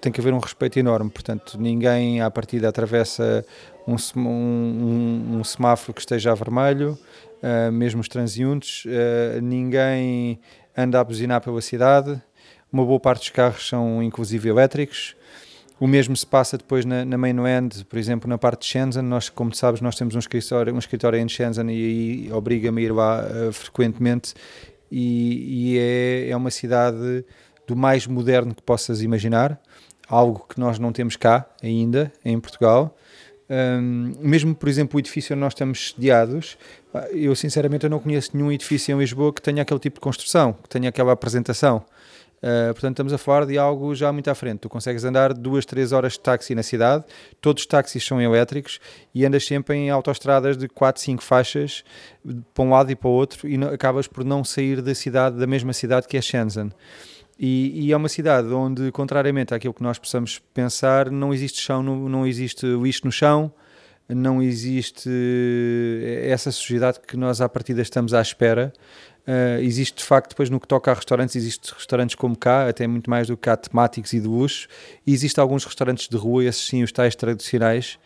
tem 0.00 0.12
que 0.12 0.20
haver 0.20 0.32
um 0.32 0.38
respeito 0.38 0.78
enorme. 0.78 1.10
Portanto, 1.10 1.58
ninguém 1.58 2.20
à 2.20 2.30
partida 2.30 2.68
atravessa 2.68 3.44
um, 3.86 3.96
um, 4.16 5.38
um 5.38 5.44
semáforo 5.44 5.94
que 5.94 6.00
esteja 6.00 6.32
a 6.32 6.34
vermelho, 6.34 6.98
uh, 7.42 7.72
mesmo 7.72 8.00
os 8.00 8.08
transeuntes, 8.08 8.84
uh, 8.84 9.40
ninguém 9.40 10.40
anda 10.76 11.00
a 11.00 11.04
buzinar 11.04 11.40
pela 11.40 11.60
cidade, 11.60 12.20
uma 12.72 12.84
boa 12.86 12.98
parte 12.98 13.20
dos 13.20 13.30
carros 13.30 13.68
são 13.68 14.02
inclusive 14.02 14.48
elétricos. 14.48 15.14
O 15.78 15.86
mesmo 15.86 16.16
se 16.16 16.26
passa 16.26 16.56
depois 16.56 16.84
na, 16.84 17.04
na 17.04 17.18
por 17.88 17.98
exemplo, 17.98 18.28
na 18.28 18.38
parte 18.38 18.60
de 18.60 18.66
Shenzhen. 18.66 19.02
Nós, 19.02 19.28
como 19.28 19.52
sabes, 19.52 19.80
nós 19.80 19.96
temos 19.96 20.14
um 20.14 20.18
escritório, 20.20 20.72
um 20.72 20.78
escritório 20.78 21.18
em 21.18 21.28
Shenzhen 21.28 21.68
e 21.68 22.28
aí 22.28 22.32
obriga-me 22.32 22.82
a 22.82 22.84
ir 22.84 22.92
lá 22.92 23.24
uh, 23.26 23.52
frequentemente. 23.52 24.32
E, 24.90 25.74
e 25.74 25.78
é, 25.78 26.30
é 26.30 26.36
uma 26.36 26.50
cidade 26.50 27.24
do 27.66 27.74
mais 27.74 28.06
moderno 28.06 28.54
que 28.54 28.62
possas 28.62 29.02
imaginar, 29.02 29.60
algo 30.08 30.46
que 30.48 30.60
nós 30.60 30.78
não 30.78 30.92
temos 30.92 31.16
cá 31.16 31.46
ainda, 31.62 32.12
em 32.24 32.38
Portugal. 32.38 32.96
Um, 33.52 34.14
mesmo, 34.18 34.54
por 34.54 34.66
exemplo, 34.66 34.96
o 34.96 35.00
edifício 35.00 35.34
onde 35.34 35.40
nós 35.40 35.52
estamos 35.52 35.90
sediados, 35.90 36.56
eu 37.10 37.34
sinceramente 37.36 37.84
eu 37.84 37.90
não 37.90 37.98
conheço 37.98 38.30
nenhum 38.32 38.50
edifício 38.50 38.94
em 38.94 38.98
Lisboa 38.98 39.30
que 39.30 39.42
tenha 39.42 39.60
aquele 39.60 39.78
tipo 39.78 39.96
de 39.96 40.00
construção, 40.00 40.54
que 40.54 40.70
tenha 40.70 40.88
aquela 40.88 41.12
apresentação. 41.12 41.84
Uh, 42.38 42.72
portanto, 42.72 42.94
estamos 42.94 43.12
a 43.12 43.18
falar 43.18 43.46
de 43.46 43.56
algo 43.58 43.94
já 43.94 44.10
muito 44.10 44.28
à 44.28 44.34
frente. 44.34 44.60
Tu 44.60 44.68
consegues 44.70 45.04
andar 45.04 45.34
duas, 45.34 45.66
três 45.66 45.92
horas 45.92 46.14
de 46.14 46.20
táxi 46.20 46.54
na 46.54 46.62
cidade, 46.62 47.04
todos 47.42 47.62
os 47.62 47.66
táxis 47.66 48.04
são 48.04 48.20
elétricos 48.20 48.80
e 49.14 49.24
andas 49.24 49.46
sempre 49.46 49.76
em 49.76 49.90
autoestradas 49.90 50.56
de 50.56 50.66
4, 50.66 51.00
5 51.02 51.22
faixas 51.22 51.84
para 52.54 52.64
um 52.64 52.70
lado 52.70 52.90
e 52.90 52.96
para 52.96 53.08
o 53.08 53.12
outro 53.12 53.46
e 53.46 53.58
não, 53.58 53.68
acabas 53.68 54.08
por 54.08 54.24
não 54.24 54.42
sair 54.42 54.80
da 54.80 54.94
cidade, 54.94 55.36
da 55.36 55.46
mesma 55.46 55.72
cidade 55.72 56.08
que 56.08 56.16
é 56.16 56.22
Shenzhen. 56.22 56.72
E, 57.38 57.86
e, 57.86 57.92
é 57.92 57.96
uma 57.96 58.08
cidade 58.08 58.48
onde, 58.48 58.92
contrariamente 58.92 59.54
àquilo 59.54 59.74
que 59.74 59.82
nós 59.82 59.98
possamos 59.98 60.40
pensar, 60.52 61.10
não 61.10 61.32
existe 61.32 61.60
chão, 61.60 61.82
não, 61.82 62.26
existe 62.26 62.66
lixo 62.66 63.02
no 63.04 63.12
chão, 63.12 63.52
não 64.08 64.42
existe 64.42 65.10
essa 66.24 66.50
sujidade 66.52 67.00
que 67.00 67.16
nós 67.16 67.40
à 67.40 67.48
partida 67.48 67.80
estamos 67.80 68.14
à 68.14 68.20
espera. 68.20 68.72
Uh, 69.22 69.62
existe 69.62 69.98
de 69.98 70.04
facto, 70.04 70.30
depois 70.30 70.50
no 70.50 70.58
que 70.58 70.66
toca 70.66 70.90
a 70.90 70.94
restaurantes, 70.94 71.36
existem 71.36 71.72
restaurantes 71.72 72.16
como 72.16 72.36
cá, 72.36 72.68
até 72.68 72.88
muito 72.88 73.08
mais 73.08 73.28
do 73.28 73.36
que 73.36 73.42
cá 73.42 73.56
temáticos 73.56 74.12
e 74.12 74.20
de 74.20 74.26
luxo, 74.26 74.66
e 75.06 75.12
existem 75.12 75.40
alguns 75.40 75.64
restaurantes 75.64 76.08
de 76.08 76.16
rua, 76.16 76.44
esses 76.44 76.66
sim, 76.66 76.82
os 76.82 76.90
tais 76.90 77.14
tradicionais, 77.14 78.00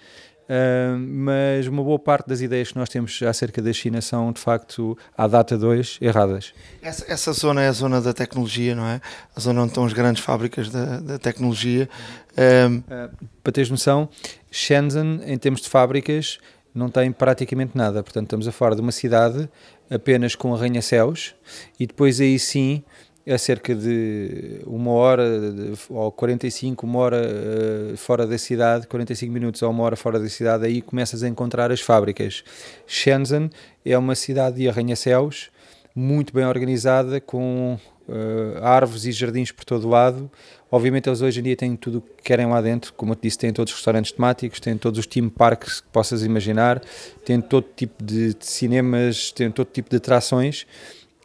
Uh, 0.46 0.96
mas 0.96 1.66
uma 1.66 1.82
boa 1.82 1.98
parte 1.98 2.28
das 2.28 2.40
ideias 2.40 2.70
que 2.70 2.78
nós 2.78 2.88
temos 2.88 3.20
acerca 3.22 3.60
da 3.60 3.72
China 3.72 4.00
são, 4.00 4.32
de 4.32 4.40
facto, 4.40 4.96
à 5.16 5.26
data 5.26 5.58
2, 5.58 5.98
erradas. 6.00 6.54
Essa, 6.80 7.04
essa, 7.12 7.32
zona 7.32 7.62
é 7.62 7.68
a 7.68 7.72
zona 7.72 8.00
da 8.00 8.12
tecnologia, 8.12 8.74
não 8.74 8.86
é? 8.86 9.00
A 9.34 9.40
zona 9.40 9.62
onde 9.62 9.70
estão 9.70 9.84
as 9.84 9.92
grandes 9.92 10.22
fábricas 10.22 10.70
da, 10.70 11.00
da 11.00 11.18
tecnologia. 11.18 11.88
Um... 12.38 12.78
Uh, 12.78 13.26
para 13.42 13.52
teres 13.52 13.70
noção, 13.70 14.08
Shenzhen, 14.50 15.20
em 15.24 15.38
termos 15.38 15.60
de 15.60 15.68
fábricas, 15.68 16.38
não 16.74 16.90
tem 16.90 17.10
praticamente 17.10 17.76
nada. 17.76 18.02
Portanto, 18.02 18.26
estamos 18.26 18.46
a 18.46 18.52
falar 18.52 18.74
de 18.74 18.80
uma 18.80 18.92
cidade 18.92 19.48
apenas 19.90 20.34
com 20.34 20.54
arranha-céus 20.54 21.34
e 21.78 21.86
depois 21.86 22.20
aí 22.20 22.38
sim 22.38 22.84
é 23.26 23.36
cerca 23.36 23.74
de 23.74 24.60
uma 24.64 24.92
hora 24.92 25.24
ou 25.90 26.12
45, 26.12 26.86
uma 26.86 27.00
hora 27.00 27.20
uh, 27.20 27.96
fora 27.96 28.24
da 28.24 28.38
cidade, 28.38 28.86
45 28.86 29.32
minutos 29.32 29.62
ou 29.62 29.70
uma 29.70 29.82
hora 29.82 29.96
fora 29.96 30.20
da 30.20 30.28
cidade, 30.28 30.64
aí 30.64 30.80
começas 30.80 31.24
a 31.24 31.28
encontrar 31.28 31.72
as 31.72 31.80
fábricas. 31.80 32.44
Shenzhen 32.86 33.50
é 33.84 33.98
uma 33.98 34.14
cidade 34.14 34.58
de 34.58 34.68
arranha-céus, 34.68 35.50
muito 35.92 36.32
bem 36.32 36.46
organizada, 36.46 37.20
com 37.20 37.76
uh, 38.08 38.62
árvores 38.62 39.04
e 39.04 39.10
jardins 39.10 39.50
por 39.50 39.64
todo 39.64 39.88
lado. 39.88 40.30
Obviamente 40.70 41.08
eles 41.08 41.20
hoje 41.20 41.40
em 41.40 41.42
dia 41.42 41.56
têm 41.56 41.74
tudo 41.74 41.98
o 41.98 42.00
que 42.02 42.22
querem 42.22 42.46
lá 42.46 42.60
dentro, 42.60 42.92
como 42.92 43.12
eu 43.12 43.16
te 43.16 43.22
disse, 43.22 43.38
têm 43.38 43.52
todos 43.52 43.72
os 43.72 43.78
restaurantes 43.78 44.12
temáticos, 44.12 44.60
têm 44.60 44.78
todos 44.78 45.00
os 45.00 45.06
theme 45.06 45.30
parks 45.30 45.80
que 45.80 45.88
possas 45.88 46.22
imaginar, 46.22 46.80
têm 47.24 47.40
todo 47.40 47.66
tipo 47.74 48.04
de, 48.04 48.34
de 48.34 48.46
cinemas, 48.46 49.32
têm 49.32 49.50
todo 49.50 49.66
tipo 49.66 49.90
de 49.90 49.96
atrações. 49.96 50.64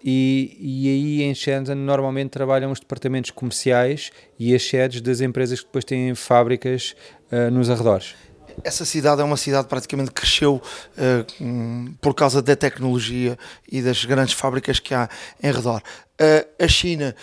E, 0.03 0.57
e, 0.59 0.89
aí 0.89 1.23
em 1.23 1.35
Shenzhen 1.35 1.75
normalmente 1.75 2.29
trabalham 2.29 2.71
os 2.71 2.79
departamentos 2.79 3.31
comerciais 3.31 4.11
e 4.39 4.55
as 4.55 4.63
sedes 4.67 5.01
das 5.01 5.21
empresas 5.21 5.59
que 5.59 5.65
depois 5.65 5.85
têm 5.85 6.15
fábricas 6.15 6.95
uh, 7.31 7.51
nos 7.51 7.69
arredores. 7.69 8.15
Essa 8.63 8.83
cidade 8.83 9.21
é 9.21 9.23
uma 9.23 9.37
cidade 9.37 9.67
praticamente 9.67 10.11
cresceu 10.11 10.55
uh, 10.55 11.93
por 12.01 12.13
causa 12.13 12.41
da 12.41 12.55
tecnologia 12.55 13.37
e 13.71 13.81
das 13.81 14.03
grandes 14.03 14.33
fábricas 14.33 14.79
que 14.79 14.93
há 14.93 15.07
em 15.41 15.51
redor. 15.51 15.81
Uh, 16.19 16.63
a 16.63 16.67
China, 16.67 17.15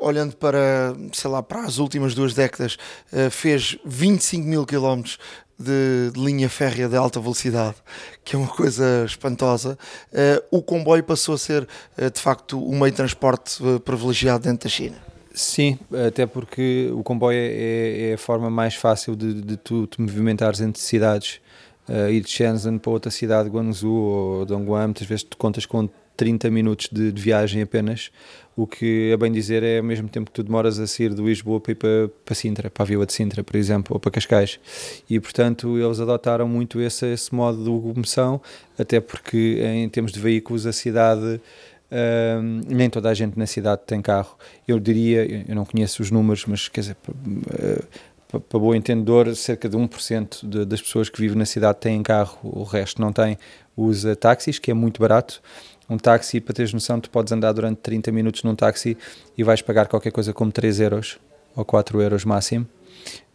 olhando 0.00 0.34
para, 0.34 0.94
sei 1.12 1.30
lá, 1.30 1.42
para 1.42 1.60
as 1.60 1.76
últimas 1.76 2.14
duas 2.14 2.32
décadas, 2.32 2.78
fez 3.30 3.76
25 3.84 4.46
mil 4.46 4.64
quilómetros 4.64 5.18
de, 5.58 6.10
de, 6.12 6.20
linha 6.20 6.48
férrea 6.48 6.88
de 6.88 6.96
alta 6.96 7.20
velocidade, 7.20 7.76
que 8.24 8.36
é 8.36 8.38
uma 8.38 8.48
coisa 8.48 9.04
espantosa, 9.04 9.78
uh, 10.12 10.56
o 10.56 10.62
comboio 10.62 11.02
passou 11.02 11.34
a 11.34 11.38
ser 11.38 11.66
uh, 11.98 12.10
de 12.10 12.20
facto 12.20 12.58
um 12.58 12.78
meio 12.78 12.90
de 12.90 12.96
transporte 12.96 13.62
uh, 13.62 13.80
privilegiado 13.80 14.44
dentro 14.44 14.68
da 14.68 14.74
China. 14.74 14.96
Sim, 15.34 15.78
até 16.06 16.26
porque 16.26 16.90
o 16.92 17.02
comboio 17.02 17.38
é, 17.38 18.10
é 18.10 18.14
a 18.14 18.18
forma 18.18 18.50
mais 18.50 18.74
fácil 18.74 19.14
de, 19.14 19.40
de 19.40 19.56
tu 19.56 19.86
te 19.86 20.00
movimentares 20.00 20.60
entre 20.60 20.82
cidades. 20.82 21.40
Uh, 21.88 22.10
ir 22.10 22.20
de 22.20 22.28
Shenzhen 22.28 22.76
para 22.76 22.90
outra 22.90 23.10
cidade, 23.10 23.48
Guangzhou 23.48 23.94
ou 23.94 24.44
Dongguan, 24.44 24.88
muitas 24.88 25.06
vezes 25.06 25.22
tu 25.22 25.38
contas 25.38 25.64
com 25.64 25.88
30 26.18 26.50
minutos 26.50 26.88
de, 26.92 27.12
de, 27.12 27.22
viagem 27.22 27.62
apenas, 27.62 28.10
o 28.58 28.66
que, 28.66 29.12
a 29.12 29.16
bem 29.16 29.30
dizer, 29.30 29.62
é 29.62 29.78
ao 29.78 29.84
mesmo 29.84 30.08
tempo 30.08 30.32
que 30.32 30.34
tu 30.34 30.42
demoras 30.42 30.80
a 30.80 30.86
sair 30.88 31.14
de 31.14 31.22
Lisboa 31.22 31.60
para 31.60 31.70
ir 31.70 31.74
para, 31.76 32.10
para 32.24 32.34
Sintra, 32.34 32.68
para 32.68 32.82
a 32.82 32.86
Vila 32.86 33.06
de 33.06 33.12
Sintra, 33.12 33.44
por 33.44 33.54
exemplo, 33.54 33.94
ou 33.94 34.00
para 34.00 34.10
Cascais. 34.10 34.58
E, 35.08 35.20
portanto, 35.20 35.78
eles 35.78 36.00
adotaram 36.00 36.48
muito 36.48 36.80
esse, 36.80 37.06
esse 37.06 37.32
modo 37.32 37.62
de 37.62 37.70
locomoção, 37.70 38.40
até 38.76 39.00
porque, 39.00 39.60
em 39.62 39.88
termos 39.88 40.10
de 40.10 40.18
veículos, 40.18 40.66
a 40.66 40.72
cidade. 40.72 41.40
Uh, 41.90 42.42
nem 42.68 42.90
toda 42.90 43.08
a 43.08 43.14
gente 43.14 43.38
na 43.38 43.46
cidade 43.46 43.82
tem 43.86 44.02
carro. 44.02 44.36
Eu 44.66 44.80
diria, 44.80 45.24
eu 45.48 45.54
não 45.54 45.64
conheço 45.64 46.02
os 46.02 46.10
números, 46.10 46.44
mas 46.44 46.68
quer 46.68 46.80
dizer, 46.80 46.96
uh, 47.06 48.40
para 48.40 48.58
bom 48.58 48.74
entendedor, 48.74 49.36
cerca 49.36 49.68
de 49.68 49.76
1% 49.76 50.46
de, 50.46 50.64
das 50.64 50.82
pessoas 50.82 51.08
que 51.08 51.20
vivem 51.20 51.38
na 51.38 51.46
cidade 51.46 51.78
têm 51.78 52.02
carro, 52.02 52.38
o 52.42 52.64
resto 52.64 53.00
não 53.00 53.12
tem, 53.12 53.38
usa 53.76 54.16
táxis, 54.16 54.58
que 54.58 54.70
é 54.70 54.74
muito 54.74 55.00
barato 55.00 55.40
um 55.88 55.96
táxi, 55.96 56.40
para 56.40 56.54
teres 56.54 56.72
noção, 56.72 57.00
tu 57.00 57.10
podes 57.10 57.32
andar 57.32 57.52
durante 57.52 57.78
30 57.78 58.12
minutos 58.12 58.42
num 58.42 58.54
táxi 58.54 58.96
e 59.36 59.42
vais 59.42 59.62
pagar 59.62 59.86
qualquer 59.86 60.10
coisa 60.10 60.32
como 60.32 60.52
3 60.52 60.80
euros 60.80 61.18
ou 61.56 61.64
4 61.64 62.00
euros 62.02 62.24
máximo. 62.24 62.66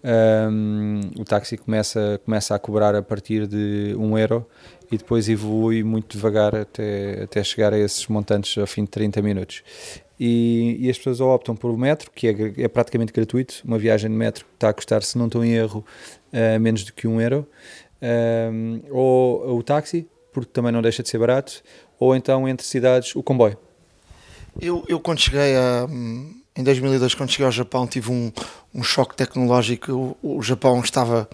Um, 0.03 0.99
o 1.17 1.23
táxi 1.23 1.57
começa, 1.57 2.19
começa 2.25 2.53
a 2.53 2.59
cobrar 2.59 2.93
a 2.93 3.01
partir 3.01 3.47
de 3.47 3.95
1 3.97 4.17
euro 4.17 4.45
e 4.91 4.97
depois 4.97 5.29
evolui 5.29 5.81
muito 5.81 6.15
devagar 6.17 6.53
até, 6.53 7.23
até 7.23 7.43
chegar 7.43 7.73
a 7.73 7.79
esses 7.79 8.05
montantes 8.07 8.57
ao 8.57 8.67
fim 8.67 8.83
de 8.83 8.89
30 8.89 9.21
minutos. 9.21 9.63
E, 10.19 10.77
e 10.79 10.89
as 10.89 10.97
pessoas 10.97 11.21
optam 11.21 11.55
por 11.55 11.71
o 11.71 11.77
metro, 11.77 12.11
que 12.11 12.27
é, 12.27 12.63
é, 12.63 12.67
praticamente 12.67 13.11
gratuito, 13.11 13.61
uma 13.65 13.77
viagem 13.77 14.11
de 14.11 14.15
metro 14.15 14.45
está 14.53 14.69
a 14.69 14.73
custar, 14.73 15.01
se 15.03 15.17
não 15.17 15.25
estou 15.25 15.43
em 15.43 15.53
erro, 15.53 15.83
uh, 16.31 16.59
menos 16.59 16.83
do 16.83 16.93
que 16.93 17.07
1 17.07 17.21
euro, 17.21 17.47
um, 18.51 18.81
ou 18.91 19.57
o 19.57 19.63
táxi, 19.63 20.07
porque 20.31 20.51
também 20.51 20.71
não 20.71 20.81
deixa 20.81 21.01
de 21.01 21.09
ser 21.09 21.17
barato, 21.17 21.63
ou 21.99 22.15
então 22.15 22.47
entre 22.47 22.65
cidades 22.65 23.15
o 23.15 23.23
comboio? 23.23 23.57
Eu, 24.61 24.83
eu 24.87 24.99
quando 24.99 25.19
cheguei 25.19 25.55
a, 25.55 25.87
em 26.55 26.63
2002, 26.63 27.15
quando 27.15 27.31
cheguei 27.31 27.45
ao 27.45 27.51
Japão, 27.51 27.87
tive 27.87 28.11
um, 28.11 28.31
um 28.73 28.83
choque 28.83 29.15
tecnológico. 29.15 30.15
O, 30.21 30.37
o 30.37 30.41
Japão 30.43 30.79
estava 30.79 31.27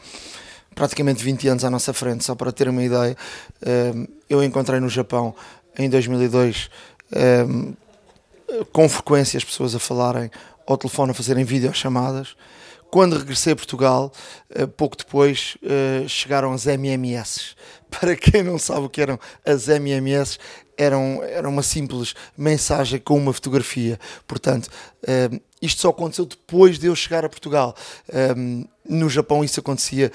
praticamente 0.74 1.24
20 1.24 1.48
anos 1.50 1.64
à 1.66 1.70
nossa 1.70 1.92
frente, 1.92 2.24
só 2.24 2.36
para 2.36 2.52
ter 2.52 2.70
uma 2.70 2.82
ideia. 2.82 3.18
Ehm, 3.66 4.06
eu 4.30 4.42
encontrei 4.42 4.80
no 4.80 4.88
Japão 4.88 5.36
em 5.78 5.90
2002 5.90 6.70
ehm, 7.12 7.74
com 8.72 8.88
frequência 8.88 9.38
as 9.38 9.44
pessoas 9.44 9.76
a 9.76 9.80
falarem 9.80 10.32
ao 10.66 10.78
telefone, 10.78 11.12
a 11.12 11.14
fazerem 11.14 11.44
videochamadas. 11.44 12.36
Quando 12.90 13.18
regressei 13.18 13.54
a 13.54 13.56
Portugal, 13.56 14.12
eh, 14.50 14.66
pouco 14.66 14.98
depois 14.98 15.58
eh, 15.64 16.06
chegaram 16.08 16.54
as 16.54 16.66
MMS. 16.66 17.56
Para 18.00 18.16
quem 18.16 18.44
não 18.44 18.58
sabe 18.58 18.86
o 18.86 18.90
que 18.90 19.02
eram 19.02 19.20
as 19.46 19.68
MMS, 19.68 20.38
eram, 20.78 21.22
era 21.24 21.48
uma 21.48 21.64
simples 21.64 22.14
mensagem 22.38 23.00
com 23.00 23.18
uma 23.18 23.34
fotografia. 23.34 24.00
Portanto, 24.28 24.70
eh, 25.04 25.30
isto 25.62 25.82
só 25.82 25.90
aconteceu 25.90 26.26
depois 26.26 26.80
de 26.80 26.88
eu 26.88 26.96
chegar 26.96 27.26
a 27.26 27.30
Portugal. 27.30 27.76
no 28.88 29.10
Japão 29.10 29.44
isso 29.44 29.60
acontecia 29.60 30.10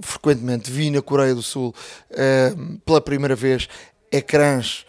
frequentemente. 0.00 0.70
Vi 0.70 0.88
na 0.90 1.02
Coreia 1.02 1.34
do 1.34 1.42
Sul 1.42 1.74
pela 2.84 3.00
primeira 3.00 3.34
vez 3.34 3.68
ecrãs 4.12 4.86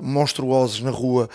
monstruosos 0.00 0.80
na 0.80 0.90
rua 0.90 1.30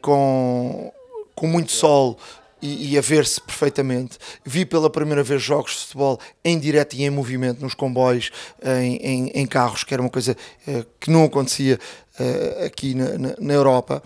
com, 0.00 0.92
com 1.36 1.46
muito 1.46 1.70
sol 1.70 2.18
e, 2.62 2.92
e, 2.92 2.98
a 2.98 3.00
ver-se 3.00 3.40
perfeitamente. 3.40 4.16
Vi 4.44 4.64
pela 4.64 4.88
primeira 4.88 5.22
vez 5.22 5.42
jogos 5.42 5.72
de 5.72 5.78
futebol 5.78 6.20
em 6.44 6.58
direto 6.58 6.94
e 6.94 7.02
em 7.02 7.10
movimento 7.10 7.60
nos 7.60 7.74
comboios, 7.74 8.30
em, 8.62 8.96
em, 8.96 9.28
em 9.34 9.46
carros, 9.46 9.82
que 9.82 9.92
era 9.92 10.00
uma 10.00 10.08
coisa 10.08 10.36
uh, 10.68 10.86
que 11.00 11.10
não 11.10 11.24
acontecia 11.24 11.78
uh, 12.20 12.64
aqui 12.64 12.94
na, 12.94 13.18
na, 13.18 13.34
na, 13.38 13.52
Europa, 13.52 14.02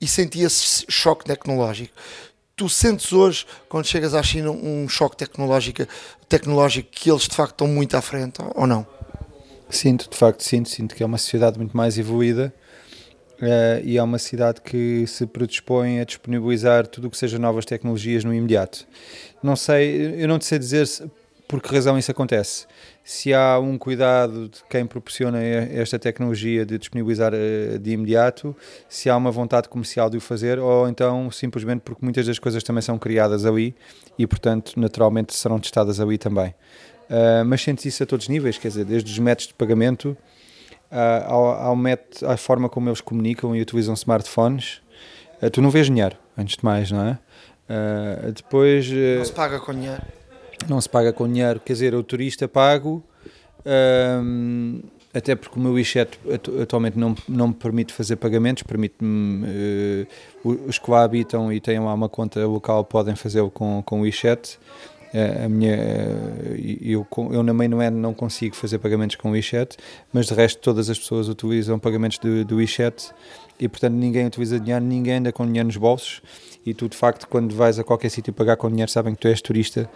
e 0.00 0.08
senti 0.08 0.40
esse 0.40 0.84
choque 0.88 1.24
tecnológico. 1.24 1.94
Tu 2.56 2.68
sentes 2.68 3.12
hoje, 3.12 3.46
quando 3.68 3.86
chegas 3.86 4.12
à 4.12 4.22
China, 4.22 4.50
um 4.50 4.88
choque 4.88 5.16
tecnológico, 5.16 5.86
tecnológico 6.28 6.90
que 6.90 7.10
eles 7.10 7.22
de 7.22 7.34
facto 7.34 7.52
estão 7.52 7.68
muito 7.68 7.96
à 7.96 8.02
frente, 8.02 8.40
ou 8.54 8.66
não? 8.66 8.86
Sinto, 9.70 10.10
de 10.10 10.16
facto, 10.16 10.42
sinto, 10.42 10.68
sinto 10.68 10.94
que 10.94 11.02
é 11.02 11.06
uma 11.06 11.16
sociedade 11.16 11.56
muito 11.56 11.76
mais 11.76 11.96
evoluída 11.96 12.52
Uh, 13.40 13.80
e 13.82 13.96
é 13.96 14.02
uma 14.02 14.18
cidade 14.18 14.60
que 14.60 15.06
se 15.06 15.26
predispõe 15.26 15.98
a 16.00 16.04
disponibilizar 16.04 16.86
tudo 16.86 17.08
o 17.08 17.10
que 17.10 17.16
seja 17.16 17.38
novas 17.38 17.64
tecnologias 17.64 18.22
no 18.22 18.34
imediato. 18.34 18.86
Não 19.42 19.56
sei, 19.56 20.22
eu 20.22 20.28
não 20.28 20.38
te 20.38 20.44
sei 20.44 20.58
dizer 20.58 20.86
por 21.48 21.62
que 21.62 21.74
razão 21.74 21.98
isso 21.98 22.10
acontece. 22.10 22.66
Se 23.02 23.32
há 23.32 23.58
um 23.58 23.78
cuidado 23.78 24.50
de 24.50 24.62
quem 24.68 24.86
proporciona 24.86 25.42
esta 25.42 25.98
tecnologia 25.98 26.66
de 26.66 26.76
disponibilizar 26.76 27.32
uh, 27.32 27.78
de 27.78 27.90
imediato, 27.92 28.54
se 28.86 29.08
há 29.08 29.16
uma 29.16 29.30
vontade 29.30 29.70
comercial 29.70 30.10
de 30.10 30.18
o 30.18 30.20
fazer, 30.20 30.58
ou 30.58 30.86
então 30.86 31.30
simplesmente 31.30 31.80
porque 31.80 32.04
muitas 32.04 32.26
das 32.26 32.38
coisas 32.38 32.62
também 32.62 32.82
são 32.82 32.98
criadas 32.98 33.46
ali 33.46 33.74
e, 34.18 34.26
portanto, 34.26 34.78
naturalmente 34.78 35.34
serão 35.34 35.58
testadas 35.58 35.98
ali 35.98 36.18
também. 36.18 36.50
Uh, 37.08 37.42
mas 37.46 37.62
sentes 37.62 37.86
isso 37.86 38.02
a 38.02 38.06
todos 38.06 38.26
os 38.26 38.28
níveis, 38.28 38.58
quer 38.58 38.68
dizer, 38.68 38.84
desde 38.84 39.10
os 39.10 39.18
métodos 39.18 39.48
de 39.48 39.54
pagamento 39.54 40.14
ao, 41.26 41.46
ao 41.46 41.76
método, 41.76 42.30
à 42.30 42.36
forma 42.36 42.68
como 42.68 42.88
eles 42.88 43.00
comunicam 43.00 43.54
e 43.54 43.60
utilizam 43.60 43.94
smartphones, 43.94 44.80
uh, 45.42 45.50
tu 45.50 45.62
não 45.62 45.70
vês 45.70 45.86
dinheiro, 45.86 46.16
antes 46.36 46.56
de 46.56 46.64
mais, 46.64 46.90
não 46.90 47.02
é? 47.02 47.18
Uh, 47.68 48.32
depois. 48.32 48.90
não 48.90 49.24
se 49.24 49.32
paga 49.32 49.60
com 49.60 49.72
dinheiro. 49.72 50.02
Não 50.68 50.80
se 50.80 50.88
paga 50.88 51.12
com 51.12 51.26
dinheiro, 51.26 51.60
quer 51.60 51.72
dizer, 51.72 51.94
o 51.94 52.02
turista 52.02 52.46
pago. 52.48 53.02
até 55.14 55.34
porque 55.34 55.58
o 55.58 55.62
meu 55.62 55.72
WeChat 55.72 56.18
atualmente 56.60 56.98
não, 56.98 57.14
não 57.28 57.48
me 57.48 57.54
permite 57.54 57.92
fazer 57.92 58.16
pagamentos, 58.16 58.62
permite-me 58.62 60.06
os 60.44 60.78
que 60.78 60.90
lá 60.90 61.02
habitam 61.02 61.52
e 61.52 61.60
têm 61.60 61.78
lá 61.78 61.94
uma 61.94 62.08
conta 62.08 62.44
local 62.46 62.84
podem 62.84 63.16
fazê-lo 63.16 63.50
com, 63.50 63.82
com 63.84 64.00
o 64.00 64.02
WeChat 64.02 64.58
a 65.12 65.48
minha, 65.48 65.76
eu, 66.80 67.06
eu 67.32 67.42
na 67.42 67.84
é, 67.84 67.90
não 67.90 68.14
consigo 68.14 68.54
fazer 68.54 68.78
pagamentos 68.78 69.16
com 69.16 69.30
o 69.30 69.32
WeChat, 69.32 69.76
mas 70.12 70.26
de 70.26 70.34
resto 70.34 70.60
todas 70.60 70.88
as 70.88 70.98
pessoas 70.98 71.28
utilizam 71.28 71.78
pagamentos 71.78 72.18
do, 72.18 72.44
do 72.44 72.56
WeChat 72.56 73.10
e 73.58 73.68
portanto 73.68 73.94
ninguém 73.94 74.26
utiliza 74.26 74.60
dinheiro, 74.60 74.84
ninguém 74.84 75.14
anda 75.14 75.32
com 75.32 75.44
dinheiro 75.44 75.66
nos 75.66 75.76
bolsos 75.76 76.22
e 76.64 76.72
tu 76.72 76.88
de 76.88 76.96
facto 76.96 77.26
quando 77.26 77.54
vais 77.54 77.78
a 77.78 77.84
qualquer 77.84 78.08
sítio 78.08 78.32
pagar 78.32 78.56
com 78.56 78.70
dinheiro 78.70 78.90
sabem 78.90 79.14
que 79.14 79.20
tu 79.20 79.28
és 79.28 79.40
turista 79.42 79.90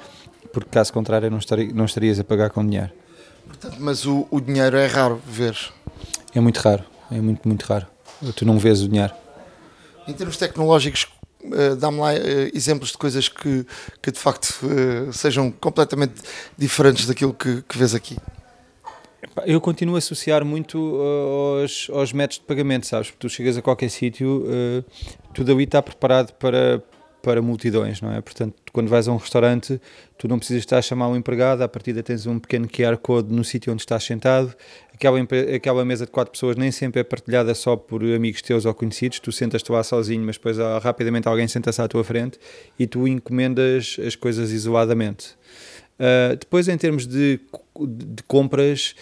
porque 0.52 0.70
caso 0.70 0.92
contrário 0.92 1.30
não, 1.30 1.38
não 1.74 1.84
estarias 1.84 2.18
a 2.20 2.24
pagar 2.24 2.50
com 2.50 2.64
dinheiro. 2.64 2.90
Portanto, 3.46 3.76
mas 3.78 4.06
o, 4.06 4.26
o 4.30 4.40
dinheiro 4.40 4.76
é 4.76 4.86
raro 4.86 5.20
ver? 5.26 5.56
É 6.34 6.40
muito 6.40 6.58
raro, 6.58 6.84
é 7.10 7.20
muito, 7.20 7.46
muito 7.46 7.62
raro. 7.64 7.86
Tu 8.34 8.44
não 8.44 8.58
vês 8.58 8.82
o 8.82 8.88
dinheiro. 8.88 9.12
Em 10.06 10.12
termos 10.12 10.36
tecnológicos, 10.36 11.06
uh, 11.44 11.76
dá-me 11.76 11.98
lá 11.98 12.12
uh, 12.12 12.16
exemplos 12.54 12.90
de 12.90 12.98
coisas 12.98 13.28
que, 13.28 13.66
que 14.02 14.10
de 14.10 14.18
facto 14.18 14.58
uh, 14.62 15.12
sejam 15.12 15.50
completamente 15.50 16.14
diferentes 16.56 17.06
daquilo 17.06 17.34
que, 17.34 17.62
que 17.62 17.78
vês 17.78 17.94
aqui. 17.94 18.16
Eu 19.46 19.60
continuo 19.60 19.96
a 19.96 19.98
associar 19.98 20.44
muito 20.44 20.78
aos, 21.60 21.88
aos 21.90 22.12
métodos 22.12 22.38
de 22.38 22.44
pagamento, 22.44 22.86
sabes? 22.86 23.12
Tu 23.18 23.28
chegas 23.28 23.56
a 23.56 23.62
qualquer 23.62 23.88
sítio, 23.88 24.44
tudo 25.32 25.50
ali 25.50 25.64
está 25.64 25.82
preparado 25.82 26.32
para, 26.34 26.84
para 27.24 27.40
multidões, 27.40 28.00
não 28.02 28.12
é? 28.12 28.20
Portanto, 28.20 28.54
quando 28.70 28.88
vais 28.88 29.08
a 29.08 29.12
um 29.12 29.16
restaurante, 29.16 29.80
tu 30.18 30.28
não 30.28 30.38
precisas 30.38 30.62
estar 30.62 30.78
a 30.78 30.82
chamar 30.82 31.08
um 31.08 31.16
empregado, 31.16 31.62
a 31.62 31.68
partir 31.68 32.00
tens 32.02 32.26
um 32.26 32.38
pequeno 32.38 32.68
QR 32.68 32.98
Code 32.98 33.32
no 33.32 33.42
sítio 33.42 33.72
onde 33.72 33.82
estás 33.82 34.04
sentado, 34.04 34.54
aquela, 34.94 35.18
aquela 35.54 35.84
mesa 35.84 36.06
de 36.06 36.12
quatro 36.12 36.32
pessoas 36.32 36.56
nem 36.56 36.70
sempre 36.70 37.00
é 37.00 37.04
partilhada 37.04 37.54
só 37.54 37.76
por 37.76 38.02
amigos 38.02 38.40
teus 38.40 38.64
ou 38.64 38.72
conhecidos, 38.72 39.18
tu 39.18 39.32
sentas-te 39.32 39.70
lá 39.70 39.82
sozinho, 39.82 40.24
mas 40.24 40.36
depois 40.36 40.56
rapidamente 40.82 41.28
alguém 41.28 41.48
senta-se 41.48 41.82
à 41.82 41.88
tua 41.88 42.04
frente 42.04 42.38
e 42.78 42.86
tu 42.86 43.06
encomendas 43.06 43.96
as 44.06 44.14
coisas 44.14 44.50
isoladamente. 44.52 45.36
Uh, 45.94 46.36
depois, 46.36 46.66
em 46.66 46.76
termos 46.76 47.06
de, 47.06 47.38
de 47.78 48.22
compras, 48.26 48.96